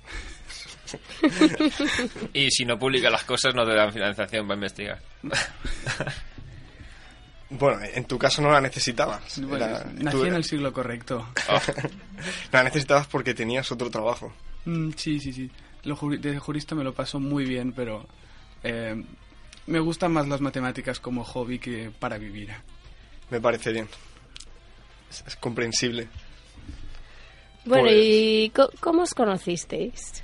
Y 2.33 2.51
si 2.51 2.65
no 2.65 2.79
publica 2.79 3.11
las 3.11 3.25
cosas, 3.25 3.55
no 3.55 3.65
te 3.65 3.75
dan 3.75 3.93
financiación 3.93 4.47
para 4.47 4.57
investigar. 4.57 4.99
Bueno, 7.51 7.81
en 7.83 8.05
tu 8.05 8.17
caso 8.19 8.41
no 8.43 8.51
la 8.53 8.61
necesitabas. 8.61 9.41
Bueno, 9.41 9.65
Era- 9.67 9.85
nací 9.97 10.17
tú- 10.17 10.25
en 10.25 10.35
el 10.35 10.45
siglo 10.45 10.73
correcto. 10.73 11.27
La 12.53 12.63
necesitabas 12.63 13.07
porque 13.09 13.35
tenías 13.35 13.71
otro 13.73 13.91
trabajo. 13.91 14.33
Mm, 14.67 14.91
sí, 14.97 15.19
sí, 15.19 15.33
sí. 15.33 15.51
Lo 15.85 15.97
juri- 15.97 16.19
de 16.21 16.39
jurista 16.39 16.75
me 16.75 16.85
lo 16.85 16.93
paso 16.95 17.19
muy 17.19 17.45
bien, 17.45 17.73
pero 17.73 18.07
eh, 18.63 19.03
me 19.67 19.81
gustan 19.81 20.13
más 20.13 20.29
las 20.29 20.41
matemáticas 20.41 21.01
como 21.01 21.25
hobby 21.25 21.59
que 21.59 21.91
para 21.99 22.19
vivir. 22.19 22.51
Me 23.31 23.41
parece 23.41 23.73
bien. 23.73 23.89
Es, 25.11 25.25
es 25.27 25.37
comprensible. 25.37 26.07
Bueno, 27.65 27.85
Pues- 27.85 27.97
¿y 27.99 28.51
co- 28.55 28.71
cómo 28.81 29.03
os 29.03 29.13
conocisteis? 29.15 30.23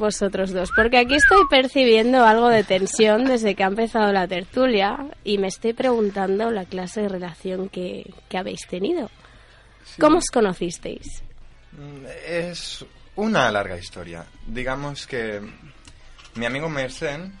Vosotros 0.00 0.52
dos, 0.54 0.70
porque 0.74 0.96
aquí 0.96 1.16
estoy 1.16 1.46
percibiendo 1.50 2.24
algo 2.24 2.48
de 2.48 2.64
tensión 2.64 3.26
desde 3.26 3.54
que 3.54 3.64
ha 3.64 3.66
empezado 3.66 4.10
la 4.14 4.26
tertulia 4.26 4.96
y 5.24 5.36
me 5.36 5.48
estoy 5.48 5.74
preguntando 5.74 6.50
la 6.50 6.64
clase 6.64 7.02
de 7.02 7.10
relación 7.10 7.68
que, 7.68 8.10
que 8.30 8.38
habéis 8.38 8.66
tenido. 8.66 9.10
¿Cómo 9.98 10.16
os 10.16 10.30
conocisteis? 10.32 11.22
Mm, 11.72 12.06
Es 12.26 12.82
una 13.16 13.50
larga 13.50 13.76
historia. 13.76 14.24
Digamos 14.46 15.06
que 15.06 15.38
mi 16.36 16.46
amigo 16.46 16.70
Mersenne 16.70 17.32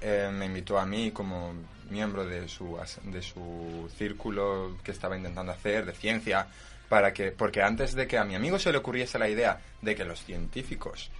eh, 0.00 0.30
me 0.32 0.46
invitó 0.46 0.78
a 0.78 0.86
mí 0.86 1.10
como 1.10 1.52
miembro 1.90 2.24
de 2.24 2.48
su, 2.48 2.78
de 3.04 3.20
su 3.20 3.90
círculo 3.98 4.78
que 4.82 4.92
estaba 4.92 5.18
intentando 5.18 5.52
hacer 5.52 5.84
de 5.84 5.92
ciencia 5.92 6.46
para 6.88 7.12
que 7.12 7.30
porque 7.30 7.60
antes 7.60 7.94
de 7.94 8.06
que 8.06 8.16
a 8.16 8.24
mi 8.24 8.34
amigo 8.34 8.58
se 8.58 8.72
le 8.72 8.78
ocurriese 8.78 9.18
la 9.18 9.28
idea 9.28 9.60
de 9.82 9.94
que 9.94 10.04
los 10.06 10.24
científicos 10.24 11.10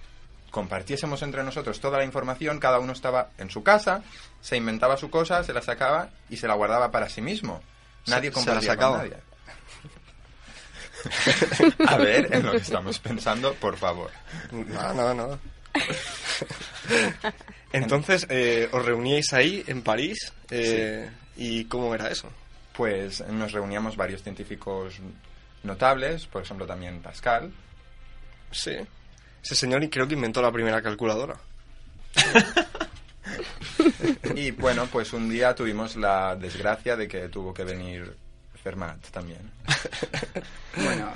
compartiésemos 0.51 1.21
entre 1.21 1.43
nosotros 1.43 1.79
toda 1.79 1.97
la 1.97 2.03
información, 2.05 2.59
cada 2.59 2.79
uno 2.79 2.93
estaba 2.93 3.29
en 3.37 3.49
su 3.49 3.63
casa, 3.63 4.01
se 4.41 4.57
inventaba 4.57 4.97
su 4.97 5.09
cosa, 5.09 5.43
se 5.43 5.53
la 5.53 5.61
sacaba 5.61 6.09
y 6.29 6.37
se 6.37 6.47
la 6.47 6.53
guardaba 6.55 6.91
para 6.91 7.09
sí 7.09 7.21
mismo. 7.21 7.61
Nadie 8.07 8.31
Se- 8.31 8.39
se 8.41 8.45
la 8.45 8.45
compartía 8.45 8.75
con 8.75 8.77
sacaba. 8.77 8.97
nadie. 8.97 9.17
A 11.87 11.97
ver, 11.97 12.33
en 12.33 12.45
lo 12.45 12.51
que 12.51 12.57
estamos 12.57 12.99
pensando, 12.99 13.53
por 13.55 13.77
favor. 13.77 14.09
Nada, 14.51 14.93
nada, 14.93 15.13
nada. 15.13 15.39
Entonces, 17.71 18.25
eh, 18.29 18.69
¿os 18.71 18.83
reuníais 18.85 19.31
ahí, 19.33 19.63
en 19.67 19.81
París? 19.83 20.33
Eh, 20.49 21.09
¿Y 21.35 21.65
cómo 21.65 21.93
era 21.93 22.09
eso? 22.09 22.29
Pues 22.73 23.21
nos 23.27 23.51
reuníamos 23.51 23.95
varios 23.95 24.23
científicos 24.23 24.95
notables, 25.63 26.25
por 26.27 26.41
ejemplo 26.43 26.65
también 26.65 27.01
Pascal. 27.01 27.51
Sí. 28.51 28.75
Ese 29.47 29.55
señor 29.55 29.89
creo 29.89 30.05
que 30.05 30.15
inventó 30.15 30.41
la 30.41 30.51
primera 30.51 30.81
calculadora. 30.81 31.37
Y 34.35 34.51
bueno, 34.51 34.87
pues 34.91 35.13
un 35.13 35.29
día 35.29 35.55
tuvimos 35.55 35.95
la 35.95 36.35
desgracia 36.35 36.95
de 36.95 37.07
que 37.07 37.29
tuvo 37.29 37.53
que 37.53 37.63
venir 37.63 38.15
Fermat 38.57 38.99
también. 39.11 39.39
Bueno, 40.77 41.11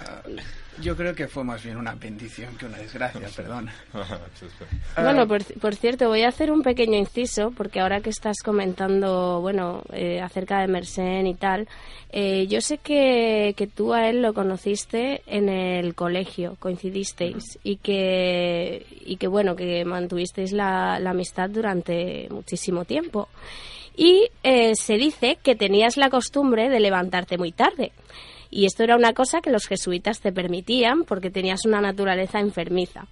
yo 0.82 0.96
creo 0.96 1.14
que 1.14 1.28
fue 1.28 1.44
más 1.44 1.64
bien 1.64 1.78
una 1.78 1.94
bendición 1.94 2.58
que 2.58 2.66
una 2.66 2.78
desgracia, 2.78 3.30
perdón. 3.36 3.70
Bueno, 4.96 5.28
por, 5.28 5.44
por 5.60 5.76
cierto, 5.76 6.08
voy 6.08 6.24
a 6.24 6.30
hacer 6.30 6.52
un 6.52 6.64
pequeño 6.64 6.98
inciso, 6.98 7.52
porque 7.56 7.80
ahora 7.80 8.02
que 8.02 8.10
estás 8.10 8.38
comentando, 8.44 9.39
bueno, 9.42 9.84
eh, 9.94 10.20
acerca 10.20 10.60
de 10.62 10.68
Mersenne 10.68 11.30
y 11.30 11.34
tal, 11.36 11.68
eh, 12.12 12.48
yo 12.48 12.62
sé 12.62 12.80
que, 12.80 13.54
que 13.56 13.68
tú 13.68 13.94
a 13.94 14.10
él 14.10 14.22
lo 14.22 14.34
conociste 14.34 15.22
en 15.28 15.50
el 15.50 15.94
colegio, 15.94 16.58
coincidisteis, 16.60 17.60
y 17.64 17.78
que, 17.78 18.86
y 19.06 19.18
que 19.18 19.28
bueno, 19.28 19.56
que 19.56 19.86
mantuvisteis 19.86 20.52
la, 20.54 21.00
la 21.00 21.12
amistad 21.12 21.50
durante 21.50 22.28
muchísimo 22.32 22.86
tiempo. 22.86 23.30
Y 23.96 24.30
eh, 24.44 24.74
se 24.76 24.96
dice 24.96 25.38
que 25.42 25.56
tenías 25.56 25.98
la 25.98 26.10
costumbre 26.10 26.70
de 26.70 26.80
levantarte 26.80 27.38
muy 27.38 27.52
tarde. 27.52 27.92
Y 28.50 28.66
esto 28.66 28.84
era 28.84 28.96
una 28.96 29.14
cosa 29.14 29.42
que 29.42 29.50
los 29.50 29.68
jesuitas 29.68 30.20
te 30.20 30.32
permitían 30.32 31.04
porque 31.04 31.30
tenías 31.30 31.66
una 31.66 31.82
naturaleza 31.82 32.39
enfermiza. 32.39 33.08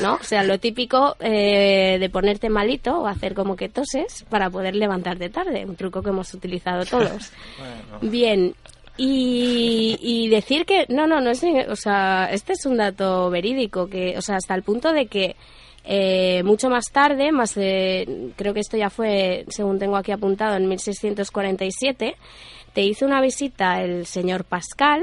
¿no? 0.00 0.14
O 0.14 0.22
sea, 0.22 0.42
lo 0.42 0.58
típico 0.58 1.16
eh, 1.20 1.98
de 2.00 2.10
ponerte 2.10 2.48
malito 2.48 3.00
o 3.00 3.06
hacer 3.06 3.34
como 3.34 3.56
que 3.56 3.68
toses 3.68 4.24
para 4.30 4.48
poder 4.48 4.74
levantarte 4.74 5.28
tarde, 5.28 5.66
un 5.66 5.76
truco 5.76 6.02
que 6.02 6.10
hemos 6.10 6.32
utilizado 6.32 6.84
todos. 6.86 7.30
Bien, 8.00 8.54
y, 8.96 9.98
y 10.00 10.28
decir 10.28 10.66
que, 10.66 10.86
no, 10.88 11.06
no, 11.06 11.20
no 11.20 11.30
es, 11.30 11.42
o 11.68 11.76
sea, 11.76 12.28
este 12.30 12.52
es 12.52 12.66
un 12.66 12.76
dato 12.76 13.30
verídico, 13.30 13.88
que, 13.88 14.16
o 14.18 14.22
sea, 14.22 14.36
hasta 14.36 14.54
el 14.54 14.62
punto 14.62 14.92
de 14.92 15.06
que 15.06 15.36
eh, 15.84 16.42
mucho 16.44 16.70
más 16.70 16.86
tarde, 16.92 17.32
más 17.32 17.54
creo 17.54 18.54
que 18.54 18.60
esto 18.60 18.76
ya 18.76 18.90
fue, 18.90 19.44
según 19.48 19.78
tengo 19.78 19.96
aquí 19.96 20.12
apuntado, 20.12 20.56
en 20.56 20.68
1647, 20.68 22.16
te 22.72 22.82
hizo 22.82 23.04
una 23.04 23.20
visita 23.20 23.82
el 23.82 24.06
señor 24.06 24.44
Pascal 24.44 25.02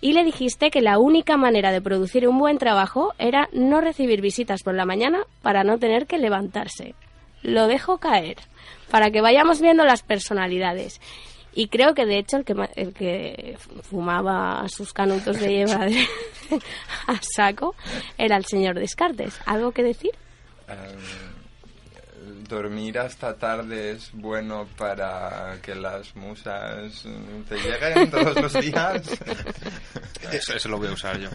y 0.00 0.12
le 0.12 0.24
dijiste 0.24 0.70
que 0.70 0.82
la 0.82 0.98
única 0.98 1.36
manera 1.36 1.72
de 1.72 1.80
producir 1.80 2.28
un 2.28 2.38
buen 2.38 2.58
trabajo 2.58 3.12
era 3.18 3.48
no 3.52 3.80
recibir 3.80 4.20
visitas 4.20 4.62
por 4.62 4.74
la 4.74 4.84
mañana 4.84 5.20
para 5.42 5.64
no 5.64 5.78
tener 5.78 6.06
que 6.06 6.18
levantarse. 6.18 6.94
Lo 7.42 7.66
dejo 7.66 7.98
caer, 7.98 8.36
para 8.90 9.10
que 9.10 9.20
vayamos 9.20 9.60
viendo 9.60 9.84
las 9.84 10.02
personalidades. 10.02 11.00
Y 11.58 11.66
creo 11.66 11.92
que 11.92 12.06
de 12.06 12.18
hecho 12.18 12.36
el 12.36 12.44
que, 12.44 12.54
el 12.76 12.94
que 12.94 13.58
fumaba 13.82 14.68
sus 14.68 14.92
canutos 14.92 15.40
de 15.40 15.48
lleva 15.48 15.88
a 17.08 17.20
saco 17.20 17.74
era 18.16 18.36
el 18.36 18.44
señor 18.44 18.78
Descartes. 18.78 19.40
¿Algo 19.44 19.72
que 19.72 19.82
decir? 19.82 20.12
Eh, 20.68 20.74
dormir 22.48 22.98
hasta 22.98 23.34
tarde 23.34 23.92
es 23.92 24.10
bueno 24.12 24.66
para 24.76 25.58
que 25.62 25.74
las 25.74 26.16
musas 26.16 27.04
mm, 27.04 27.42
te 27.48 27.56
lleguen 27.56 28.10
todos 28.10 28.34
los 28.40 28.52
días. 28.54 29.02
Eso, 30.32 30.54
eso 30.54 30.68
lo 30.68 30.78
voy 30.78 30.88
a 30.88 30.92
usar 30.92 31.18
yo. 31.18 31.28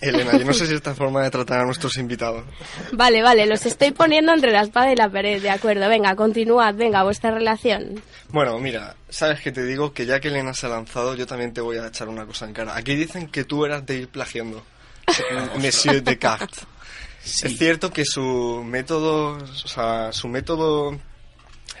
Elena, 0.00 0.36
yo 0.38 0.44
no 0.44 0.52
sé 0.52 0.66
si 0.66 0.74
esta 0.74 0.94
forma 0.94 1.22
de 1.22 1.30
tratar 1.30 1.60
a 1.60 1.64
nuestros 1.64 1.96
invitados. 1.96 2.44
Vale, 2.92 3.22
vale, 3.22 3.46
los 3.46 3.64
estoy 3.66 3.92
poniendo 3.92 4.32
entre 4.32 4.52
la 4.52 4.62
espada 4.62 4.92
y 4.92 4.96
la 4.96 5.08
pared, 5.08 5.40
de 5.40 5.50
acuerdo. 5.50 5.88
Venga, 5.88 6.14
continuad, 6.14 6.74
venga, 6.74 7.02
vuestra 7.02 7.30
relación. 7.30 8.00
Bueno, 8.28 8.58
mira, 8.58 8.96
sabes 9.08 9.40
que 9.40 9.52
te 9.52 9.64
digo 9.64 9.92
que 9.92 10.06
ya 10.06 10.20
que 10.20 10.28
Elena 10.28 10.52
se 10.52 10.66
ha 10.66 10.70
lanzado, 10.70 11.14
yo 11.14 11.26
también 11.26 11.52
te 11.52 11.60
voy 11.60 11.78
a 11.78 11.86
echar 11.86 12.08
una 12.08 12.26
cosa 12.26 12.46
en 12.46 12.52
cara. 12.52 12.76
Aquí 12.76 12.94
dicen 12.94 13.28
que 13.28 13.44
tú 13.44 13.64
eras 13.64 13.84
de 13.86 13.96
ir 13.96 14.08
plagiando. 14.08 14.62
Monsieur 15.58 16.02
Descartes. 16.02 16.66
Es 17.28 17.58
cierto 17.58 17.92
que 17.92 18.04
su 18.04 18.62
método, 18.64 19.36
o 19.36 19.68
sea, 19.68 20.12
su 20.12 20.28
método 20.28 20.98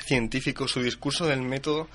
científico, 0.06 0.68
su 0.68 0.82
discurso 0.82 1.26
del 1.26 1.42
método, 1.42 1.88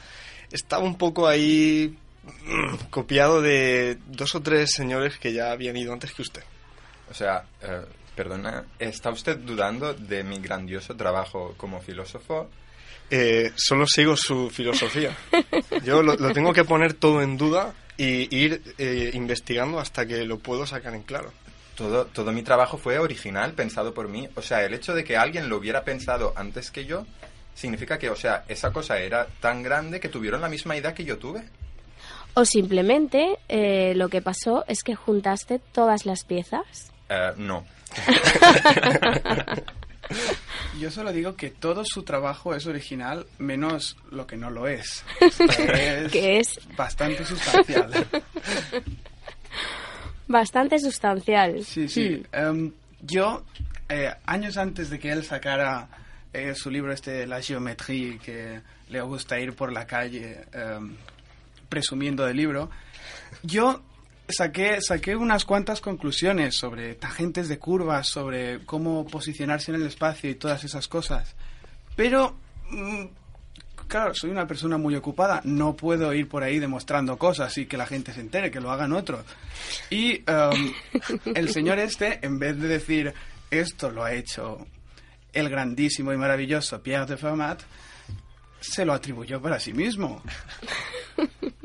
estaba 0.51 0.83
un 0.83 0.97
poco 0.97 1.27
ahí 1.27 1.95
mm, 2.23 2.75
copiado 2.89 3.41
de 3.41 3.97
dos 4.07 4.35
o 4.35 4.41
tres 4.41 4.71
señores 4.71 5.17
que 5.17 5.33
ya 5.33 5.51
habían 5.51 5.77
ido 5.77 5.93
antes 5.93 6.13
que 6.13 6.21
usted. 6.21 6.43
O 7.09 7.13
sea, 7.13 7.45
eh, 7.61 7.85
perdona, 8.15 8.65
¿está 8.79 9.09
usted 9.09 9.37
dudando 9.37 9.93
de 9.93 10.23
mi 10.23 10.39
grandioso 10.39 10.95
trabajo 10.95 11.53
como 11.57 11.81
filósofo? 11.81 12.49
Eh, 13.09 13.51
solo 13.55 13.85
sigo 13.85 14.15
su 14.15 14.49
filosofía. 14.49 15.15
Yo 15.83 16.01
lo, 16.01 16.15
lo 16.15 16.33
tengo 16.33 16.53
que 16.53 16.63
poner 16.63 16.93
todo 16.93 17.21
en 17.21 17.37
duda 17.37 17.73
y 17.97 18.35
ir 18.35 18.61
eh, 18.77 19.11
investigando 19.13 19.79
hasta 19.79 20.05
que 20.05 20.25
lo 20.25 20.39
puedo 20.39 20.65
sacar 20.65 20.95
en 20.95 21.03
claro. 21.03 21.31
Todo, 21.75 22.05
todo 22.05 22.31
mi 22.31 22.43
trabajo 22.43 22.77
fue 22.77 22.99
original, 22.99 23.53
pensado 23.53 23.93
por 23.93 24.07
mí. 24.07 24.27
O 24.35 24.41
sea, 24.41 24.63
el 24.63 24.73
hecho 24.73 24.93
de 24.93 25.03
que 25.03 25.17
alguien 25.17 25.49
lo 25.49 25.57
hubiera 25.57 25.83
pensado 25.83 26.33
antes 26.35 26.71
que 26.71 26.85
yo, 26.85 27.05
significa 27.53 27.97
que, 27.97 28.09
o 28.09 28.15
sea, 28.15 28.43
esa 28.47 28.71
cosa 28.71 28.99
era 28.99 29.27
tan 29.39 29.63
grande 29.63 29.99
que 29.99 30.09
tuvieron 30.09 30.41
la 30.41 30.49
misma 30.49 30.75
idea 30.75 30.93
que 30.93 31.05
yo 31.05 31.17
tuve. 31.17 31.43
O 32.35 32.45
simplemente 32.45 33.37
eh, 33.47 33.93
lo 33.95 34.09
que 34.09 34.21
pasó 34.21 34.65
es 34.67 34.83
que 34.83 34.95
juntaste 34.95 35.59
todas 35.59 36.05
las 36.05 36.23
piezas. 36.23 36.91
Eh, 37.09 37.33
no. 37.37 37.65
Yo 40.79 40.91
solo 40.91 41.11
digo 41.13 41.35
que 41.35 41.49
todo 41.49 41.83
su 41.85 42.03
trabajo 42.03 42.55
es 42.55 42.65
original, 42.65 43.25
menos 43.37 43.97
lo 44.11 44.27
que 44.27 44.35
no 44.37 44.49
lo 44.49 44.67
es. 44.67 45.03
Es 45.19 46.11
Que 46.11 46.39
es 46.39 46.59
bastante 46.75 47.25
sustancial. 47.25 47.91
bastante 50.33 50.77
sustancial. 50.79 51.63
Sí, 51.63 51.87
sí. 51.87 52.21
Em, 52.33 52.73
yo, 53.01 53.45
eh, 53.87 54.11
años 54.25 54.57
antes 54.57 54.89
de 54.89 54.99
que 54.99 55.11
él 55.11 55.23
sacara 55.23 55.87
eh, 56.33 56.53
su 56.55 56.69
libro 56.69 56.91
este, 56.91 57.25
La 57.25 57.41
Geometría, 57.41 58.17
que 58.17 58.61
le 58.89 59.01
gusta 59.01 59.39
ir 59.39 59.53
por 59.53 59.71
la 59.71 59.87
calle 59.87 60.45
em, 60.51 60.95
presumiendo 61.69 62.25
del 62.25 62.35
libro, 62.35 62.69
yo 63.43 63.81
saqué, 64.27 64.81
saqué 64.81 65.15
unas 65.15 65.45
cuantas 65.45 65.79
conclusiones 65.79 66.55
sobre 66.55 66.95
tangentes 66.95 67.47
de 67.47 67.59
curvas, 67.59 68.07
sobre 68.07 68.65
cómo 68.65 69.05
posicionarse 69.05 69.71
en 69.71 69.75
el 69.81 69.87
espacio 69.87 70.29
y 70.29 70.35
todas 70.35 70.63
esas 70.63 70.87
cosas. 70.87 71.35
Pero, 71.95 72.35
mm, 72.71 73.05
claro, 73.87 74.13
soy 74.13 74.29
una 74.29 74.47
persona 74.47 74.77
muy 74.77 74.95
ocupada, 74.95 75.41
no 75.43 75.75
puedo 75.75 76.13
ir 76.13 76.27
por 76.27 76.43
ahí 76.43 76.59
demostrando 76.59 77.17
cosas 77.17 77.57
y 77.57 77.65
que 77.65 77.77
la 77.77 77.85
gente 77.85 78.13
se 78.13 78.21
entere, 78.21 78.51
que 78.51 78.59
lo 78.59 78.71
hagan 78.71 78.93
otros. 78.93 79.25
Y 79.89 80.23
em, 80.25 80.73
el 81.35 81.49
señor 81.49 81.79
este, 81.79 82.19
en 82.25 82.39
vez 82.39 82.59
de 82.59 82.67
decir, 82.67 83.13
esto 83.51 83.91
lo 83.91 84.03
ha 84.03 84.13
hecho 84.13 84.65
el 85.33 85.49
grandísimo 85.49 86.13
y 86.13 86.17
maravilloso 86.17 86.81
Pierre 86.81 87.05
de 87.05 87.17
Fermat, 87.17 87.61
se 88.59 88.85
lo 88.85 88.93
atribuyó 88.93 89.41
para 89.41 89.59
sí 89.59 89.73
mismo. 89.73 90.21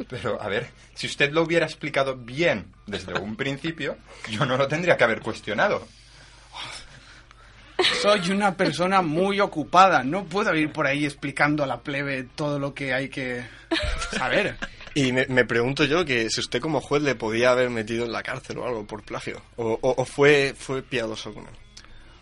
Pero, 0.08 0.40
a 0.40 0.48
ver, 0.48 0.70
si 0.94 1.06
usted 1.06 1.32
lo 1.32 1.42
hubiera 1.42 1.66
explicado 1.66 2.16
bien 2.16 2.72
desde 2.86 3.14
un 3.14 3.36
principio, 3.36 3.96
yo 4.30 4.46
no 4.46 4.56
lo 4.56 4.66
tendría 4.66 4.96
que 4.96 5.04
haber 5.04 5.20
cuestionado. 5.20 5.86
Soy 8.02 8.30
una 8.30 8.56
persona 8.56 9.02
muy 9.02 9.40
ocupada, 9.40 10.02
no 10.02 10.24
puedo 10.24 10.54
ir 10.56 10.72
por 10.72 10.86
ahí 10.86 11.04
explicando 11.04 11.62
a 11.62 11.66
la 11.66 11.80
plebe 11.80 12.24
todo 12.34 12.58
lo 12.58 12.74
que 12.74 12.92
hay 12.92 13.08
que 13.08 13.44
saber. 14.16 14.56
Y 14.94 15.12
me, 15.12 15.26
me 15.26 15.44
pregunto 15.44 15.84
yo 15.84 16.04
que 16.04 16.28
si 16.30 16.40
usted 16.40 16.60
como 16.60 16.80
juez 16.80 17.02
le 17.02 17.14
podía 17.14 17.50
haber 17.52 17.70
metido 17.70 18.04
en 18.04 18.12
la 18.12 18.22
cárcel 18.22 18.58
o 18.58 18.66
algo 18.66 18.84
por 18.86 19.02
plagio. 19.04 19.40
O, 19.56 19.78
o- 19.80 19.94
o 19.96 20.04
fue, 20.04 20.54
fue 20.58 20.82
piadoso 20.82 21.32
con 21.32 21.44
él. 21.44 21.54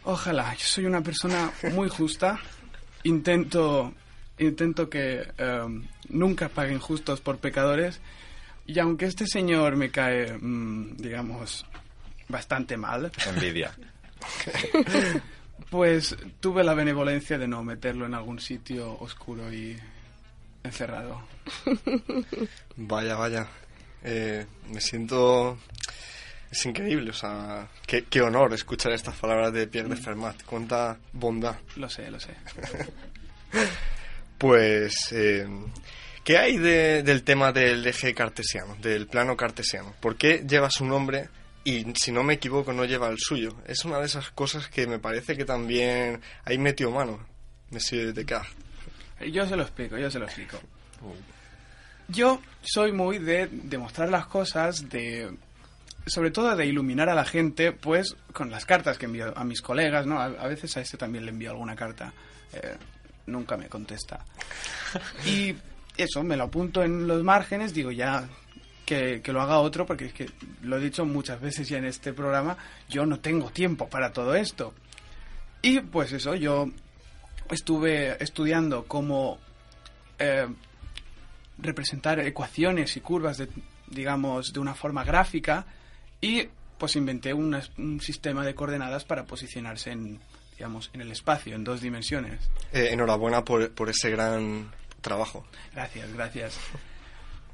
Ojalá, 0.04 0.52
yo 0.54 0.64
soy 0.66 0.84
una 0.84 1.00
persona 1.02 1.50
muy 1.72 1.88
justa. 1.88 2.38
Intento, 3.04 3.94
intento 4.38 4.90
que 4.90 5.26
em, 5.38 5.86
nunca 6.08 6.48
paguen 6.48 6.78
justos 6.80 7.20
por 7.20 7.38
pecadores. 7.38 8.00
Y 8.66 8.78
aunque 8.78 9.06
este 9.06 9.26
señor 9.26 9.76
me 9.76 9.90
cae, 9.90 10.36
mm, 10.38 10.96
digamos, 10.98 11.64
bastante 12.28 12.76
mal, 12.76 13.10
Envidia. 13.26 13.72
pues 15.76 16.16
tuve 16.40 16.64
la 16.64 16.72
benevolencia 16.72 17.36
de 17.36 17.46
no 17.46 17.62
meterlo 17.62 18.06
en 18.06 18.14
algún 18.14 18.40
sitio 18.40 18.96
oscuro 18.98 19.52
y 19.52 19.76
encerrado. 20.64 21.22
Vaya, 22.76 23.14
vaya. 23.16 23.46
Eh, 24.02 24.46
me 24.72 24.80
siento... 24.80 25.58
Es 26.50 26.64
increíble, 26.64 27.10
o 27.10 27.12
sea, 27.12 27.68
qué, 27.86 28.04
qué 28.04 28.22
honor 28.22 28.54
escuchar 28.54 28.92
estas 28.92 29.16
palabras 29.16 29.52
de 29.52 29.66
Pierre 29.66 29.90
de 29.90 29.96
Fermat. 29.96 30.42
Cuánta 30.44 30.96
bondad. 31.12 31.56
Lo 31.76 31.88
sé, 31.90 32.10
lo 32.10 32.18
sé. 32.18 32.30
Pues, 34.38 35.12
eh, 35.12 35.46
¿qué 36.24 36.36
hay 36.38 36.58
de- 36.58 37.02
del 37.02 37.22
tema 37.22 37.52
del 37.52 37.86
eje 37.86 38.14
cartesiano, 38.14 38.76
del 38.76 39.06
plano 39.06 39.36
cartesiano? 39.36 39.94
¿Por 40.00 40.16
qué 40.16 40.44
lleva 40.46 40.70
su 40.70 40.84
nombre 40.84 41.28
y, 41.66 41.84
si 41.94 42.12
no 42.12 42.22
me 42.22 42.34
equivoco, 42.34 42.72
no 42.72 42.84
lleva 42.84 43.08
el 43.08 43.18
suyo? 43.18 43.56
Es 43.66 43.84
una 43.84 43.98
de 43.98 44.06
esas 44.06 44.30
cosas 44.30 44.68
que 44.68 44.86
me 44.86 44.98
parece 44.98 45.36
que 45.36 45.44
también 45.44 46.20
ahí 46.44 46.58
metió 46.58 46.90
mano, 46.90 47.18
Monsieur 47.70 48.14
Descartes. 48.14 48.54
Yo 49.32 49.46
se 49.46 49.56
lo 49.56 49.62
explico, 49.62 49.98
yo 49.98 50.10
se 50.10 50.18
lo 50.18 50.26
explico. 50.26 50.60
Yo 52.08 52.40
soy 52.62 52.92
muy 52.92 53.18
de 53.18 53.48
demostrar 53.50 54.08
las 54.08 54.26
cosas, 54.26 54.88
de 54.88 55.34
sobre 56.06 56.30
todo 56.30 56.54
de 56.54 56.66
iluminar 56.66 57.08
a 57.08 57.14
la 57.14 57.24
gente, 57.24 57.72
pues 57.72 58.14
con 58.32 58.50
las 58.50 58.64
cartas 58.64 58.96
que 58.96 59.06
envío 59.06 59.36
a 59.36 59.42
mis 59.42 59.60
colegas, 59.60 60.06
¿no? 60.06 60.20
A, 60.20 60.26
a 60.26 60.46
veces 60.46 60.76
a 60.76 60.80
este 60.80 60.96
también 60.96 61.24
le 61.24 61.32
envío 61.32 61.50
alguna 61.50 61.74
carta. 61.74 62.12
eh, 62.52 62.76
nunca 63.26 63.56
me 63.56 63.68
contesta. 63.68 64.24
Y 65.26 65.54
eso, 65.96 66.22
me 66.22 66.36
lo 66.36 66.44
apunto 66.44 66.82
en 66.82 67.06
los 67.06 67.22
márgenes, 67.24 67.74
digo 67.74 67.90
ya 67.90 68.28
que, 68.86 69.20
que 69.20 69.32
lo 69.32 69.42
haga 69.42 69.58
otro, 69.58 69.84
porque 69.84 70.06
es 70.06 70.12
que 70.14 70.30
lo 70.62 70.78
he 70.78 70.80
dicho 70.80 71.04
muchas 71.04 71.40
veces 71.40 71.68
ya 71.68 71.76
en 71.78 71.84
este 71.84 72.12
programa, 72.14 72.56
yo 72.88 73.04
no 73.04 73.18
tengo 73.20 73.50
tiempo 73.50 73.88
para 73.88 74.12
todo 74.12 74.34
esto. 74.34 74.72
Y 75.60 75.80
pues 75.80 76.12
eso, 76.12 76.34
yo 76.36 76.70
estuve 77.50 78.22
estudiando 78.22 78.84
cómo 78.84 79.38
eh, 80.18 80.46
representar 81.58 82.20
ecuaciones 82.20 82.96
y 82.96 83.00
curvas, 83.00 83.38
de, 83.38 83.48
digamos, 83.88 84.52
de 84.52 84.60
una 84.60 84.74
forma 84.74 85.04
gráfica 85.04 85.66
y 86.20 86.48
pues 86.78 86.94
inventé 86.96 87.32
una- 87.32 87.62
un 87.78 88.00
sistema 88.00 88.44
de 88.44 88.54
coordenadas 88.54 89.04
para 89.04 89.24
posicionarse 89.24 89.90
en, 89.92 90.20
digamos, 90.56 90.90
en 90.92 91.00
el 91.00 91.10
espacio, 91.10 91.54
en 91.54 91.64
dos 91.64 91.80
dimensiones. 91.80 92.38
Eh, 92.72 92.88
enhorabuena 92.92 93.44
por, 93.44 93.70
por 93.72 93.88
ese 93.88 94.10
gran 94.10 94.70
trabajo. 95.00 95.46
Gracias, 95.72 96.12
gracias. 96.12 96.58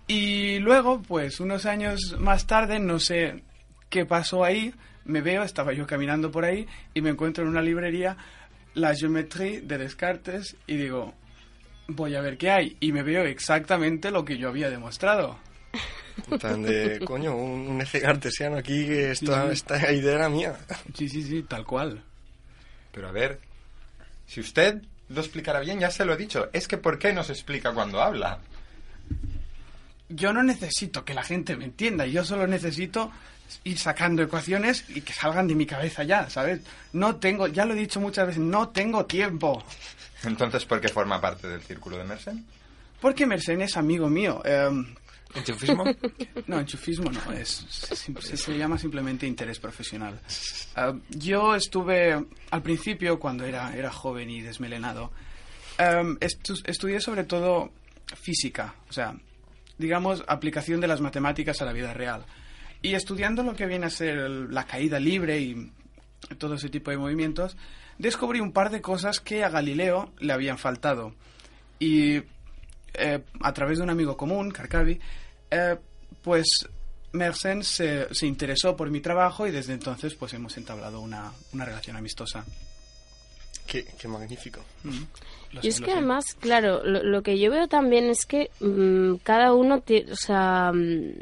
Y 0.06 0.58
luego, 0.58 1.00
pues 1.02 1.40
unos 1.40 1.64
años 1.66 2.16
más 2.18 2.46
tarde, 2.46 2.78
no 2.80 2.98
sé 2.98 3.42
qué 3.88 4.04
pasó 4.04 4.44
ahí, 4.44 4.74
me 5.04 5.20
veo, 5.20 5.42
estaba 5.42 5.72
yo 5.72 5.86
caminando 5.86 6.30
por 6.30 6.44
ahí 6.44 6.66
y 6.94 7.00
me 7.00 7.10
encuentro 7.10 7.44
en 7.44 7.50
una 7.50 7.62
librería 7.62 8.16
la 8.74 8.94
geometría 8.94 9.60
de 9.62 9.78
Descartes 9.78 10.56
y 10.66 10.76
digo, 10.76 11.14
voy 11.88 12.14
a 12.14 12.20
ver 12.20 12.36
qué 12.38 12.50
hay. 12.50 12.76
Y 12.80 12.92
me 12.92 13.02
veo 13.02 13.24
exactamente 13.24 14.10
lo 14.10 14.24
que 14.24 14.38
yo 14.38 14.48
había 14.48 14.70
demostrado. 14.70 15.38
Tan 16.40 16.62
de, 16.62 17.00
coño, 17.04 17.34
un, 17.36 17.68
un 17.68 17.80
eje 17.80 18.00
cartesiano 18.00 18.56
aquí, 18.56 18.86
que 18.86 19.10
esta, 19.12 19.46
Sí. 19.46 19.52
esta 19.52 19.92
idea 19.92 20.14
era 20.14 20.28
mía. 20.28 20.56
Sí, 20.94 21.08
sí, 21.08 21.22
sí, 21.22 21.42
tal 21.42 21.64
cual. 21.64 22.02
Pero 22.92 23.08
a 23.08 23.12
ver, 23.12 23.40
si 24.26 24.40
usted 24.40 24.82
lo 25.08 25.20
explicara 25.20 25.60
bien, 25.60 25.80
ya 25.80 25.90
se 25.90 26.04
lo 26.04 26.14
he 26.14 26.16
dicho. 26.16 26.48
Es 26.52 26.68
que 26.68 26.78
¿por 26.78 26.98
qué 26.98 27.12
no 27.12 27.22
se 27.24 27.32
explica 27.32 27.72
cuando 27.72 28.00
habla? 28.02 28.38
Yo 30.14 30.32
no 30.32 30.42
necesito 30.42 31.04
que 31.04 31.14
la 31.14 31.22
gente 31.22 31.56
me 31.56 31.64
entienda, 31.66 32.06
yo 32.06 32.24
solo 32.24 32.46
necesito 32.46 33.10
ir 33.64 33.78
sacando 33.78 34.22
ecuaciones 34.22 34.84
y 34.88 35.00
que 35.02 35.12
salgan 35.12 35.46
de 35.46 35.54
mi 35.54 35.66
cabeza 35.66 36.02
ya, 36.04 36.28
¿sabes? 36.30 36.60
No 36.92 37.16
tengo, 37.16 37.46
ya 37.48 37.64
lo 37.64 37.74
he 37.74 37.76
dicho 37.76 38.00
muchas 38.00 38.26
veces, 38.26 38.42
no 38.42 38.68
tengo 38.70 39.04
tiempo. 39.06 39.62
Entonces, 40.24 40.64
¿por 40.64 40.80
qué 40.80 40.88
forma 40.88 41.20
parte 41.20 41.48
del 41.48 41.60
círculo 41.62 41.96
de 41.98 42.04
Mersenne? 42.04 42.42
Porque 43.00 43.26
Mersenne 43.26 43.64
es 43.64 43.76
amigo 43.76 44.08
mío. 44.08 44.40
em, 44.44 44.94
¿Enchufismo? 45.34 45.84
no, 46.46 46.60
enchufismo 46.60 47.10
no, 47.10 47.32
es, 47.32 47.64
se, 47.70 47.96
se- 48.20 48.36
se 48.36 48.58
llama 48.58 48.76
simplemente 48.78 49.26
interés 49.26 49.58
profesional. 49.58 50.20
Ah, 50.76 50.92
yo 51.08 51.54
estuve, 51.54 52.22
al 52.50 52.62
principio, 52.62 53.18
cuando 53.18 53.44
era, 53.44 53.74
era 53.76 53.90
joven 53.90 54.28
y 54.30 54.40
desmelenado, 54.42 55.10
em, 55.78 56.16
estu- 56.20 56.62
estudié 56.66 57.00
sobre 57.00 57.24
todo 57.24 57.72
física, 58.14 58.74
o 58.88 58.92
sea, 58.92 59.14
digamos, 59.82 60.24
aplicación 60.26 60.80
de 60.80 60.88
las 60.88 61.02
matemáticas 61.02 61.60
a 61.60 61.66
la 61.66 61.72
vida 61.72 61.92
real. 61.92 62.24
Y 62.80 62.94
estudiando 62.94 63.42
lo 63.42 63.54
que 63.54 63.66
viene 63.66 63.86
a 63.86 63.90
ser 63.90 64.16
la 64.16 64.64
caída 64.64 64.98
libre 64.98 65.38
y 65.40 65.70
todo 66.38 66.54
ese 66.54 66.68
tipo 66.68 66.90
de 66.90 66.96
movimientos, 66.96 67.56
descubrí 67.98 68.40
un 68.40 68.52
par 68.52 68.70
de 68.70 68.80
cosas 68.80 69.20
que 69.20 69.44
a 69.44 69.50
Galileo 69.50 70.12
le 70.18 70.32
habían 70.32 70.58
faltado. 70.58 71.14
Y 71.78 72.22
eh, 72.94 73.22
a 73.40 73.52
través 73.52 73.78
de 73.78 73.84
un 73.84 73.90
amigo 73.90 74.16
común, 74.16 74.50
Carcavi, 74.50 74.98
eh, 75.50 75.76
pues 76.22 76.46
Mersenne 77.12 77.62
se, 77.62 78.12
se 78.14 78.26
interesó 78.26 78.76
por 78.76 78.90
mi 78.90 79.00
trabajo 79.00 79.46
y 79.46 79.50
desde 79.50 79.74
entonces 79.74 80.14
pues 80.14 80.32
hemos 80.32 80.56
entablado 80.56 81.00
una, 81.00 81.32
una 81.52 81.64
relación 81.64 81.96
amistosa. 81.96 82.44
Qué, 83.72 83.86
qué 83.98 84.06
magnífico. 84.06 84.60
Lo 84.84 85.60
Y 85.62 85.68
es 85.68 85.80
que 85.80 85.86
sé. 85.86 85.92
además, 85.92 86.34
claro, 86.34 86.84
lo, 86.84 87.02
lo 87.02 87.22
que 87.22 87.38
yo 87.38 87.50
veo 87.50 87.68
también 87.68 88.10
es 88.10 88.26
que 88.26 88.50
mm, 88.60 89.14
cada 89.22 89.54
uno 89.54 89.76
o 89.76 90.14
sea, 90.14 90.72
mm, 90.74 91.14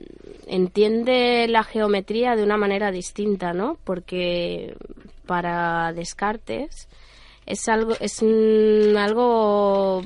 entiende 0.49 1.47
la 1.49 1.63
geometría 1.63 2.35
de 2.35 2.43
una 2.43 2.57
manera 2.57 2.91
distinta, 2.91 3.53
¿no? 3.53 3.79
Porque 3.85 4.77
para 5.27 5.93
Descartes 5.93 6.89
es 7.47 7.69
algo 7.69 7.95
es 8.01 8.21
mm, 8.21 8.97
algo 8.97 9.99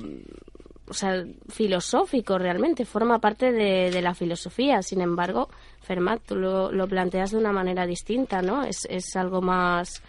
o 0.86 0.92
sea, 0.92 1.24
filosófico 1.48 2.36
realmente, 2.36 2.84
forma 2.84 3.20
parte 3.20 3.52
de, 3.52 3.90
de 3.90 4.02
la 4.02 4.14
filosofía. 4.14 4.82
Sin 4.82 5.00
embargo, 5.00 5.48
Fermat, 5.80 6.20
tú 6.26 6.36
lo, 6.36 6.70
lo 6.70 6.86
planteas 6.86 7.30
de 7.30 7.38
una 7.38 7.52
manera 7.52 7.86
distinta, 7.86 8.42
¿no? 8.42 8.64
Es, 8.64 8.86
es 8.90 9.16
algo 9.16 9.40
más, 9.40 10.02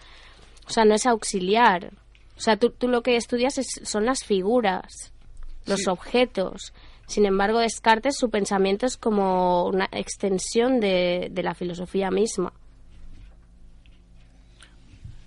o 0.66 0.70
sea, 0.70 0.84
no 0.84 0.94
es 0.94 1.06
auxiliar. 1.06 1.92
O 2.36 2.40
sea, 2.40 2.56
tú, 2.56 2.70
tú 2.70 2.88
lo 2.88 3.02
que 3.02 3.16
estudias 3.16 3.58
es, 3.58 3.66
son 3.84 4.04
las 4.06 4.24
figuras, 4.24 5.12
los 5.64 5.80
Sí. 5.80 5.88
objetos. 5.90 6.72
Sin 7.06 7.24
embargo, 7.24 7.60
Descartes, 7.60 8.16
su 8.16 8.30
pensamiento 8.30 8.84
es 8.84 8.96
como 8.96 9.66
una 9.66 9.88
extensión 9.92 10.80
de, 10.80 11.28
de 11.30 11.42
la 11.42 11.54
filosofía 11.54 12.10
misma. 12.10 12.52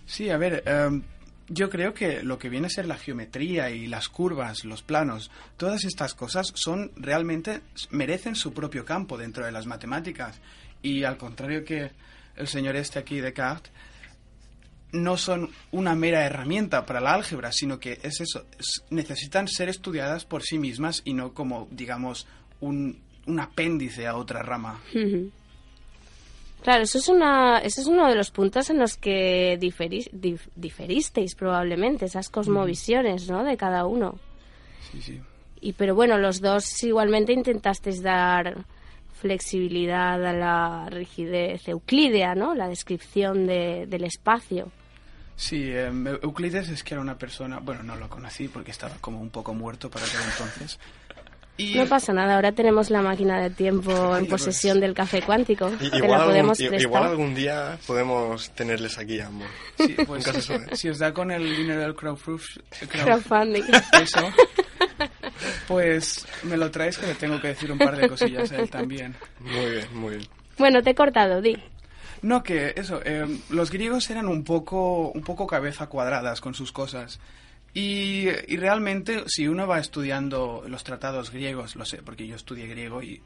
Sí, 0.05 0.29
a 0.29 0.37
ver, 0.37 0.63
em, 0.65 1.03
yo 1.47 1.69
creo 1.69 1.93
que 1.93 2.23
lo 2.23 2.37
que 2.39 2.49
viene 2.49 2.67
a 2.67 2.69
ser 2.69 2.85
la 2.87 2.97
geometría 2.97 3.69
y 3.69 3.87
las 3.87 4.09
curvas, 4.09 4.65
los 4.65 4.81
planos, 4.81 5.31
todas 5.57 5.83
estas 5.85 6.13
cosas 6.15 6.51
son 6.55 6.91
realmente 6.95 7.61
merecen 7.91 8.35
su 8.35 8.53
propio 8.53 8.85
campo 8.85 9.17
dentro 9.17 9.45
de 9.45 9.51
las 9.51 9.65
matemáticas 9.65 10.39
y 10.81 11.03
al 11.03 11.17
contrario 11.17 11.63
que 11.63 11.91
el 12.35 12.47
señor 12.47 12.75
este 12.75 12.99
aquí 12.99 13.19
Descartes 13.19 13.71
no 14.91 15.17
son 15.17 15.49
una 15.71 15.93
mera 15.95 16.25
herramienta 16.25 16.85
para 16.85 16.99
la 17.01 17.13
álgebra, 17.13 17.51
sino 17.51 17.79
que 17.79 17.99
es 18.03 18.21
eso, 18.21 18.45
es- 18.57 18.83
necesitan 18.89 19.47
ser 19.47 19.69
estudiadas 19.69 20.25
por 20.25 20.41
sí 20.43 20.57
mismas 20.57 21.01
y 21.05 21.13
no 21.13 21.33
como, 21.33 21.67
digamos, 21.71 22.25
un, 22.59 22.99
un 23.27 23.39
apéndice 23.39 24.07
a 24.07 24.15
otra 24.15 24.41
rama. 24.41 24.79
Claro, 26.63 26.83
eso 26.83 26.97
es, 26.97 27.07
una, 27.07 27.59
eso 27.59 27.79
es 27.81 27.87
uno 27.87 28.07
de 28.07 28.15
los 28.15 28.31
puntos 28.31 28.69
en 28.69 28.79
los 28.79 28.97
que 28.97 29.57
diferis- 29.59 30.11
dif- 30.11 30.49
diferisteis 30.55 31.33
probablemente, 31.35 32.05
esas 32.05 32.27
cosmovisiones, 32.29 33.29
¿no? 33.29 33.43
De 33.45 33.55
cada 33.55 33.85
uno. 33.85 34.19
Sí, 34.91 35.01
sí. 35.01 35.21
Y 35.61 35.73
pero 35.73 35.95
bueno, 35.95 36.17
los 36.17 36.41
dos 36.41 36.83
igualmente 36.83 37.31
intentasteis 37.31 38.01
dar 38.01 38.65
flexibilidad 39.21 40.25
a 40.25 40.33
la 40.33 40.89
rigidez 40.89 41.67
euclídea, 41.67 42.35
¿no? 42.35 42.55
La 42.55 42.67
descripción 42.67 43.47
de- 43.47 43.85
del 43.87 44.03
espacio. 44.05 44.71
Sí, 45.41 45.71
em, 45.71 46.05
Euclides 46.05 46.67
es 46.67 46.83
que 46.83 46.95
era 46.95 47.01
una 47.01 47.17
persona, 47.17 47.59
bueno, 47.59 47.81
no 47.81 47.95
lo 47.95 48.09
conocí 48.09 48.49
porque 48.49 48.71
estaba 48.71 48.95
como 48.99 49.21
un 49.21 49.29
poco 49.29 49.53
muerto 49.53 49.89
para 49.89 50.05
aquel 50.05 50.19
entonces. 50.29 50.77
Y 51.55 51.75
No 51.75 51.85
pasa 51.87 52.11
nada, 52.11 52.35
ahora 52.35 52.51
tenemos 52.51 52.89
la 52.89 53.01
máquina 53.01 53.41
de 53.41 53.49
tiempo 53.49 54.17
en 54.17 54.27
posesión 54.27 54.81
del 54.81 54.93
café 54.93 55.21
cuántico. 55.21 55.69
Te 55.71 55.85
igual, 55.85 56.01
la 56.09 56.15
algún, 56.17 56.27
podemos 56.31 56.57
prestar. 56.57 56.81
igual 56.81 57.03
algún 57.05 57.35
día 57.35 57.77
podemos 57.87 58.49
tenerles 58.51 58.97
aquí 58.97 59.19
a 59.21 59.27
ambos. 59.27 59.47
sí, 59.77 59.95
pues, 60.05 60.25
si 60.73 60.89
os 60.89 60.99
da 60.99 61.13
con 61.13 61.31
el 61.31 61.55
dinero 61.55 61.81
del 61.81 61.95
crowdproof, 61.95 62.45
crowd- 62.89 63.03
Crowdfunding. 63.05 63.63
eso, 64.01 64.29
pues 65.67 66.25
me 66.43 66.57
lo 66.57 66.69
traes 66.71 66.97
que 66.97 67.07
le 67.07 67.15
tengo 67.15 67.39
que 67.39 67.49
decir 67.49 67.71
un 67.71 67.77
par 67.77 67.95
de 67.97 68.09
cosillas 68.09 68.51
a 68.51 68.57
él 68.57 68.69
también. 68.69 69.15
Muy 69.39 69.71
bien, 69.71 69.87
muy 69.93 70.15
bien. 70.17 70.27
Bueno, 70.57 70.81
te 70.81 70.89
he 70.91 70.95
cortado, 70.95 71.41
di. 71.41 71.57
No, 72.21 72.43
que 72.43 72.73
eso, 72.75 73.03
em, 73.05 73.39
los 73.49 73.71
griegos 73.71 74.09
eran 74.09 74.27
un 74.27 74.43
poco, 74.43 75.11
un 75.11 75.21
poco 75.21 75.47
cabeza 75.47 75.87
cuadradas 75.87 76.41
con 76.41 76.53
sus 76.53 76.71
cosas. 76.71 77.19
Y, 77.73 78.27
y 78.47 78.57
realmente, 78.57 79.23
si 79.27 79.47
uno 79.47 79.67
va 79.67 79.79
estudiando 79.79 80.63
los 80.67 80.83
tratados 80.83 81.31
griegos, 81.31 81.75
lo 81.75 81.85
sé, 81.85 82.01
porque 82.01 82.27
yo 82.27 82.35
estudié 82.35 82.67
griego 82.67 83.01
y 83.01 83.21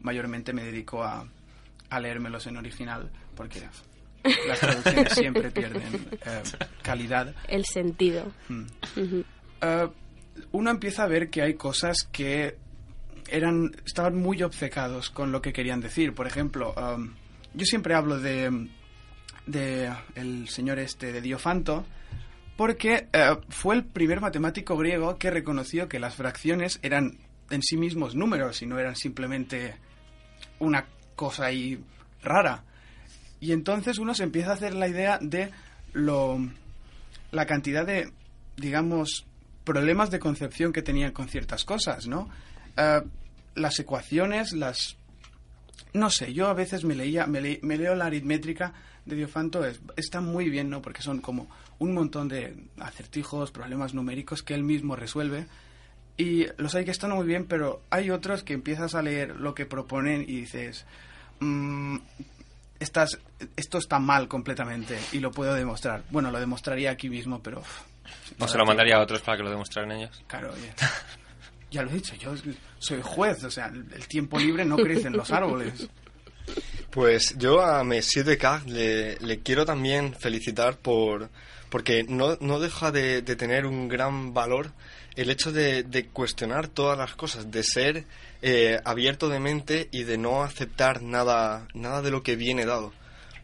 mayormente 0.00 0.52
me 0.52 0.64
dedico 0.64 1.02
a, 1.02 1.26
a 1.90 2.00
leérmelos 2.00 2.46
en 2.46 2.56
original, 2.56 3.10
porque 3.36 3.62
las 4.48 4.60
traducciones 4.60 5.12
siempre 5.12 5.50
pierden 5.50 6.08
eh, 6.26 6.42
calidad. 6.82 7.34
El 7.48 7.64
sentido. 7.64 8.32
Mm. 8.48 8.64
Eh, 9.60 9.88
uno 10.52 10.70
empieza 10.70 11.04
a 11.04 11.06
ver 11.06 11.30
que 11.30 11.42
hay 11.42 11.54
cosas 11.54 12.08
que 12.10 12.56
eran 13.28 13.74
estaban 13.86 14.16
muy 14.16 14.42
obcecados 14.42 15.10
con 15.10 15.32
lo 15.32 15.40
que 15.40 15.52
querían 15.52 15.80
decir. 15.80 16.14
Por 16.14 16.26
ejemplo, 16.26 16.74
um, 16.74 17.12
yo 17.54 17.64
siempre 17.64 17.94
hablo 17.94 18.20
de, 18.20 18.68
de 19.46 19.92
el 20.14 20.48
señor 20.48 20.78
este 20.78 21.12
de 21.12 21.20
Diofanto 21.20 21.84
porque 22.56 23.08
eh, 23.12 23.36
fue 23.48 23.74
el 23.74 23.84
primer 23.84 24.20
matemático 24.20 24.76
griego 24.76 25.18
que 25.18 25.30
reconoció 25.30 25.88
que 25.88 25.98
las 25.98 26.14
fracciones 26.14 26.78
eran 26.82 27.18
en 27.50 27.62
sí 27.62 27.76
mismos 27.76 28.14
números 28.14 28.62
y 28.62 28.66
no 28.66 28.78
eran 28.78 28.96
simplemente 28.96 29.76
una 30.58 30.86
cosa 31.16 31.46
ahí 31.46 31.82
rara. 32.22 32.64
Y 33.40 33.52
entonces 33.52 33.98
uno 33.98 34.14
se 34.14 34.22
empieza 34.22 34.50
a 34.50 34.54
hacer 34.54 34.74
la 34.74 34.88
idea 34.88 35.18
de 35.20 35.50
lo 35.92 36.38
la 37.32 37.46
cantidad 37.46 37.84
de, 37.84 38.12
digamos, 38.56 39.26
problemas 39.64 40.10
de 40.10 40.20
concepción 40.20 40.72
que 40.72 40.82
tenían 40.82 41.12
con 41.12 41.28
ciertas 41.28 41.64
cosas, 41.64 42.06
¿no? 42.06 42.28
Eh, 42.76 43.02
las 43.56 43.78
ecuaciones, 43.78 44.52
las... 44.52 44.96
No 45.94 46.10
sé, 46.10 46.32
yo 46.34 46.48
a 46.48 46.54
veces 46.54 46.84
me 46.84 46.94
leía, 46.94 47.26
me, 47.26 47.40
le- 47.40 47.60
me 47.62 47.76
leo 47.78 47.94
la 47.94 48.06
aritmétrica 48.06 48.72
de 49.06 49.16
Diofanto, 49.16 49.64
es- 49.64 49.80
está 49.96 50.20
muy 50.20 50.50
bien, 50.50 50.68
¿no? 50.68 50.82
Porque 50.82 51.02
son 51.02 51.20
como 51.20 51.48
un 51.78 51.94
montón 51.94 52.28
de 52.28 52.54
acertijos, 52.80 53.50
problemas 53.50 53.94
numéricos 53.94 54.42
que 54.42 54.54
él 54.54 54.62
mismo 54.64 54.96
resuelve. 54.96 55.46
Y 56.16 56.46
los 56.58 56.74
hay 56.74 56.84
que 56.84 56.90
están 56.90 57.10
muy 57.12 57.26
bien, 57.26 57.46
pero 57.46 57.82
hay 57.90 58.10
otros 58.10 58.42
que 58.44 58.52
empiezas 58.54 58.94
a 58.94 59.02
leer 59.02 59.36
lo 59.40 59.54
que 59.54 59.66
proponen 59.66 60.22
y 60.22 60.40
dices, 60.42 60.84
"Mm, 61.40 61.96
estás, 62.80 63.18
esto 63.56 63.78
está 63.78 63.98
mal 63.98 64.28
completamente 64.28 64.98
y 65.12 65.18
lo 65.20 65.30
puedo 65.32 65.54
demostrar. 65.54 66.02
Bueno, 66.10 66.30
lo 66.30 66.38
demostraría 66.40 66.90
aquí 66.90 67.08
mismo, 67.08 67.40
pero... 67.42 67.60
uf, 67.60 67.80
O 68.40 68.48
se 68.48 68.58
lo 68.58 68.64
mandaría 68.66 68.96
a 68.96 69.00
otros 69.00 69.22
para 69.22 69.36
que 69.38 69.42
lo 69.44 69.50
demostraran 69.50 69.92
ellos. 69.92 70.22
Claro, 70.26 70.52
oye. 70.52 70.72
Ya 71.74 71.82
lo 71.82 71.90
he 71.90 71.94
dicho, 71.94 72.14
yo 72.14 72.32
soy 72.78 73.00
juez, 73.02 73.42
o 73.42 73.50
sea, 73.50 73.66
el 73.66 74.06
tiempo 74.06 74.38
libre 74.38 74.64
no 74.64 74.76
crece 74.76 75.08
en 75.08 75.16
los 75.16 75.32
árboles. 75.32 75.88
Pues 76.90 77.34
yo 77.36 77.60
a 77.60 77.82
Monsieur 77.82 78.24
Descartes 78.24 78.70
le, 78.72 79.16
le 79.18 79.40
quiero 79.40 79.66
también 79.66 80.14
felicitar 80.14 80.78
por 80.78 81.30
porque 81.70 82.04
no, 82.04 82.38
no 82.40 82.60
deja 82.60 82.92
de, 82.92 83.22
de 83.22 83.34
tener 83.34 83.66
un 83.66 83.88
gran 83.88 84.32
valor 84.32 84.70
el 85.16 85.30
hecho 85.30 85.50
de, 85.50 85.82
de 85.82 86.06
cuestionar 86.06 86.68
todas 86.68 86.96
las 86.96 87.16
cosas, 87.16 87.50
de 87.50 87.64
ser 87.64 88.04
eh, 88.42 88.78
abierto 88.84 89.28
de 89.28 89.40
mente 89.40 89.88
y 89.90 90.04
de 90.04 90.16
no 90.16 90.44
aceptar 90.44 91.02
nada, 91.02 91.66
nada 91.74 92.02
de 92.02 92.12
lo 92.12 92.22
que 92.22 92.36
viene 92.36 92.66
dado. 92.66 92.92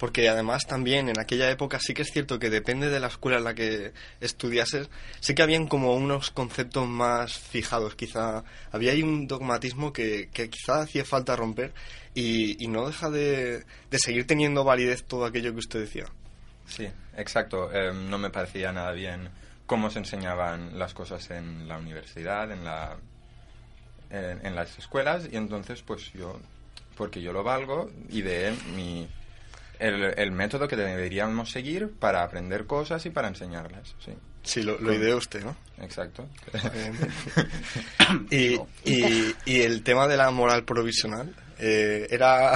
Porque 0.01 0.31
además 0.31 0.67
también 0.67 1.11
en 1.11 1.21
aquella 1.21 1.51
época 1.51 1.79
sí 1.79 1.93
que 1.93 2.01
es 2.01 2.11
cierto 2.11 2.39
que 2.39 2.49
depende 2.49 2.89
de 2.89 3.01
la 3.01 3.09
escuela 3.09 3.37
en 3.37 3.45
la 3.45 3.55
que 3.55 3.93
estudiases, 4.23 4.89
sí 5.21 5.35
que 5.35 5.43
habían 5.43 5.69
como 5.69 5.95
unos 5.95 6.31
conceptos 6.31 6.89
más 6.89 7.39
fijados, 7.39 7.97
quizá 7.97 8.43
había 8.73 8.93
ahí 8.93 9.03
un 9.03 9.27
dogmatismo 9.27 9.93
que, 9.93 10.31
que 10.33 10.49
quizá 10.49 10.81
hacía 10.81 11.05
falta 11.05 11.37
romper 11.37 11.75
y, 12.15 12.65
y 12.65 12.69
no 12.69 12.87
deja 12.87 13.11
de, 13.11 13.65
de 13.91 13.99
seguir 13.99 14.27
teniendo 14.27 14.65
validez 14.65 15.05
todo 15.05 15.27
aquello 15.27 15.53
que 15.53 15.59
usted 15.59 15.81
decía. 15.81 16.07
Sí, 16.67 16.89
exacto. 17.19 17.71
Eh, 17.71 17.93
no 17.93 18.17
me 18.17 18.31
parecía 18.31 18.73
nada 18.73 18.93
bien 18.93 19.29
cómo 19.67 19.91
se 19.91 19.99
enseñaban 19.99 20.79
las 20.79 20.95
cosas 20.95 21.31
en 21.31 21.69
la 21.69 21.77
universidad, 21.77 22.51
en, 22.51 22.65
la, 22.65 22.97
en, 24.09 24.47
en 24.47 24.57
las 24.57 24.79
escuelas, 24.79 25.29
y 25.31 25.37
entonces 25.37 25.83
pues 25.83 26.11
yo, 26.15 26.41
porque 26.97 27.21
yo 27.21 27.35
lo 27.35 27.43
valgo, 27.43 27.91
ideé 28.09 28.55
mi, 28.75 29.07
el, 29.81 30.15
el 30.17 30.33
método 30.33 30.69
que 30.69 30.77
deberíamos 30.77 31.51
seguir 31.51 31.91
para 31.99 32.23
aprender 32.23 32.67
cosas 32.67 33.05
y 33.07 33.11
para 33.11 33.29
enseñarlas. 33.29 33.95
Sí, 34.05 34.13
Sí, 34.43 34.63
lo, 34.63 34.79
lo 34.79 34.95
ideó 34.95 35.19
usted, 35.19 35.45
¿no? 35.45 35.55
exacto. 35.83 36.27
y, 38.31 38.55
y, 38.85 39.35
y 39.45 39.61
el 39.61 39.83
tema 39.83 40.09
de 40.09 40.17
la 40.17 40.31
moral 40.31 40.65
provisional 40.65 41.35
eh, 41.59 42.07
era, 42.11 42.55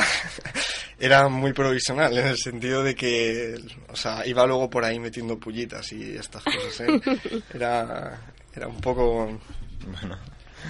era 0.99 1.29
muy 1.29 1.53
provisional 1.53 2.17
en 2.17 2.27
el 2.27 2.39
sentido 2.39 2.83
de 2.83 2.95
que, 2.95 3.57
o 3.89 3.97
sea, 3.97 4.27
iba 4.27 4.47
luego 4.47 4.71
por 4.71 4.85
ahí 4.85 4.99
metiendo 4.99 5.39
pullitas 5.39 5.93
y 5.93 6.17
estas 6.17 6.43
cosas. 6.43 6.81
¿eh? 6.81 7.43
Era, 7.55 8.19
era 8.55 8.69
un 8.69 8.81
poco... 8.81 9.39
bueno, 9.87 10.19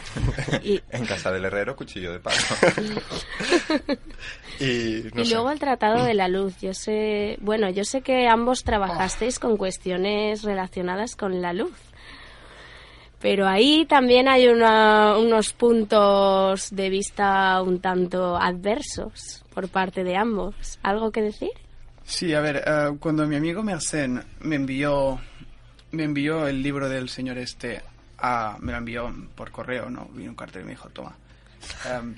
Y, 0.63 0.81
en 0.91 1.05
casa 1.07 1.31
del 1.33 1.45
herrero, 1.45 1.75
cuchillo 1.77 2.13
de 2.13 2.19
palo. 2.21 2.37
Y, 4.61 5.03
no 5.15 5.23
y 5.23 5.27
sé. 5.27 5.35
luego 5.35 5.51
el 5.51 5.59
Tratado 5.59 6.05
de 6.05 6.15
la 6.15 6.29
Luz. 6.29 6.55
Yo 6.61 6.75
sé, 6.75 7.37
bueno, 7.41 7.69
yo 7.71 7.85
sé 7.85 8.03
que 8.03 8.29
ambos 8.29 8.63
trabajasteis 8.63 9.39
con 9.39 9.57
cuestiones 9.57 10.43
relacionadas 10.45 11.17
con 11.17 11.43
la 11.43 11.53
luz. 11.53 11.73
Pero 13.21 13.49
ahí 13.49 13.87
también 13.87 14.29
hay 14.29 14.49
una- 14.49 15.17
unos 15.19 15.53
puntos 15.55 16.69
de 16.71 16.89
vista 16.91 17.61
un 17.63 17.81
tanto 17.81 18.37
adversos 18.37 19.43
por 19.55 19.69
parte 19.69 20.05
de 20.05 20.17
ambos. 20.17 20.79
¿Algo 20.83 21.11
que 21.11 21.23
decir? 21.23 21.51
Sí, 22.05 22.35
a 22.35 22.41
ver, 22.41 22.63
eh, 22.67 22.97
cuando 23.01 23.27
mi 23.27 23.37
amigo 23.37 23.63
Mersenne 23.63 24.23
me 24.41 24.57
envió, 24.57 25.19
me 25.91 26.05
envió 26.05 26.47
el 26.47 26.63
libro 26.63 26.89
del 26.89 27.09
señor 27.09 27.39
este, 27.39 27.81
a, 28.27 28.57
me 28.61 28.73
lo 28.73 28.79
envió 28.79 29.15
por 29.35 29.51
correo, 29.51 29.91
¿no? 29.91 30.07
Vino 30.15 30.31
un 30.31 30.37
cartel 30.37 30.63
y 30.63 30.65
me 30.65 30.71
dijo, 30.71 30.89
toma. 30.89 31.15
Em, 31.91 32.15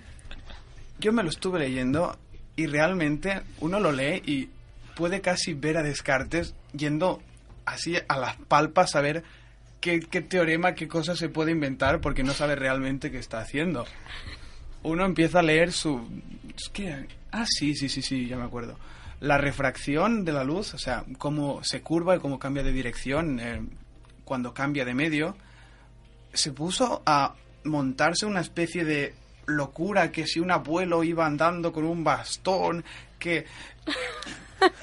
yo 1.00 1.12
me 1.12 1.22
lo 1.24 1.30
estuve 1.30 1.58
leyendo 1.58 2.16
y 2.54 2.66
realmente 2.66 3.42
uno 3.60 3.80
lo 3.80 3.90
lee 3.90 4.22
y 4.24 4.48
puede 4.94 5.20
casi 5.20 5.52
ver 5.54 5.76
a 5.76 5.82
Descartes 5.82 6.54
yendo 6.72 7.20
así 7.64 7.96
a 8.08 8.18
las 8.18 8.36
palpas 8.36 8.94
a 8.94 9.00
ver 9.00 9.24
qué, 9.80 9.98
qué 10.00 10.20
teorema, 10.22 10.74
qué 10.74 10.86
cosa 10.86 11.16
se 11.16 11.28
puede 11.28 11.50
inventar 11.50 12.00
porque 12.00 12.22
no 12.22 12.32
sabe 12.32 12.54
realmente 12.54 13.10
qué 13.10 13.18
está 13.18 13.40
haciendo. 13.40 13.84
Uno 14.84 15.04
empieza 15.04 15.40
a 15.40 15.42
leer 15.42 15.72
su... 15.72 16.06
es 16.56 16.68
que- 16.68 17.08
ah, 17.32 17.44
sí, 17.46 17.74
sí, 17.74 17.88
sí, 17.88 18.00
sí, 18.02 18.26
ya 18.28 18.36
me 18.36 18.44
acuerdo. 18.44 18.78
La 19.20 19.38
refracción 19.38 20.24
de 20.24 20.32
la 20.32 20.44
luz, 20.44 20.72
o 20.74 20.78
sea, 20.78 21.04
cómo 21.18 21.64
se 21.64 21.80
curva 21.82 22.14
y 22.16 22.20
cómo 22.20 22.38
cambia 22.38 22.62
de 22.62 22.72
dirección 22.72 23.40
eh, 23.40 23.60
cuando 24.24 24.54
cambia 24.54 24.84
de 24.84 24.94
medio, 24.94 25.36
se 26.36 26.52
puso 26.52 27.02
a 27.06 27.34
montarse 27.64 28.26
una 28.26 28.40
especie 28.40 28.84
de 28.84 29.14
locura 29.46 30.10
que 30.10 30.26
si 30.26 30.40
un 30.40 30.50
abuelo 30.50 31.04
iba 31.04 31.26
andando 31.26 31.72
con 31.72 31.84
un 31.84 32.04
bastón, 32.04 32.84
que... 33.18 33.46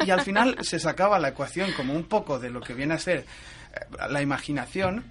Y 0.06 0.12
al 0.12 0.22
final 0.22 0.58
se 0.62 0.80
sacaba 0.80 1.18
la 1.18 1.30
ecuación 1.30 1.72
como 1.74 1.94
un 1.94 2.04
poco 2.04 2.40
de 2.40 2.52
lo 2.52 2.62
que 2.62 2.74
viene 2.74 2.94
a 2.94 3.00
ser 3.00 3.20
eh, 3.20 3.26
la 4.10 4.22
imaginación 4.22 5.04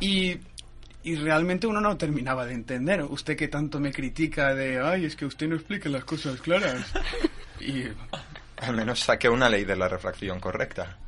y, 0.00 0.38
y 1.02 1.16
realmente 1.16 1.66
uno 1.66 1.80
no 1.80 1.96
terminaba 1.96 2.44
de 2.44 2.52
entender. 2.52 3.02
Usted 3.02 3.36
que 3.36 3.48
tanto 3.48 3.80
me 3.80 3.90
critica 3.90 4.54
de, 4.54 4.80
ay, 4.80 5.06
es 5.06 5.16
que 5.16 5.24
usted 5.24 5.48
no 5.48 5.56
explica 5.56 5.88
las 5.88 6.04
cosas 6.04 6.40
claras. 6.40 6.84
Y 7.60 7.84
Al 8.58 8.74
menos 8.76 9.00
saqué 9.00 9.28
una 9.30 9.48
ley 9.48 9.64
de 9.64 9.76
la 9.76 9.88
refracción 9.88 10.40
correcta. 10.40 10.98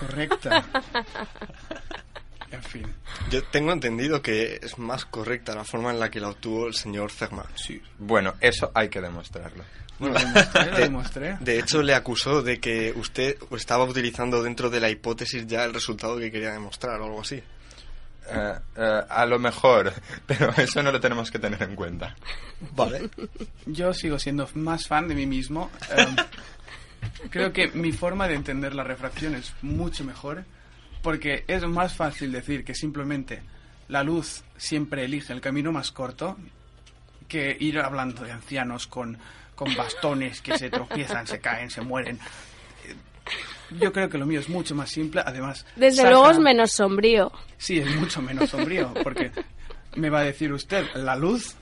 correcta. 0.00 0.64
En 2.54 2.62
fin. 2.62 2.86
Yo 3.30 3.42
tengo 3.44 3.72
entendido 3.72 4.22
que 4.22 4.60
es 4.62 4.78
más 4.78 5.04
correcta 5.04 5.54
la 5.54 5.64
forma 5.64 5.90
en 5.90 5.98
la 5.98 6.10
que 6.10 6.20
la 6.20 6.28
obtuvo 6.28 6.66
el 6.66 6.74
señor 6.74 7.10
Fermat. 7.10 7.48
Sí. 7.56 7.82
Bueno, 7.98 8.34
eso 8.40 8.70
hay 8.74 8.88
que 8.88 9.00
demostrarlo. 9.00 9.64
Lo 10.00 10.12
demostré, 10.12 10.70
lo 10.70 10.78
demostré. 10.78 11.36
De 11.40 11.58
hecho, 11.58 11.82
le 11.82 11.94
acusó 11.94 12.42
de 12.42 12.58
que 12.58 12.92
usted 12.96 13.36
estaba 13.56 13.84
utilizando 13.84 14.42
dentro 14.42 14.70
de 14.70 14.80
la 14.80 14.90
hipótesis 14.90 15.46
ya 15.46 15.64
el 15.64 15.74
resultado 15.74 16.18
que 16.18 16.30
quería 16.30 16.52
demostrar 16.52 17.00
o 17.00 17.04
algo 17.04 17.20
así. 17.20 17.42
Eh, 18.26 18.54
eh, 18.76 19.00
a 19.08 19.26
lo 19.26 19.38
mejor, 19.38 19.92
pero 20.26 20.50
eso 20.56 20.82
no 20.82 20.90
lo 20.90 21.00
tenemos 21.00 21.30
que 21.30 21.38
tener 21.38 21.62
en 21.62 21.76
cuenta. 21.76 22.14
Vale. 22.74 23.10
Yo 23.66 23.92
sigo 23.92 24.18
siendo 24.18 24.48
más 24.54 24.86
fan 24.86 25.08
de 25.08 25.14
mí 25.14 25.26
mismo. 25.26 25.70
Em, 25.90 26.16
creo 27.30 27.52
que 27.52 27.68
mi 27.68 27.92
forma 27.92 28.26
de 28.26 28.34
entender 28.34 28.74
la 28.74 28.84
refracción 28.84 29.34
es 29.34 29.52
mucho 29.62 30.04
mejor 30.04 30.44
porque 31.04 31.44
es 31.46 31.62
más 31.66 31.94
fácil 31.94 32.32
decir 32.32 32.64
que 32.64 32.74
simplemente 32.74 33.42
la 33.88 34.02
luz 34.02 34.42
siempre 34.56 35.04
elige 35.04 35.34
el 35.34 35.42
camino 35.42 35.70
más 35.70 35.92
corto 35.92 36.38
que 37.28 37.54
ir 37.60 37.78
hablando 37.78 38.24
de 38.24 38.32
ancianos 38.32 38.86
con, 38.86 39.18
con 39.54 39.74
bastones 39.76 40.40
que 40.40 40.56
se 40.56 40.70
tropiezan, 40.70 41.26
se 41.26 41.40
caen, 41.40 41.68
se 41.68 41.82
mueren. 41.82 42.18
Yo 43.78 43.92
creo 43.92 44.08
que 44.08 44.16
lo 44.16 44.24
mío 44.24 44.40
es 44.40 44.48
mucho 44.48 44.74
más 44.74 44.90
simple, 44.90 45.22
además... 45.24 45.66
Desde 45.76 46.04
luego 46.04 46.30
es 46.30 46.38
menos 46.38 46.72
sombrío. 46.72 47.30
Sí, 47.58 47.78
es 47.78 47.96
mucho 47.96 48.22
menos 48.22 48.48
sombrío, 48.48 48.94
porque 49.02 49.30
me 49.96 50.08
va 50.08 50.20
a 50.20 50.24
decir 50.24 50.54
usted, 50.54 50.86
la 50.94 51.16
luz 51.16 51.54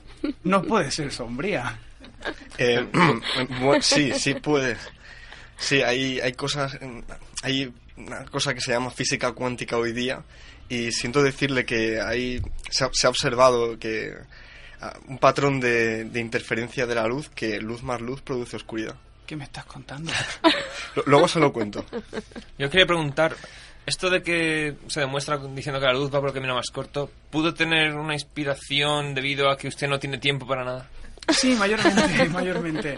no 0.45 0.63
puede 0.63 0.89
ser 0.89 1.11
sombría. 1.11 1.79
Eh, 2.57 2.87
sí, 3.81 4.13
sí 4.13 4.35
puede. 4.35 4.77
Sí, 5.57 5.81
hay, 5.81 6.21
hay 6.21 6.31
cosas. 6.31 6.79
Hay 7.41 7.73
una 7.97 8.25
cosa 8.25 8.53
que 8.53 8.61
se 8.61 8.71
llama 8.71 8.91
física 8.91 9.31
cuántica 9.33 9.77
hoy 9.77 9.93
día. 9.93 10.23
Y 10.69 10.91
siento 10.91 11.21
decirle 11.21 11.65
que 11.65 12.01
hay, 12.01 12.41
se, 12.69 12.85
ha, 12.85 12.89
se 12.93 13.07
ha 13.07 13.09
observado 13.09 13.77
que 13.77 14.13
ah, 14.81 14.97
un 15.07 15.17
patrón 15.17 15.59
de, 15.59 16.05
de 16.05 16.19
interferencia 16.19 16.85
de 16.85 16.95
la 16.95 17.07
luz, 17.07 17.29
que 17.29 17.59
luz 17.59 17.83
más 17.83 18.01
luz 18.01 18.21
produce 18.21 18.55
oscuridad. 18.55 18.95
¿Qué 19.25 19.35
me 19.35 19.45
estás 19.45 19.65
contando? 19.65 20.11
Luego 21.05 21.27
se 21.27 21.39
lo 21.39 21.53
cuento. 21.53 21.85
Yo 22.57 22.69
quería 22.69 22.85
preguntar, 22.85 23.35
esto 23.85 24.09
de 24.09 24.21
que 24.21 24.75
se 24.87 25.01
demuestra 25.01 25.37
diciendo 25.37 25.79
que 25.79 25.85
la 25.85 25.93
luz 25.93 26.13
va 26.13 26.19
por 26.19 26.29
el 26.29 26.33
camino 26.33 26.55
más 26.55 26.69
corto, 26.71 27.09
¿pudo 27.29 27.53
tener 27.53 27.95
una 27.95 28.13
inspiración 28.13 29.13
debido 29.13 29.49
a 29.49 29.57
que 29.57 29.67
usted 29.67 29.87
no 29.87 29.99
tiene 29.99 30.17
tiempo 30.17 30.47
para 30.47 30.63
nada? 30.63 30.89
Sí, 31.29 31.55
mayormente, 31.55 32.25
mayormente. 32.29 32.97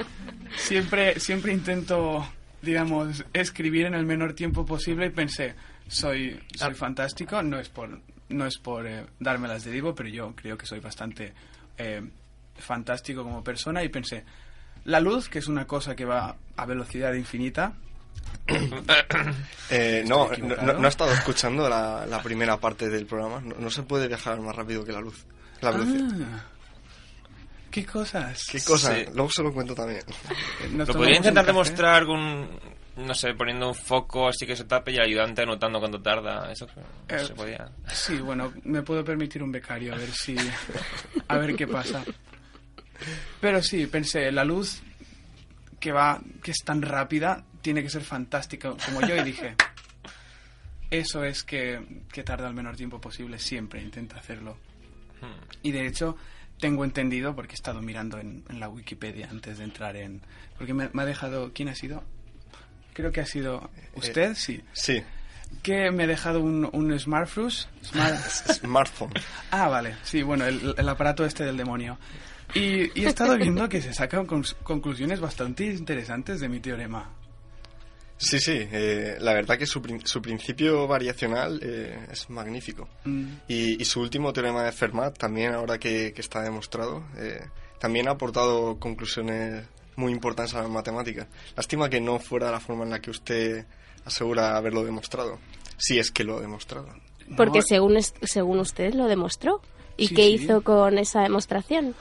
Siempre, 0.57 1.19
siempre 1.19 1.53
intento, 1.53 2.27
digamos, 2.65 3.23
escribir 3.33 3.85
en 3.85 3.93
el 3.93 4.05
menor 4.05 4.33
tiempo 4.33 4.65
posible 4.65 5.05
y 5.05 5.09
pensé, 5.11 5.55
soy, 5.87 6.37
soy 6.55 6.73
fantástico, 6.73 7.41
no 7.43 7.59
es 7.59 7.69
por, 7.69 8.01
no 8.29 8.45
es 8.45 8.57
por 8.57 8.85
eh, 8.87 9.05
dármelas 9.19 9.63
de 9.63 9.71
divo, 9.71 9.95
pero 9.95 10.09
yo 10.09 10.33
creo 10.35 10.57
que 10.57 10.65
soy 10.65 10.79
bastante 10.81 11.33
eh, 11.77 12.01
fantástico 12.57 13.23
como 13.23 13.43
persona 13.43 13.83
y 13.83 13.89
pensé, 13.89 14.25
la 14.85 14.99
luz, 14.99 15.29
que 15.29 15.39
es 15.39 15.47
una 15.47 15.65
cosa 15.65 15.95
que 15.95 16.05
va 16.05 16.35
a 16.57 16.65
velocidad 16.65 17.13
infinita, 17.13 17.73
Eh, 19.69 20.03
no, 20.07 20.29
no, 20.37 20.55
no- 20.57 20.73
no 20.73 20.85
he 20.85 20.89
estado 20.89 21.11
escuchando 21.11 21.67
la, 21.69 22.05
la 22.05 22.21
primera 22.21 22.57
parte 22.57 22.89
del 22.89 23.05
programa. 23.05 23.41
No, 23.41 23.55
no 23.59 23.69
se 23.69 23.83
puede 23.83 24.07
viajar 24.07 24.39
más 24.41 24.55
rápido 24.55 24.85
que 24.85 24.91
la 24.91 25.01
luz. 25.01 25.25
La 25.61 25.71
velocidad. 25.71 26.07
Ah, 26.21 26.43
¿Qué 27.75 27.85
cosas? 27.85 28.45
¿Qué 28.49 28.61
cosa? 28.63 28.95
Sí. 28.95 29.03
Luego 29.13 29.29
se 29.29 29.43
lo 29.43 29.53
cuento 29.53 29.75
también. 29.75 29.99
Eh, 29.99 30.69
nos 30.71 30.87
Lo 30.87 30.93
podría 30.93 31.17
intentar 31.17 31.45
demostrar 31.45 32.05
con, 32.05 32.47
no 32.95 33.13
sé, 33.13 33.33
poniendo 33.33 33.67
un 33.67 33.75
foco 33.75 34.29
así 34.29 34.45
que 34.47 34.55
se 34.55 34.63
tape 34.63 34.93
y 34.93 34.95
el 34.95 35.01
ayudante 35.01 35.41
anotando 35.41 35.79
cuánto 35.79 36.01
tarda. 36.01 36.49
Eso 36.49 36.67
no 36.73 36.83
Eh, 37.13 37.25
se 37.25 37.33
podía. 37.33 37.69
Sí, 37.91 38.15
bueno, 38.19 38.53
me 38.63 38.81
puedo 38.81 39.03
permitir 39.03 39.43
un 39.43 39.51
becario 39.51 39.93
a 39.93 39.97
ver 39.97 40.09
si 40.11 40.37
a 41.27 41.37
ver 41.37 41.53
qué 41.57 41.67
pasa. 41.67 42.01
Pero 43.41 43.61
sí, 43.61 43.87
pensé, 43.87 44.31
la 44.31 44.45
luz 44.45 44.81
que 45.77 45.91
va 45.91 46.21
que 46.41 46.51
es 46.51 46.59
tan 46.63 46.81
rápida 46.81 47.43
tiene 47.61 47.83
que 47.83 47.89
ser 47.89 48.03
fantástica 48.03 48.73
como 48.85 49.01
yo 49.05 49.17
y 49.17 49.23
dije, 49.23 49.55
eso 50.89 51.25
es 51.25 51.43
que, 51.43 52.03
que 52.11 52.23
tarda 52.23 52.47
el 52.47 52.53
menor 52.53 52.77
tiempo 52.77 53.01
posible, 53.01 53.37
siempre 53.37 53.81
intenta 53.81 54.15
hacerlo. 54.17 54.55
Y 55.61 55.71
de 55.71 55.87
hecho, 55.87 56.15
tengo 56.59 56.83
entendido, 56.85 57.35
porque 57.35 57.53
he 57.53 57.55
estado 57.55 57.81
mirando 57.81 58.17
en, 58.19 58.43
en 58.49 58.59
la 58.59 58.69
Wikipedia 58.69 59.27
antes 59.29 59.57
de 59.57 59.63
entrar 59.65 59.95
en... 59.95 60.21
Porque 60.57 60.73
me, 60.73 60.89
me 60.93 61.01
ha 61.01 61.05
dejado... 61.05 61.51
¿Quién 61.53 61.69
ha 61.69 61.75
sido? 61.75 62.03
Creo 62.93 63.11
que 63.11 63.21
ha 63.21 63.25
sido 63.25 63.69
usted, 63.95 64.35
sí. 64.35 64.61
Sí, 64.73 65.03
Que 65.63 65.91
me 65.91 66.03
ha 66.03 66.07
dejado 66.07 66.39
un, 66.41 66.69
un 66.71 66.97
smartphone. 66.99 67.49
Smart- 67.83 68.53
smartphone. 68.61 69.11
Ah, 69.51 69.67
vale. 69.67 69.95
Sí, 70.03 70.23
bueno, 70.23 70.45
el, 70.45 70.73
el 70.77 70.89
aparato 70.89 71.25
este 71.25 71.43
del 71.43 71.57
demonio. 71.57 71.97
Y, 72.53 72.97
y 72.99 73.05
he 73.05 73.07
estado 73.07 73.35
viendo 73.37 73.67
que 73.67 73.81
se 73.81 73.93
sacan 73.93 74.25
con- 74.25 74.45
conclusiones 74.63 75.19
bastante 75.19 75.65
interesantes 75.65 76.39
de 76.39 76.47
mi 76.47 76.59
teorema. 76.61 77.09
Sí, 78.17 78.39
sí, 78.39 78.53
eh, 78.71 79.17
la 79.19 79.33
verdad 79.33 79.57
que 79.57 79.65
su, 79.65 79.81
prin- 79.81 80.05
su 80.05 80.21
principio 80.21 80.87
variacional 80.87 81.59
eh, 81.61 82.07
es 82.11 82.29
magnífico. 82.29 82.87
Mm, 83.03 83.25
Y, 83.49 83.81
y 83.81 83.85
su 83.85 83.99
último 84.01 84.31
teorema 84.31 84.63
de 84.63 84.71
Fermat, 84.71 85.17
también 85.17 85.53
ahora 85.53 85.77
que, 85.77 86.13
que 86.13 86.21
está 86.21 86.41
demostrado, 86.41 87.03
eh, 87.17 87.41
también 87.79 88.07
ha 88.07 88.11
aportado 88.11 88.79
conclusiones 88.79 89.65
muy 89.97 90.13
importantes 90.13 90.55
a 90.55 90.61
la 90.61 90.67
matemática. 90.69 91.27
Lástima 91.57 91.89
que 91.89 91.99
no 91.99 92.19
fuera 92.19 92.51
la 92.51 92.59
forma 92.61 92.83
en 92.85 92.91
la 92.91 92.99
que 93.01 93.11
usted 93.11 93.65
asegura 94.05 94.55
haberlo 94.55 94.83
demostrado, 94.85 95.39
si 95.77 95.99
es 95.99 96.11
que 96.11 96.23
lo 96.23 96.37
ha 96.37 96.41
demostrado. 96.41 96.87
Porque 97.35 97.59
no, 97.59 97.65
según, 97.65 97.97
es- 97.97 98.13
según 98.23 98.59
usted 98.59 98.93
lo 98.93 99.07
demostró. 99.07 99.61
¿Y 99.97 100.07
Sí, 100.07 100.15
qué 100.15 100.23
sí. 100.23 100.33
hizo 100.35 100.61
con 100.61 100.97
esa 100.97 101.21
demostración? 101.21 101.95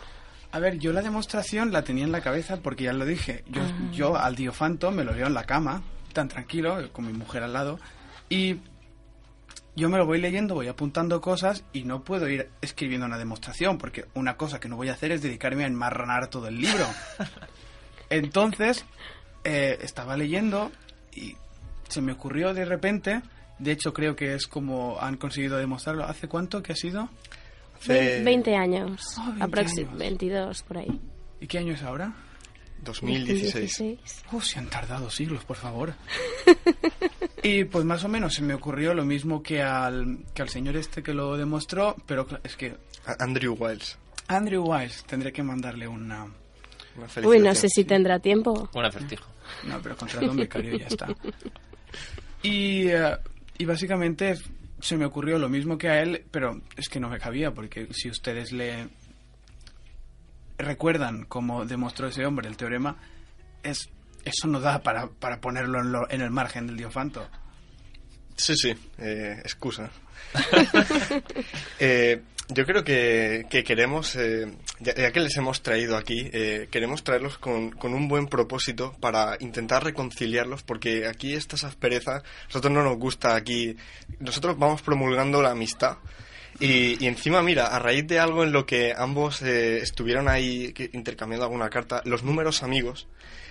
A 0.52 0.58
ver, 0.60 0.78
yo 0.78 0.92
la 0.92 1.02
demostración 1.02 1.72
la 1.72 1.82
tenía 1.82 2.04
en 2.04 2.12
la 2.12 2.20
cabeza 2.20 2.58
porque 2.58 2.84
ya 2.84 2.92
lo 2.92 3.04
dije. 3.04 3.42
Yo, 3.48 3.62
yo 3.92 4.16
al 4.16 4.36
Diofanto 4.36 4.90
me 4.92 5.02
lo 5.02 5.12
veo 5.14 5.26
en 5.26 5.34
la 5.34 5.44
cama, 5.44 5.82
tan 6.14 6.28
tranquilo, 6.28 6.90
con 6.92 7.06
mi 7.06 7.12
mujer 7.12 7.42
al 7.42 7.52
lado, 7.52 7.78
y 8.30 8.56
yo 9.76 9.88
me 9.90 9.98
lo 9.98 10.06
voy 10.06 10.20
leyendo, 10.20 10.54
voy 10.54 10.68
apuntando 10.68 11.20
cosas 11.20 11.64
y 11.72 11.82
no 11.84 12.02
puedo 12.04 12.28
ir 12.28 12.48
escribiendo 12.62 13.04
una 13.06 13.18
demostración 13.18 13.76
porque 13.76 14.06
una 14.14 14.36
cosa 14.36 14.60
que 14.60 14.68
no 14.68 14.76
voy 14.76 14.88
a 14.88 14.92
hacer 14.92 15.10
es 15.12 15.20
dedicarme 15.20 15.64
a 15.64 15.66
enmarranar 15.66 16.28
todo 16.28 16.46
el 16.48 16.60
libro. 16.60 16.86
Entonces, 18.10 18.84
eh, 19.44 19.78
estaba 19.82 20.16
leyendo 20.16 20.70
y 21.12 21.36
se 21.88 22.00
me 22.00 22.12
ocurrió 22.12 22.54
de 22.54 22.64
repente, 22.64 23.22
de 23.58 23.72
hecho 23.72 23.92
creo 23.92 24.14
que 24.16 24.34
es 24.34 24.46
como 24.46 24.98
han 25.00 25.16
conseguido 25.16 25.56
demostrarlo. 25.58 26.04
¿Hace 26.04 26.28
cuánto 26.28 26.62
que 26.62 26.72
ha 26.72 26.76
sido? 26.76 27.08
Hace 27.76 28.22
20 28.22 28.54
años. 28.56 29.02
Ah, 29.18 29.34
20 29.38 29.44
aproxi- 29.46 29.86
años. 29.88 29.98
22 29.98 30.62
por 30.62 30.78
ahí. 30.78 31.00
¿Y 31.40 31.46
qué 31.46 31.58
año 31.58 31.74
es 31.74 31.82
ahora? 31.82 32.14
2016. 32.82 33.78
16. 33.78 34.24
Oh, 34.32 34.40
se 34.40 34.58
han 34.58 34.66
tardado 34.68 35.10
siglos, 35.10 35.44
por 35.44 35.56
favor. 35.56 35.94
y 37.42 37.64
pues 37.64 37.84
más 37.84 38.04
o 38.04 38.08
menos 38.08 38.34
se 38.34 38.42
me 38.42 38.54
ocurrió 38.54 38.94
lo 38.94 39.04
mismo 39.04 39.42
que 39.42 39.62
al, 39.62 40.18
que 40.34 40.42
al 40.42 40.48
señor 40.48 40.76
este 40.76 41.02
que 41.02 41.14
lo 41.14 41.36
demostró, 41.36 41.96
pero 42.06 42.26
cla- 42.26 42.40
es 42.42 42.56
que 42.56 42.76
Andrew 43.18 43.54
Wiles. 43.58 43.98
Andrew 44.28 44.64
Wise 44.66 45.02
tendré 45.06 45.32
que 45.32 45.42
mandarle 45.42 45.86
una... 45.88 46.24
Una 46.96 47.26
Uy, 47.26 47.40
no 47.40 47.54
sé 47.54 47.68
si 47.68 47.84
tendrá 47.84 48.18
tiempo. 48.20 48.68
Un 48.74 48.84
acertijo. 48.84 49.28
No, 49.64 49.78
pero 49.82 49.94
contrato 49.94 50.30
un 50.30 50.38
becario 50.38 50.74
y 50.74 50.78
ya 50.80 50.86
está. 50.86 51.06
Y, 52.42 52.88
eh, 52.88 53.16
y 53.58 53.64
básicamente 53.64 54.36
se 54.80 54.96
me 54.98 55.06
ocurrió 55.06 55.38
lo 55.38 55.48
mismo 55.48 55.78
que 55.78 55.88
a 55.88 56.02
él, 56.02 56.24
pero 56.30 56.60
es 56.76 56.88
que 56.88 57.00
no 57.00 57.08
me 57.08 57.18
cabía, 57.18 57.52
porque 57.52 57.88
si 57.92 58.10
ustedes 58.10 58.52
le 58.52 58.88
recuerdan 60.58 61.24
cómo 61.26 61.64
demostró 61.64 62.08
ese 62.08 62.24
hombre 62.26 62.48
el 62.48 62.56
teorema, 62.56 62.96
es, 63.62 63.88
eso 64.24 64.46
no 64.48 64.60
da 64.60 64.82
para, 64.82 65.06
para 65.08 65.40
ponerlo 65.40 65.80
en, 65.80 65.92
lo- 65.92 66.10
en 66.10 66.20
el 66.20 66.30
margen 66.30 66.66
del 66.66 66.76
diofanto. 66.76 67.28
Sí, 68.36 68.54
sí, 68.56 68.74
eh, 68.98 69.40
excusa. 69.44 69.90
Eh, 71.78 72.20
yo 72.48 72.66
creo 72.66 72.84
que, 72.84 73.46
que 73.48 73.64
queremos, 73.64 74.16
eh, 74.16 74.52
ya, 74.80 75.10
que 75.12 75.20
les 75.20 75.36
hemos 75.36 75.62
traído 75.62 75.96
aquí, 75.96 76.30
queremos 76.70 77.02
traerlos 77.02 77.38
con, 77.38 77.70
con 77.70 77.94
un 77.94 78.06
buen 78.06 78.26
propósito 78.26 78.94
para 79.00 79.36
intentar 79.40 79.82
reconciliarlos, 79.82 80.62
porque 80.62 81.06
aquí 81.06 81.32
estas 81.34 81.64
asperezas, 81.64 82.22
nosotros 82.48 82.72
no 82.72 82.82
nos 82.82 82.98
gusta 82.98 83.34
aquí, 83.34 83.76
nosotros 84.20 84.58
vamos 84.58 84.82
promulgando 84.82 85.40
la 85.40 85.52
amistad. 85.52 85.96
Y, 86.60 87.02
y 87.02 87.08
encima, 87.08 87.42
mira, 87.42 87.66
a 87.66 87.78
raíz 87.78 88.06
de 88.06 88.18
algo 88.20 88.44
en 88.44 88.52
lo 88.52 88.64
que 88.66 88.94
ambos 88.96 89.42
eh, 89.42 89.78
estuvieron 89.78 90.28
ahí 90.28 90.72
que- 90.72 90.90
intercambiando 90.92 91.44
alguna 91.44 91.68
carta, 91.70 92.00
los 92.04 92.22
números 92.22 92.62
amigos, 92.62 93.08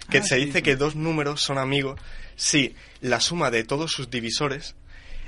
que 0.10 0.20
Ah, 0.20 0.24
se 0.24 0.36
sí, 0.40 0.46
dice 0.46 0.60
sí. 0.60 0.64
que 0.64 0.76
dos 0.76 0.96
números 0.96 1.42
son 1.42 1.58
amigos 1.58 2.00
si 2.36 2.76
la 3.02 3.20
suma 3.20 3.52
de 3.52 3.64
todos 3.64 3.92
sus 3.92 4.10
divisores 4.10 4.76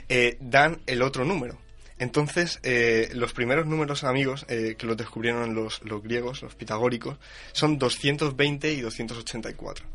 eh, 0.10 0.38
dan 0.40 0.80
el 0.88 1.02
otro 1.02 1.26
número. 1.26 1.60
Entonces, 1.98 2.60
eh, 2.64 3.10
los 3.14 3.32
primeros 3.34 3.66
números 3.66 4.04
amigos 4.04 4.46
eh, 4.50 4.76
que 4.78 4.86
los 4.86 4.98
descubrieron 4.98 5.56
los, 5.56 5.82
los 5.84 6.04
griegos, 6.04 6.42
los 6.42 6.56
pitagóricos, 6.56 7.18
son 7.54 7.78
220 7.78 8.74
y 8.74 8.82
284. 8.82 9.86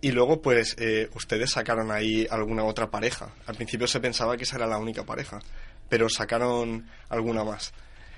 Y 0.00 0.12
luego, 0.12 0.42
pues, 0.42 0.76
eh, 0.78 1.08
ustedes 1.14 1.50
sacaron 1.50 1.90
ahí 1.90 2.26
alguna 2.30 2.64
otra 2.64 2.90
pareja. 2.90 3.30
Al 3.46 3.56
principio 3.56 3.86
se 3.86 4.00
pensaba 4.00 4.36
que 4.36 4.44
esa 4.44 4.56
era 4.56 4.66
la 4.66 4.78
única 4.78 5.04
pareja, 5.04 5.40
pero 5.88 6.08
sacaron 6.08 6.88
alguna 7.08 7.44
más. 7.44 7.72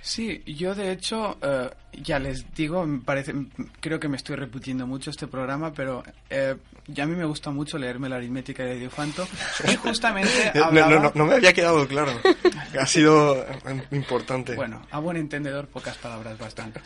Sí, 0.09 0.43
yo 0.47 0.75
de 0.75 0.91
hecho, 0.91 1.37
eh, 1.43 1.69
ya 1.93 2.19
les 2.19 2.51
digo, 2.55 2.87
me 2.87 3.01
parece, 3.01 3.35
creo 3.79 4.01
que 4.01 4.09
me 4.09 4.17
estoy 4.17 4.37
repitiendo 4.37 4.87
mucho 4.87 5.11
este 5.11 5.27
programa, 5.27 5.71
pero 5.75 6.03
eh, 6.31 6.57
ya 6.87 7.05
a 7.05 7.07
mí 7.07 7.15
me 7.15 7.27
gusta 7.27 7.51
mucho 7.51 7.77
leerme 7.77 8.09
la 8.09 8.17
aritmética 8.17 8.65
de 8.65 8.79
Diofanto 8.79 9.29
y 9.71 9.77
justamente 9.77 10.51
No, 10.55 10.65
hablaba... 10.65 10.91
no, 10.93 11.01
no, 11.01 11.13
no 11.15 11.27
me 11.27 11.35
había 11.35 11.53
quedado 11.53 11.87
claro. 11.87 12.13
Ha 12.81 12.87
sido 12.87 13.37
eh, 13.37 13.83
importante. 13.91 14.57
Bueno, 14.57 14.81
a 14.91 14.99
buen 14.99 15.19
entendedor, 15.19 15.69
pocas 15.69 15.99
palabras 15.99 16.39
bastante. 16.39 16.81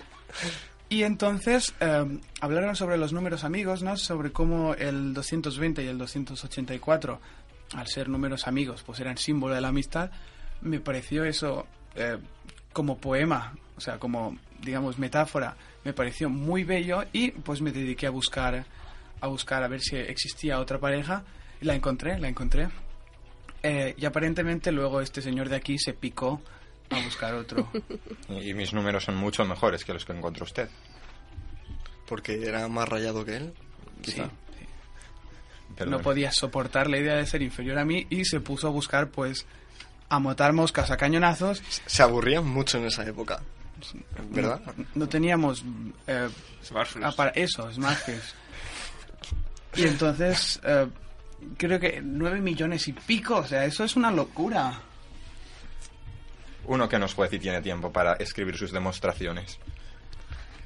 Y 0.89 1.05
entonces 1.05 1.75
eh, 1.79 2.19
hablaron 2.41 2.75
sobre 2.75 2.99
los 2.99 3.13
números 3.13 3.45
amigos, 3.45 3.85
¿no? 3.85 3.97
Sobre 3.97 4.33
cómo 4.33 4.75
el 4.75 5.15
220 5.15 5.85
y 5.85 5.87
el 5.87 5.97
284, 5.97 7.21
al 7.75 7.87
ser 7.87 8.09
números 8.09 8.49
amigos, 8.49 8.83
pues 8.85 8.99
eran 8.99 9.17
símbolo 9.17 9.55
de 9.55 9.61
la 9.61 9.69
amistad. 9.69 10.11
Me 10.61 10.81
pareció 10.81 11.25
eso 11.25 11.69
eh, 11.95 12.19
como 12.73 12.99
poema, 12.99 13.55
o 13.77 13.81
sea, 13.81 13.99
como, 13.99 14.37
digamos, 14.61 14.99
metáfora, 14.99 15.57
me 15.85 15.93
pareció 15.93 16.29
muy 16.29 16.65
bello 16.65 17.05
y 17.13 17.31
pues 17.31 17.61
me 17.61 17.73
dediqué 17.73 18.07
a 18.07 18.11
buscar, 18.11 18.65
a 19.21 19.27
buscar 19.27 19.63
a 19.63 19.69
ver 19.69 19.81
si 19.81 19.97
existía 19.97 20.59
otra 20.61 20.79
pareja. 20.79 21.25
Y 21.61 21.65
la 21.65 21.75
encontré, 21.75 22.19
la 22.19 22.29
encontré. 22.29 22.69
Eh, 23.63 23.95
y 23.97 24.05
aparentemente 24.05 24.73
luego 24.73 25.01
este 25.01 25.23
señor 25.23 25.49
de 25.49 25.57
aquí 25.57 25.79
se 25.79 25.93
picó 25.93 26.41
a 26.91 27.01
buscar 27.05 27.35
otro. 27.35 27.69
Y, 28.29 28.49
y 28.51 28.55
mis 28.55 28.73
números 28.73 29.05
son 29.05 29.17
mucho 29.17 29.45
mejores 29.45 29.85
que 29.85 29.93
los 29.93 30.05
que 30.05 30.13
encontró 30.13 30.45
usted. 30.45 30.69
Porque 32.07 32.45
era 32.45 32.67
más 32.69 32.89
rayado 32.89 33.25
que 33.25 33.37
él. 33.37 33.55
Sí, 34.03 34.13
Quizá. 34.13 34.27
sí. 34.27 35.85
No 35.87 36.01
podía 36.01 36.31
soportar 36.33 36.91
la 36.91 36.99
idea 36.99 37.15
de 37.15 37.27
ser 37.27 37.43
inferior 37.43 37.79
a 37.79 37.85
mí 37.85 38.07
y 38.11 38.25
se 38.25 38.41
puso 38.41 38.67
a 38.69 38.71
buscar, 38.71 39.11
pues, 39.11 39.47
a 40.13 40.19
matar 40.19 40.53
moscas 40.53 40.91
a 40.91 40.97
cañonazos. 40.99 41.63
Se 41.87 42.03
aburrían 42.03 42.47
mucho 42.47 42.77
en 42.77 42.85
esa 42.85 43.03
época. 43.03 43.41
¿Verdad? 44.29 44.61
No, 44.77 44.85
no 44.95 45.09
teníamos 45.09 45.65
eh, 46.07 46.29
Smartphones. 46.63 47.15
para 47.15 47.31
eso, 47.31 47.73
smartphones. 47.73 48.35
Y 49.75 49.85
entonces, 49.85 50.61
eh, 50.65 50.87
creo 51.57 51.81
que 51.81 52.03
nueve 52.05 52.43
millones 52.43 52.87
y 52.89 52.93
pico, 52.93 53.37
o 53.37 53.47
sea, 53.47 53.65
eso 53.65 53.85
es 53.85 53.97
una 53.97 54.11
locura. 54.11 54.79
Uno 56.67 56.87
que 56.91 56.99
no 56.99 57.07
es 57.07 57.15
juez 57.15 57.33
y 57.33 57.39
tiene 57.39 57.63
tiempo 57.63 57.91
para 57.91 58.13
escribir 58.17 58.59
sus 58.59 58.71
demostraciones. 58.71 59.59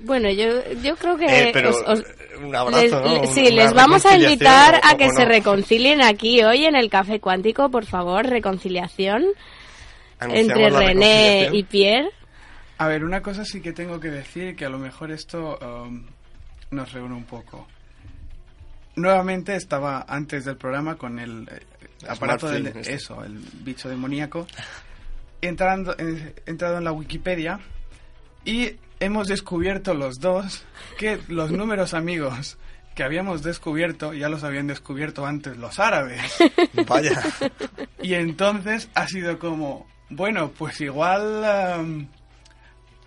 Bueno, 0.01 0.31
yo, 0.31 0.47
yo 0.83 0.95
creo 0.97 1.17
que 1.17 1.25
Eh, 1.25 1.51
pero 1.53 1.71
os- 1.71 1.83
os- 1.87 2.05
un 2.43 2.55
abrazo, 2.55 3.03
les- 3.03 3.31
sí, 3.31 3.51
les 3.51 3.73
vamos 3.73 4.05
a 4.05 4.17
invitar 4.17 4.81
a 4.83 4.97
que 4.97 5.09
se 5.11 5.25
reconcilien 5.25 6.03
aquí 6.03 6.43
hoy 6.45 6.65
en 6.67 6.77
el 6.77 6.91
Café 6.91 7.19
Cuántico, 7.21 7.71
por 7.71 7.87
favor, 7.87 8.27
reconciliación 8.27 9.25
Anunciamos 10.19 10.51
entre 10.57 10.71
René 10.71 10.87
reconciliación. 11.49 11.55
y 11.57 11.63
Pierre. 11.65 12.11
A 12.79 12.89
ver, 12.89 13.05
una 13.05 13.23
cosa 13.23 13.45
sí 13.47 13.63
que 13.63 13.73
tengo 13.73 13.99
que 13.99 14.11
decir, 14.11 14.55
que 14.55 14.67
a 14.67 14.69
lo 14.69 14.79
mejor 14.79 15.11
esto 15.11 15.59
um, 15.63 16.05
nos 16.71 16.93
reúne 16.93 17.15
un 17.15 17.25
poco. 17.25 17.67
Nuevamente 18.97 19.57
estaba 19.57 20.05
antes 20.09 20.45
del 20.45 20.57
programa 20.57 20.97
con 20.97 21.19
el 21.19 21.49
eh, 21.51 21.61
aparato 22.09 22.49
del, 22.49 22.67
este. 22.69 22.95
eso, 22.95 23.23
el 23.25 23.39
bicho 23.63 23.89
demoníaco, 23.89 24.47
entrando, 25.43 25.95
eh, 25.99 26.35
entrado 26.47 26.79
en 26.79 26.85
la 26.85 26.93
Wikipedia 26.93 27.61
y 28.45 28.73
hemos 29.01 29.29
descubierto 29.29 29.95
los 29.95 30.21
dos 30.21 30.65
que 30.99 31.19
los 31.29 31.51
números 31.51 31.95
amigos 31.95 32.59
que 32.97 33.05
habíamos 33.05 33.43
descubierto 33.43 34.15
ya 34.15 34.29
los 34.31 34.43
habían 34.43 34.67
descubierto 34.67 35.27
antes 35.27 35.57
los 35.59 35.79
árabes. 35.79 36.23
Vaya. 36.89 37.23
Y 38.01 38.15
entonces 38.15 38.89
ha 38.95 39.07
sido 39.07 39.39
como, 39.39 39.87
bueno, 40.09 40.51
pues 40.57 40.81
igual 40.81 41.45
am, 41.45 42.09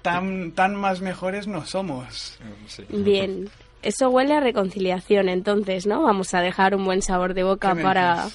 tan, 0.03 0.51
tan 0.51 0.75
más 0.75 1.01
mejores 1.01 1.47
no 1.47 1.65
somos. 1.65 2.39
Sí. 2.67 2.85
Bien. 2.89 3.49
Eso 3.81 4.09
huele 4.09 4.35
a 4.35 4.41
reconciliación, 4.41 5.27
entonces, 5.27 5.87
¿no? 5.87 6.03
Vamos 6.03 6.33
a 6.33 6.41
dejar 6.41 6.75
un 6.75 6.85
buen 6.85 7.01
sabor 7.01 7.33
de 7.33 7.43
boca 7.43 7.69
¿Qué 7.69 7.75
me 7.75 7.83
para? 7.83 8.27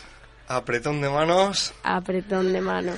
Apretón 0.49 1.01
de 1.01 1.09
manos. 1.09 1.73
apretón 1.83 2.53
de 2.53 2.61
manos. 2.61 2.97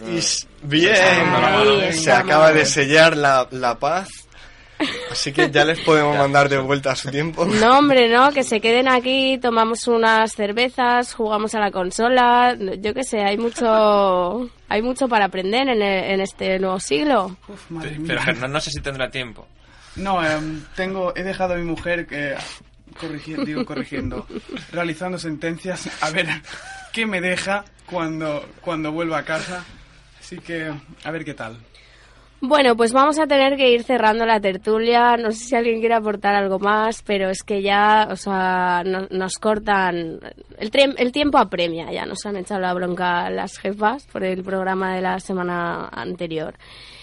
Y 0.00 0.20
bien. 0.66 1.92
Se 1.92 2.12
acaba 2.12 2.52
de 2.52 2.64
sellar 2.64 3.16
la, 3.16 3.46
la 3.50 3.78
paz. 3.78 4.08
Así 5.10 5.32
que 5.32 5.50
ya 5.50 5.64
les 5.64 5.80
podemos 5.80 6.16
mandar 6.16 6.48
de 6.48 6.56
vuelta 6.58 6.92
a 6.92 6.96
su 6.96 7.10
tiempo. 7.10 7.44
No, 7.44 7.78
hombre, 7.80 8.08
no, 8.08 8.30
que 8.30 8.44
se 8.44 8.60
queden 8.60 8.86
aquí, 8.86 9.36
tomamos 9.42 9.88
unas 9.88 10.32
cervezas, 10.32 11.14
jugamos 11.14 11.52
a 11.56 11.58
la 11.58 11.72
consola, 11.72 12.56
yo 12.78 12.94
qué 12.94 13.02
sé, 13.02 13.18
hay 13.24 13.36
mucho 13.38 14.48
hay 14.68 14.80
mucho 14.82 15.08
para 15.08 15.24
aprender 15.24 15.62
en, 15.68 15.82
el- 15.82 15.82
en 16.12 16.20
este 16.20 16.60
nuevo 16.60 16.78
siglo. 16.78 17.36
Uf, 17.48 17.70
madre 17.70 17.90
Pero, 18.06 18.20
mía. 18.20 18.22
Germán, 18.22 18.52
no 18.52 18.60
sé 18.60 18.70
si 18.70 18.80
tendrá 18.80 19.10
tiempo. 19.10 19.48
No, 19.96 20.24
em, 20.24 20.62
tengo, 20.76 21.12
he 21.16 21.24
dejado 21.24 21.54
a 21.54 21.56
mi 21.56 21.64
mujer 21.64 22.06
que 22.06 22.36
corrigiendo, 23.00 23.44
digo 23.44 23.64
corrigiendo, 23.64 24.28
realizando 24.70 25.18
sentencias 25.18 25.88
a 26.00 26.10
ver 26.10 26.28
qué 26.92 27.06
me 27.06 27.20
deja 27.20 27.64
cuando, 27.86 28.44
cuando 28.60 28.92
vuelva 28.92 29.18
a 29.18 29.24
casa. 29.24 29.64
Así 30.20 30.38
que, 30.38 30.72
a 31.04 31.10
ver 31.10 31.24
qué 31.24 31.34
tal. 31.34 31.56
Bueno, 32.40 32.76
pues 32.76 32.92
vamos 32.92 33.18
a 33.18 33.26
tener 33.26 33.56
que 33.56 33.70
ir 33.72 33.82
cerrando 33.82 34.24
la 34.24 34.38
tertulia. 34.40 35.16
No 35.16 35.32
sé 35.32 35.38
si 35.46 35.56
alguien 35.56 35.80
quiere 35.80 35.96
aportar 35.96 36.36
algo 36.36 36.60
más, 36.60 37.02
pero 37.02 37.30
es 37.30 37.42
que 37.42 37.62
ya, 37.62 38.06
o 38.12 38.16
sea, 38.16 38.82
no- 38.86 39.08
nos 39.10 39.38
cortan. 39.38 40.20
El, 40.58 40.70
el 40.98 41.12
tiempo 41.12 41.38
apremia, 41.38 41.90
ya 41.90 42.06
nos 42.06 42.24
han 42.26 42.36
echado 42.36 42.60
la 42.60 42.74
bronca 42.74 43.28
las 43.30 43.58
jefas 43.58 44.06
por 44.12 44.22
el 44.22 44.44
programa 44.44 44.94
de 44.94 45.02
la 45.02 45.18
semana 45.18 45.88
anterior. 45.88 46.54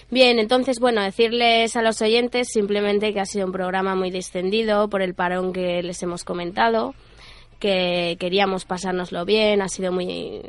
Bien, 0.09 0.39
entonces, 0.39 0.79
bueno, 0.79 1.01
decirles 1.01 1.75
a 1.75 1.81
los 1.81 2.01
oyentes 2.01 2.47
simplemente 2.53 3.11
que 3.11 3.19
ha 3.19 3.25
sido 3.25 3.47
un 3.47 3.51
programa 3.51 3.93
muy 3.95 4.11
distendido 4.11 4.87
por 4.87 5.01
el 5.01 5.15
parón 5.15 5.51
que 5.51 5.81
les 5.83 6.01
hemos 6.03 6.23
comentado, 6.23 6.93
que 7.65 8.17
queríamos 8.19 8.63
pasárnoslo 8.63 9.25
bien, 9.25 9.63
ha 9.63 9.67
sido 9.69 9.91
muy 9.91 10.39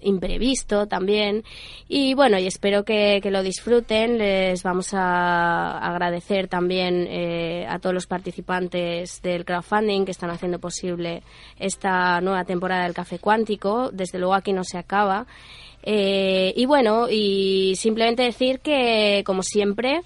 imprevisto 0.00 0.86
también. 0.86 1.44
Y 1.86 2.14
bueno, 2.14 2.38
y 2.38 2.46
espero 2.46 2.84
que, 2.84 3.20
lo 3.28 3.42
disfruten. 3.42 4.16
Les 4.16 4.62
vamos 4.62 4.94
a 4.94 5.78
agradecer 5.78 6.48
también 6.48 7.06
eh, 7.10 7.66
a 7.68 7.78
todos 7.78 7.92
los 7.92 8.06
participantes 8.06 9.20
del 9.20 9.44
crowdfunding 9.44 10.06
que 10.06 10.12
están 10.12 10.30
haciendo 10.30 10.58
posible 10.58 11.22
esta 11.58 12.22
nueva 12.22 12.44
temporada 12.44 12.84
del 12.84 12.94
Café 12.94 13.18
Cuántico. 13.18 13.90
Desde 13.92 14.18
luego 14.18 14.34
aquí 14.34 14.54
no 14.54 14.64
se 14.64 14.78
acaba. 14.78 15.26
Eh, 15.82 16.54
y 16.56 16.64
bueno, 16.64 17.08
y 17.10 17.74
simplemente 17.76 18.22
decir 18.22 18.60
que, 18.60 19.22
como 19.26 19.42
siempre, 19.42 20.00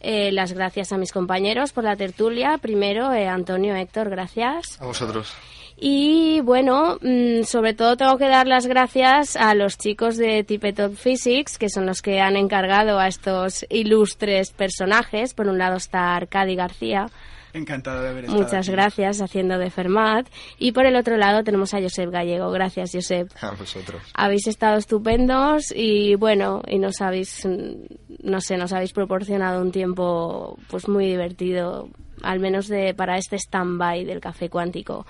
eh, 0.00 0.30
las 0.32 0.52
gracias 0.52 0.92
a 0.92 0.98
mis 0.98 1.12
compañeros 1.12 1.72
por 1.72 1.84
la 1.84 1.96
tertulia. 1.96 2.58
Primero, 2.58 3.12
eh, 3.12 3.26
Antonio, 3.26 3.74
Héctor, 3.74 4.10
gracias. 4.10 4.80
A 4.80 4.86
vosotros. 4.86 5.34
Y 5.80 6.40
bueno, 6.40 6.98
mm, 7.00 7.44
sobre 7.44 7.72
todo 7.72 7.96
tengo 7.96 8.18
que 8.18 8.26
dar 8.26 8.48
las 8.48 8.66
gracias 8.66 9.36
a 9.36 9.54
los 9.54 9.78
chicos 9.78 10.16
de 10.16 10.42
Tipetop 10.42 10.96
Physics, 10.96 11.56
que 11.56 11.68
son 11.68 11.86
los 11.86 12.02
que 12.02 12.20
han 12.20 12.36
encargado 12.36 12.98
a 12.98 13.06
estos 13.06 13.64
ilustres 13.68 14.50
personajes. 14.50 15.34
Por 15.34 15.46
un 15.46 15.58
lado 15.58 15.76
está 15.76 16.16
Arcadi 16.16 16.56
García, 16.56 17.10
Encantado 17.52 18.02
de 18.02 18.08
haber 18.10 18.24
estado 18.24 18.42
Muchas 18.42 18.66
aquí. 18.68 18.72
gracias, 18.72 19.20
haciendo 19.20 19.58
de 19.58 19.70
Fermat. 19.70 20.28
Y 20.58 20.72
por 20.72 20.86
el 20.86 20.96
otro 20.96 21.16
lado 21.16 21.42
tenemos 21.44 21.74
a 21.74 21.80
Josep 21.80 22.10
Gallego. 22.10 22.50
Gracias, 22.50 22.90
Josep. 22.92 23.30
A 23.40 23.52
vosotros. 23.52 24.02
Habéis 24.14 24.46
estado 24.46 24.76
estupendos 24.78 25.72
y 25.74 26.14
bueno, 26.16 26.62
y 26.66 26.78
nos 26.78 27.00
habéis, 27.00 27.44
mm, 27.46 28.28
no 28.28 28.40
sé, 28.40 28.56
nos 28.56 28.72
habéis 28.72 28.92
proporcionado 28.92 29.62
un 29.62 29.72
tiempo 29.72 30.58
pues 30.68 30.88
muy 30.88 31.06
divertido, 31.06 31.88
al 32.22 32.40
menos 32.40 32.68
de 32.68 32.94
para 32.94 33.16
este 33.16 33.36
stand-by 33.36 34.04
del 34.04 34.20
café 34.20 34.48
cuántico. 34.50 35.06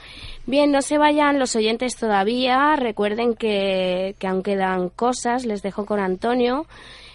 Bien, 0.46 0.70
no 0.70 0.82
se 0.82 0.98
vayan 0.98 1.38
los 1.38 1.56
oyentes 1.56 1.96
todavía. 1.96 2.76
Recuerden 2.76 3.34
que, 3.34 4.14
que 4.18 4.26
aún 4.26 4.42
quedan 4.42 4.90
cosas. 4.90 5.44
Les 5.46 5.62
dejo 5.62 5.86
con 5.86 6.00
Antonio. 6.00 6.66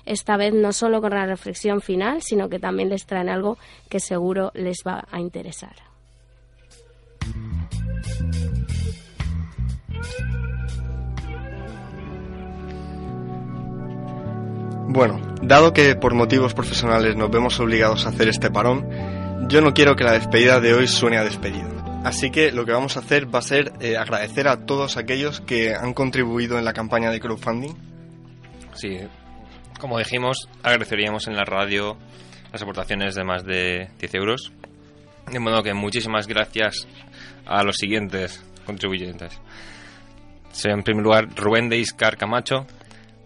Esta 0.06 0.38
vez 0.38 0.54
no 0.54 0.74
solo 0.74 1.02
con 1.02 1.12
la 1.12 1.26
reflexión 1.26 1.82
final, 1.82 2.22
sino 2.22 2.50
que 2.50 2.60
también 2.60 2.90
les 2.90 3.06
traen 3.06 3.30
algo 3.30 3.58
que 3.90 4.00
seguro 4.00 4.52
les 4.54 4.84
va 4.86 5.06
a 5.12 5.20
interesar. 5.20 5.76
Bueno, 14.90 15.20
dado 15.42 15.74
que 15.74 15.96
por 15.96 16.14
motivos 16.14 16.54
profesionales 16.54 17.16
nos 17.16 17.32
vemos 17.32 17.60
obligados 17.60 18.06
a 18.06 18.10
hacer 18.10 18.28
este 18.28 18.52
parón, 18.52 18.88
yo 19.48 19.62
no 19.62 19.74
quiero 19.74 19.96
que 19.96 20.04
la 20.04 20.12
despedida 20.12 20.60
de 20.60 20.74
hoy 20.74 20.88
suene 20.88 21.18
a 21.18 21.24
despedida. 21.24 22.02
Así 22.04 22.30
que 22.32 22.52
lo 22.52 22.66
que 22.66 22.74
vamos 22.74 22.98
a 22.98 23.00
hacer 23.00 23.34
va 23.34 23.40
a 23.40 23.44
ser 23.44 23.72
eh, 23.80 23.98
agradecer 23.98 24.48
a 24.48 24.66
todos 24.66 24.98
aquellos 24.98 25.40
que 25.42 25.74
han 25.74 25.94
contribuido 25.94 26.60
en 26.60 26.66
la 26.66 26.74
campaña 26.74 27.10
de 27.10 27.20
crowdfunding. 27.20 27.74
Sí, 28.76 29.00
como 29.84 30.00
dijimos, 30.00 30.48
agradeceríamos 30.64 31.28
en 31.28 31.36
la 31.36 31.44
radio 31.44 31.98
las 32.54 32.62
aportaciones 32.62 33.16
de 33.16 33.26
más 33.26 33.44
de 33.44 33.90
10 34.00 34.14
euros. 34.14 34.54
De 35.30 35.40
modo 35.40 35.62
que 35.62 35.74
muchísimas 35.74 36.26
gracias 36.26 36.88
a 37.46 37.64
los 37.64 37.76
siguientes 37.76 38.42
contribuyentes. 38.66 39.42
En 40.64 40.84
primer 40.84 41.04
lugar 41.04 41.28
Rubén 41.36 41.68
de 41.68 41.80
Iscar 41.80 42.16
Camacho, 42.16 42.66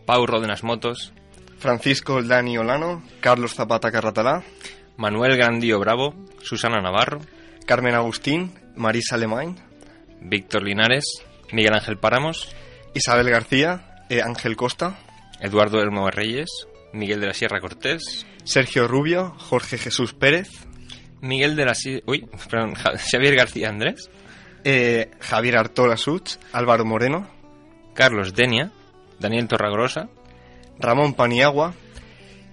Pau 0.08 0.26
Rodenas 0.26 0.64
Motos, 0.64 1.14
Francisco 1.60 2.24
Dani 2.24 2.58
Olano, 2.58 3.04
Carlos 3.20 3.54
Zapata 3.54 3.92
Carratalá, 3.92 4.42
Manuel 4.96 5.38
Grandío 5.38 5.80
Bravo, 5.80 6.16
Susana 6.42 6.82
Navarro, 6.82 7.22
Carmen 7.68 7.94
Agustín, 7.94 8.52
Marisa 8.76 9.14
Alemán, 9.14 9.58
Víctor 10.22 10.64
Linares, 10.64 11.06
Miguel 11.52 11.76
Ángel 11.76 12.00
Páramos, 12.00 12.50
Isabel 12.96 13.30
García, 13.30 14.04
eh, 14.10 14.24
Ángel 14.24 14.56
Costa, 14.56 14.98
Eduardo 15.40 15.82
Hermo 15.82 16.10
Reyes, 16.10 16.50
Miguel 16.94 17.20
de 17.20 17.28
la 17.28 17.34
Sierra 17.34 17.60
Cortés, 17.60 18.26
Sergio 18.44 18.88
Rubio, 18.88 19.36
Jorge 19.38 19.78
Jesús 19.78 20.14
Pérez, 20.14 20.50
Miguel 21.22 21.56
de 21.56 21.66
la 21.66 21.76
Sierra... 21.76 22.04
Uy, 22.08 22.28
perdón, 22.50 22.74
Xavier 22.76 23.36
García 23.36 23.70
Andrés, 23.70 24.10
eh, 24.64 25.12
Javier 25.20 25.58
Artola 25.58 25.98
Such, 25.98 26.38
Álvaro 26.52 26.86
Moreno, 26.86 27.28
Carlos 27.94 28.34
Denia, 28.34 28.72
Daniel 29.20 29.48
Torragrosa, 29.48 30.10
Ramón 30.80 31.14
Paniagua, 31.14 31.74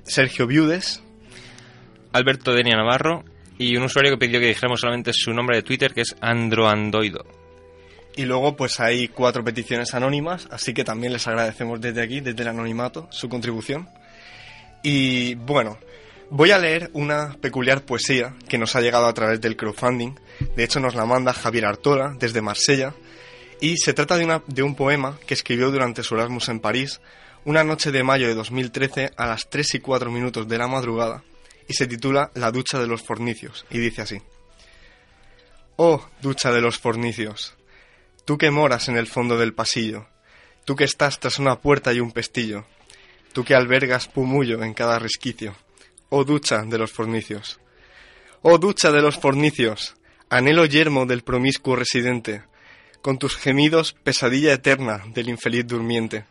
Sergio 0.04 0.46
Viudes, 0.46 1.02
Alberto 2.12 2.52
Denia 2.52 2.76
Navarro 2.76 3.24
y 3.58 3.76
un 3.76 3.84
usuario 3.84 4.12
que 4.12 4.26
pidió 4.26 4.40
que 4.40 4.46
dijéramos 4.46 4.80
solamente 4.80 5.12
su 5.12 5.32
nombre 5.32 5.56
de 5.56 5.62
Twitter, 5.62 5.92
que 5.92 6.02
es 6.02 6.16
Androandoido. 6.20 7.24
Y 8.16 8.24
luego 8.24 8.54
pues 8.56 8.78
hay 8.80 9.08
cuatro 9.08 9.42
peticiones 9.42 9.94
anónimas, 9.94 10.46
así 10.50 10.72
que 10.72 10.84
también 10.84 11.12
les 11.12 11.26
agradecemos 11.26 11.80
desde 11.80 12.02
aquí, 12.02 12.20
desde 12.20 12.42
el 12.42 12.48
anonimato, 12.48 13.08
su 13.10 13.28
contribución. 13.28 13.88
Y 14.82 15.34
bueno, 15.34 15.78
voy 16.30 16.52
a 16.52 16.58
leer 16.58 16.90
una 16.92 17.36
peculiar 17.40 17.82
poesía 17.82 18.34
que 18.48 18.58
nos 18.58 18.76
ha 18.76 18.80
llegado 18.80 19.06
a 19.06 19.14
través 19.14 19.40
del 19.40 19.56
crowdfunding. 19.56 20.14
De 20.56 20.64
hecho 20.64 20.78
nos 20.78 20.94
la 20.94 21.06
manda 21.06 21.32
Javier 21.32 21.66
Artola 21.66 22.14
desde 22.18 22.40
Marsella. 22.40 22.94
Y 23.60 23.78
se 23.78 23.94
trata 23.94 24.16
de, 24.16 24.24
una, 24.24 24.42
de 24.46 24.62
un 24.62 24.74
poema 24.74 25.18
que 25.26 25.34
escribió 25.34 25.70
durante 25.70 26.02
su 26.02 26.14
Erasmus 26.14 26.48
en 26.50 26.60
París, 26.60 27.00
una 27.44 27.64
noche 27.64 27.92
de 27.92 28.02
mayo 28.02 28.26
de 28.26 28.34
2013 28.34 29.12
a 29.16 29.26
las 29.26 29.48
3 29.48 29.74
y 29.74 29.80
4 29.80 30.10
minutos 30.10 30.48
de 30.48 30.58
la 30.58 30.68
madrugada, 30.68 31.22
y 31.68 31.74
se 31.74 31.86
titula 31.86 32.30
La 32.34 32.50
ducha 32.50 32.78
de 32.78 32.86
los 32.86 33.02
fornicios, 33.02 33.64
y 33.70 33.78
dice 33.78 34.02
así. 34.02 34.22
Oh, 35.76 36.04
ducha 36.20 36.52
de 36.52 36.60
los 36.60 36.78
fornicios, 36.78 37.54
Tú 38.24 38.38
que 38.38 38.50
moras 38.50 38.88
en 38.88 38.96
el 38.96 39.06
fondo 39.06 39.36
del 39.36 39.52
pasillo, 39.52 40.06
tú 40.64 40.76
que 40.76 40.84
estás 40.84 41.20
tras 41.20 41.38
una 41.38 41.60
puerta 41.60 41.92
y 41.92 42.00
un 42.00 42.10
pestillo, 42.10 42.64
tú 43.34 43.44
que 43.44 43.54
albergas 43.54 44.08
pumullo 44.08 44.62
en 44.62 44.72
cada 44.72 44.98
resquicio, 44.98 45.54
oh 46.08 46.24
ducha 46.24 46.62
de 46.62 46.78
los 46.78 46.90
fornicios. 46.90 47.60
Oh 48.40 48.58
ducha 48.58 48.90
de 48.92 49.02
los 49.02 49.18
fornicios, 49.18 49.96
anhelo 50.30 50.64
yermo 50.64 51.04
del 51.04 51.22
promiscuo 51.22 51.76
residente, 51.76 52.44
con 53.02 53.18
tus 53.18 53.36
gemidos 53.36 53.92
pesadilla 53.92 54.54
eterna 54.54 55.02
del 55.08 55.28
infeliz 55.28 55.66
durmiente, 55.66 56.24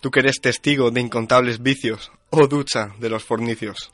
tú 0.00 0.10
que 0.10 0.20
eres 0.20 0.40
testigo 0.40 0.90
de 0.90 1.00
incontables 1.00 1.62
vicios, 1.62 2.10
oh 2.30 2.48
ducha 2.48 2.94
de 2.98 3.10
los 3.10 3.24
fornicios. 3.24 3.92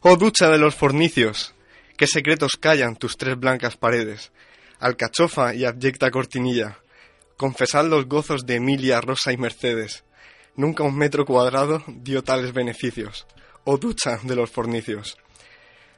Oh 0.00 0.16
ducha 0.16 0.48
de 0.48 0.58
los 0.58 0.74
fornicios, 0.74 1.54
qué 1.98 2.06
secretos 2.06 2.56
callan 2.56 2.96
tus 2.96 3.18
tres 3.18 3.38
blancas 3.38 3.76
paredes, 3.76 4.32
alcachofa 4.78 5.54
y 5.54 5.64
abyecta 5.64 6.10
cortinilla. 6.10 6.78
Confesad 7.36 7.86
los 7.86 8.06
gozos 8.06 8.46
de 8.46 8.56
Emilia, 8.56 9.00
Rosa 9.00 9.32
y 9.32 9.36
Mercedes. 9.36 10.04
Nunca 10.54 10.82
un 10.82 10.96
metro 10.96 11.26
cuadrado 11.26 11.82
dio 11.86 12.22
tales 12.24 12.52
beneficios. 12.52 13.26
Oh 13.64 13.78
ducha 13.78 14.18
de 14.22 14.36
los 14.36 14.50
fornicios. 14.50 15.18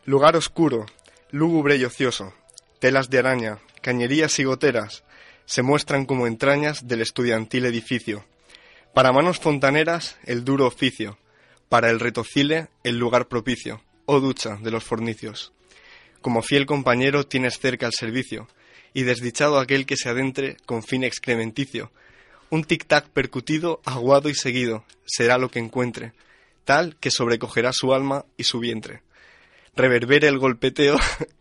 Lugar 0.05 0.37
oscuro, 0.37 0.87
lúgubre 1.31 1.77
y 1.77 1.85
ocioso. 1.85 2.33
Telas 2.81 3.11
de 3.11 3.19
araña, 3.19 3.59
cañerías 3.83 4.39
y 4.39 4.45
goteras 4.45 5.05
se 5.45 5.63
muestran 5.63 6.05
como 6.05 6.27
entrañas 6.27 6.87
del 6.87 7.01
estudiantil 7.01 7.67
edificio. 7.67 8.25
Para 8.95 9.13
manos 9.13 9.39
fontaneras, 9.39 10.17
el 10.25 10.45
duro 10.45 10.67
oficio. 10.67 11.19
Para 11.69 11.91
el 11.91 12.01
retocile, 12.01 12.69
el 12.85 12.99
lugar 12.99 13.29
propicio. 13.29 13.83
Oh 14.07 14.21
ducha 14.21 14.59
de 14.61 14.71
los 14.71 14.85
fornicios. 14.85 15.53
Como 16.21 16.43
fiel 16.43 16.67
compañero 16.67 17.27
tienes 17.27 17.59
cerca 17.59 17.87
el 17.87 17.93
servicio 17.93 18.49
y 18.99 19.05
desdichado 19.05 19.61
aquel 19.61 19.87
que 19.87 19.97
se 19.97 20.09
adentre 20.09 20.57
con 20.67 20.83
fin 20.83 21.05
excrementicio. 21.05 21.93
Un 22.51 22.65
tic-tac 22.65 23.09
percutido, 23.11 23.81
aguado 23.85 24.29
y 24.29 24.35
seguido, 24.35 24.85
será 25.07 25.39
lo 25.39 25.53
que 25.53 25.61
encuentre, 25.61 26.15
tal 26.65 26.97
que 26.97 27.13
sobrecogerá 27.13 27.71
su 27.73 27.95
alma 27.95 28.25
y 28.37 28.43
su 28.43 28.59
vientre. 28.59 29.03
Reverbere 29.77 30.27
el 30.27 30.41
golpeteo 30.41 30.99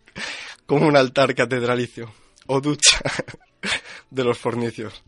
como 0.68 0.86
un 0.86 0.95
altar 0.95 1.34
catedralicio, 1.34 2.14
o 2.45 2.62
ducha 2.62 2.99
de 4.12 4.24
los 4.24 4.38
fornicios. 4.38 5.01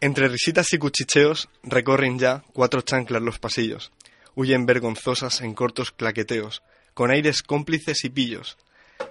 Entre 0.00 0.28
risitas 0.28 0.72
y 0.72 0.78
cuchicheos 0.78 1.48
recorren 1.64 2.16
ya 2.20 2.44
cuatro 2.52 2.82
chanclas 2.82 3.22
los 3.22 3.40
pasillos, 3.40 3.90
huyen 4.36 4.66
vergonzosas 4.66 5.40
en 5.40 5.52
cortos 5.52 5.90
claqueteos, 5.90 6.62
con 6.94 7.10
aires 7.10 7.42
cómplices 7.42 8.04
y 8.04 8.10
pillos, 8.10 8.56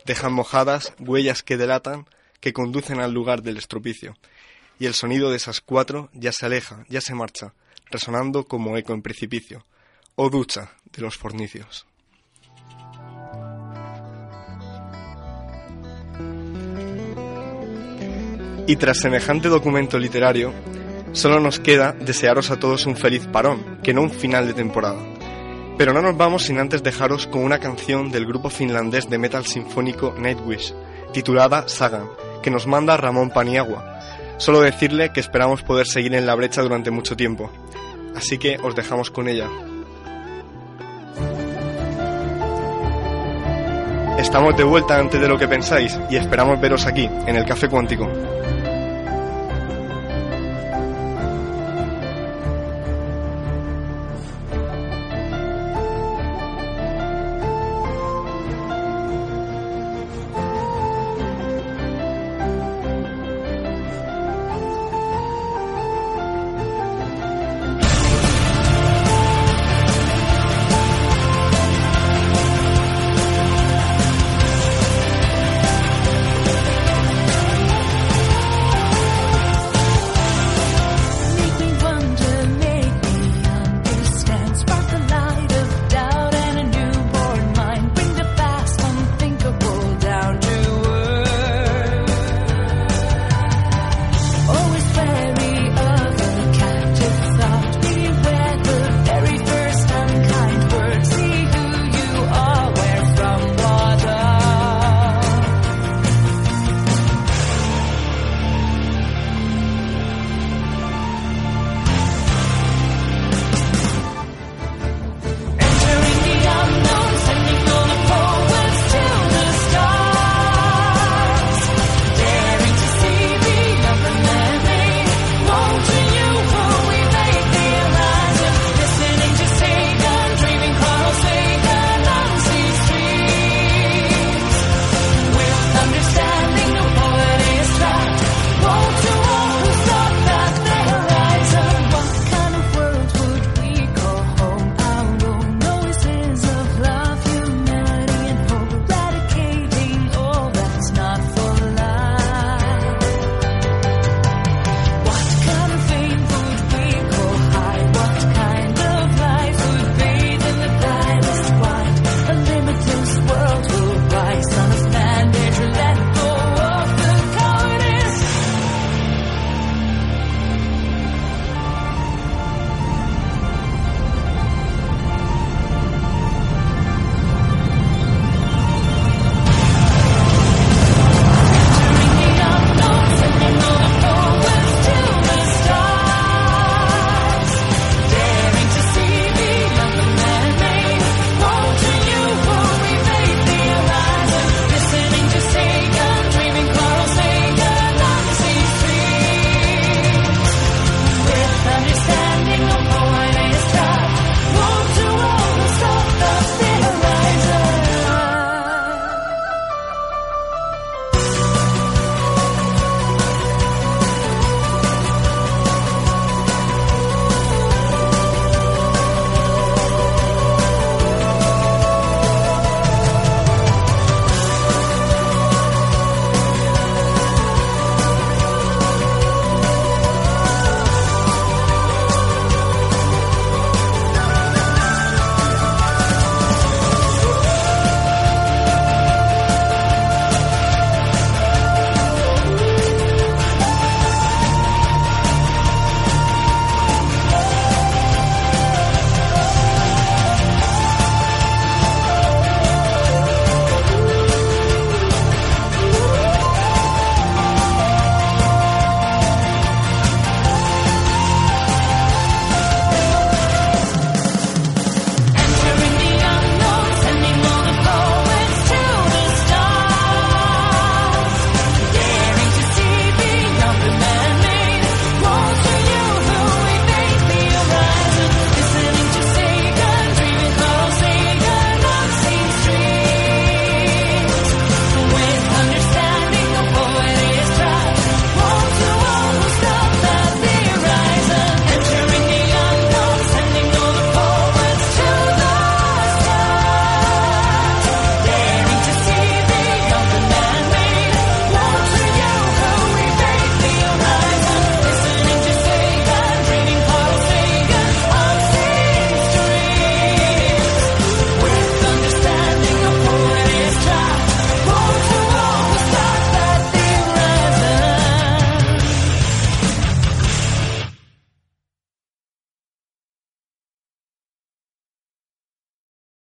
dejan 0.06 0.32
mojadas 0.32 0.94
huellas 1.00 1.44
que 1.44 1.58
delatan 1.58 2.06
que 2.40 2.54
conducen 2.54 3.00
al 3.00 3.14
lugar 3.14 3.42
del 3.42 3.58
estropicio, 3.58 4.16
y 4.80 4.86
el 4.86 4.94
sonido 4.94 5.30
de 5.30 5.38
esas 5.38 5.62
cuatro 5.62 6.10
ya 6.14 6.32
se 6.32 6.46
aleja, 6.46 6.86
ya 6.90 7.02
se 7.02 7.16
marcha, 7.16 7.54
resonando 7.90 8.46
como 8.46 8.78
eco 8.78 8.94
en 8.94 9.02
precipicio, 9.02 9.66
o 10.16 10.30
ducha 10.30 10.72
de 10.92 11.02
los 11.02 11.18
fornicios. 11.18 11.86
Y 18.68 18.78
tras 18.78 19.00
semejante 19.00 19.48
documento 19.48 20.00
literario, 20.00 20.52
solo 21.12 21.40
nos 21.40 21.60
queda 21.60 21.92
desearos 21.92 22.50
a 22.50 22.60
todos 22.60 22.88
un 22.88 22.98
feliz 22.98 23.28
parón, 23.28 23.80
que 23.84 23.94
no 23.94 24.02
un 24.02 24.10
final 24.10 24.48
de 24.48 24.56
temporada. 24.56 25.00
Pero 25.78 25.94
no 25.94 26.02
nos 26.02 26.18
vamos 26.18 26.44
sin 26.44 26.58
antes 26.58 26.82
dejaros 26.82 27.28
con 27.28 27.44
una 27.44 27.60
canción 27.60 28.10
del 28.10 28.26
grupo 28.26 28.50
finlandés 28.50 29.08
de 29.10 29.20
metal 29.20 29.46
sinfónico 29.46 30.16
Nightwish, 30.18 30.74
titulada 31.14 31.68
Sagan, 31.68 32.10
que 32.46 32.52
nos 32.52 32.68
manda 32.68 32.96
Ramón 32.96 33.32
Paniagua. 33.32 34.02
Solo 34.38 34.62
decirle 34.62 35.12
que 35.12 35.20
esperamos 35.20 35.64
poder 35.64 35.88
seguir 35.88 36.14
en 36.14 36.28
la 36.28 36.36
brecha 36.36 36.62
durante 36.62 36.92
mucho 36.92 37.16
tiempo. 37.16 37.50
Así 38.16 38.38
que 38.38 38.60
os 38.62 38.76
dejamos 38.76 39.10
con 39.10 39.28
ella. 39.28 39.50
Estamos 44.20 44.56
de 44.56 44.64
vuelta 44.64 45.00
antes 45.00 45.20
de 45.20 45.28
lo 45.28 45.40
que 45.40 45.48
pensáis 45.48 46.00
y 46.12 46.18
esperamos 46.18 46.62
veros 46.62 46.86
aquí, 46.86 47.10
en 47.26 47.36
el 47.36 47.46
Café 47.46 47.68
Cuántico. 47.68 48.08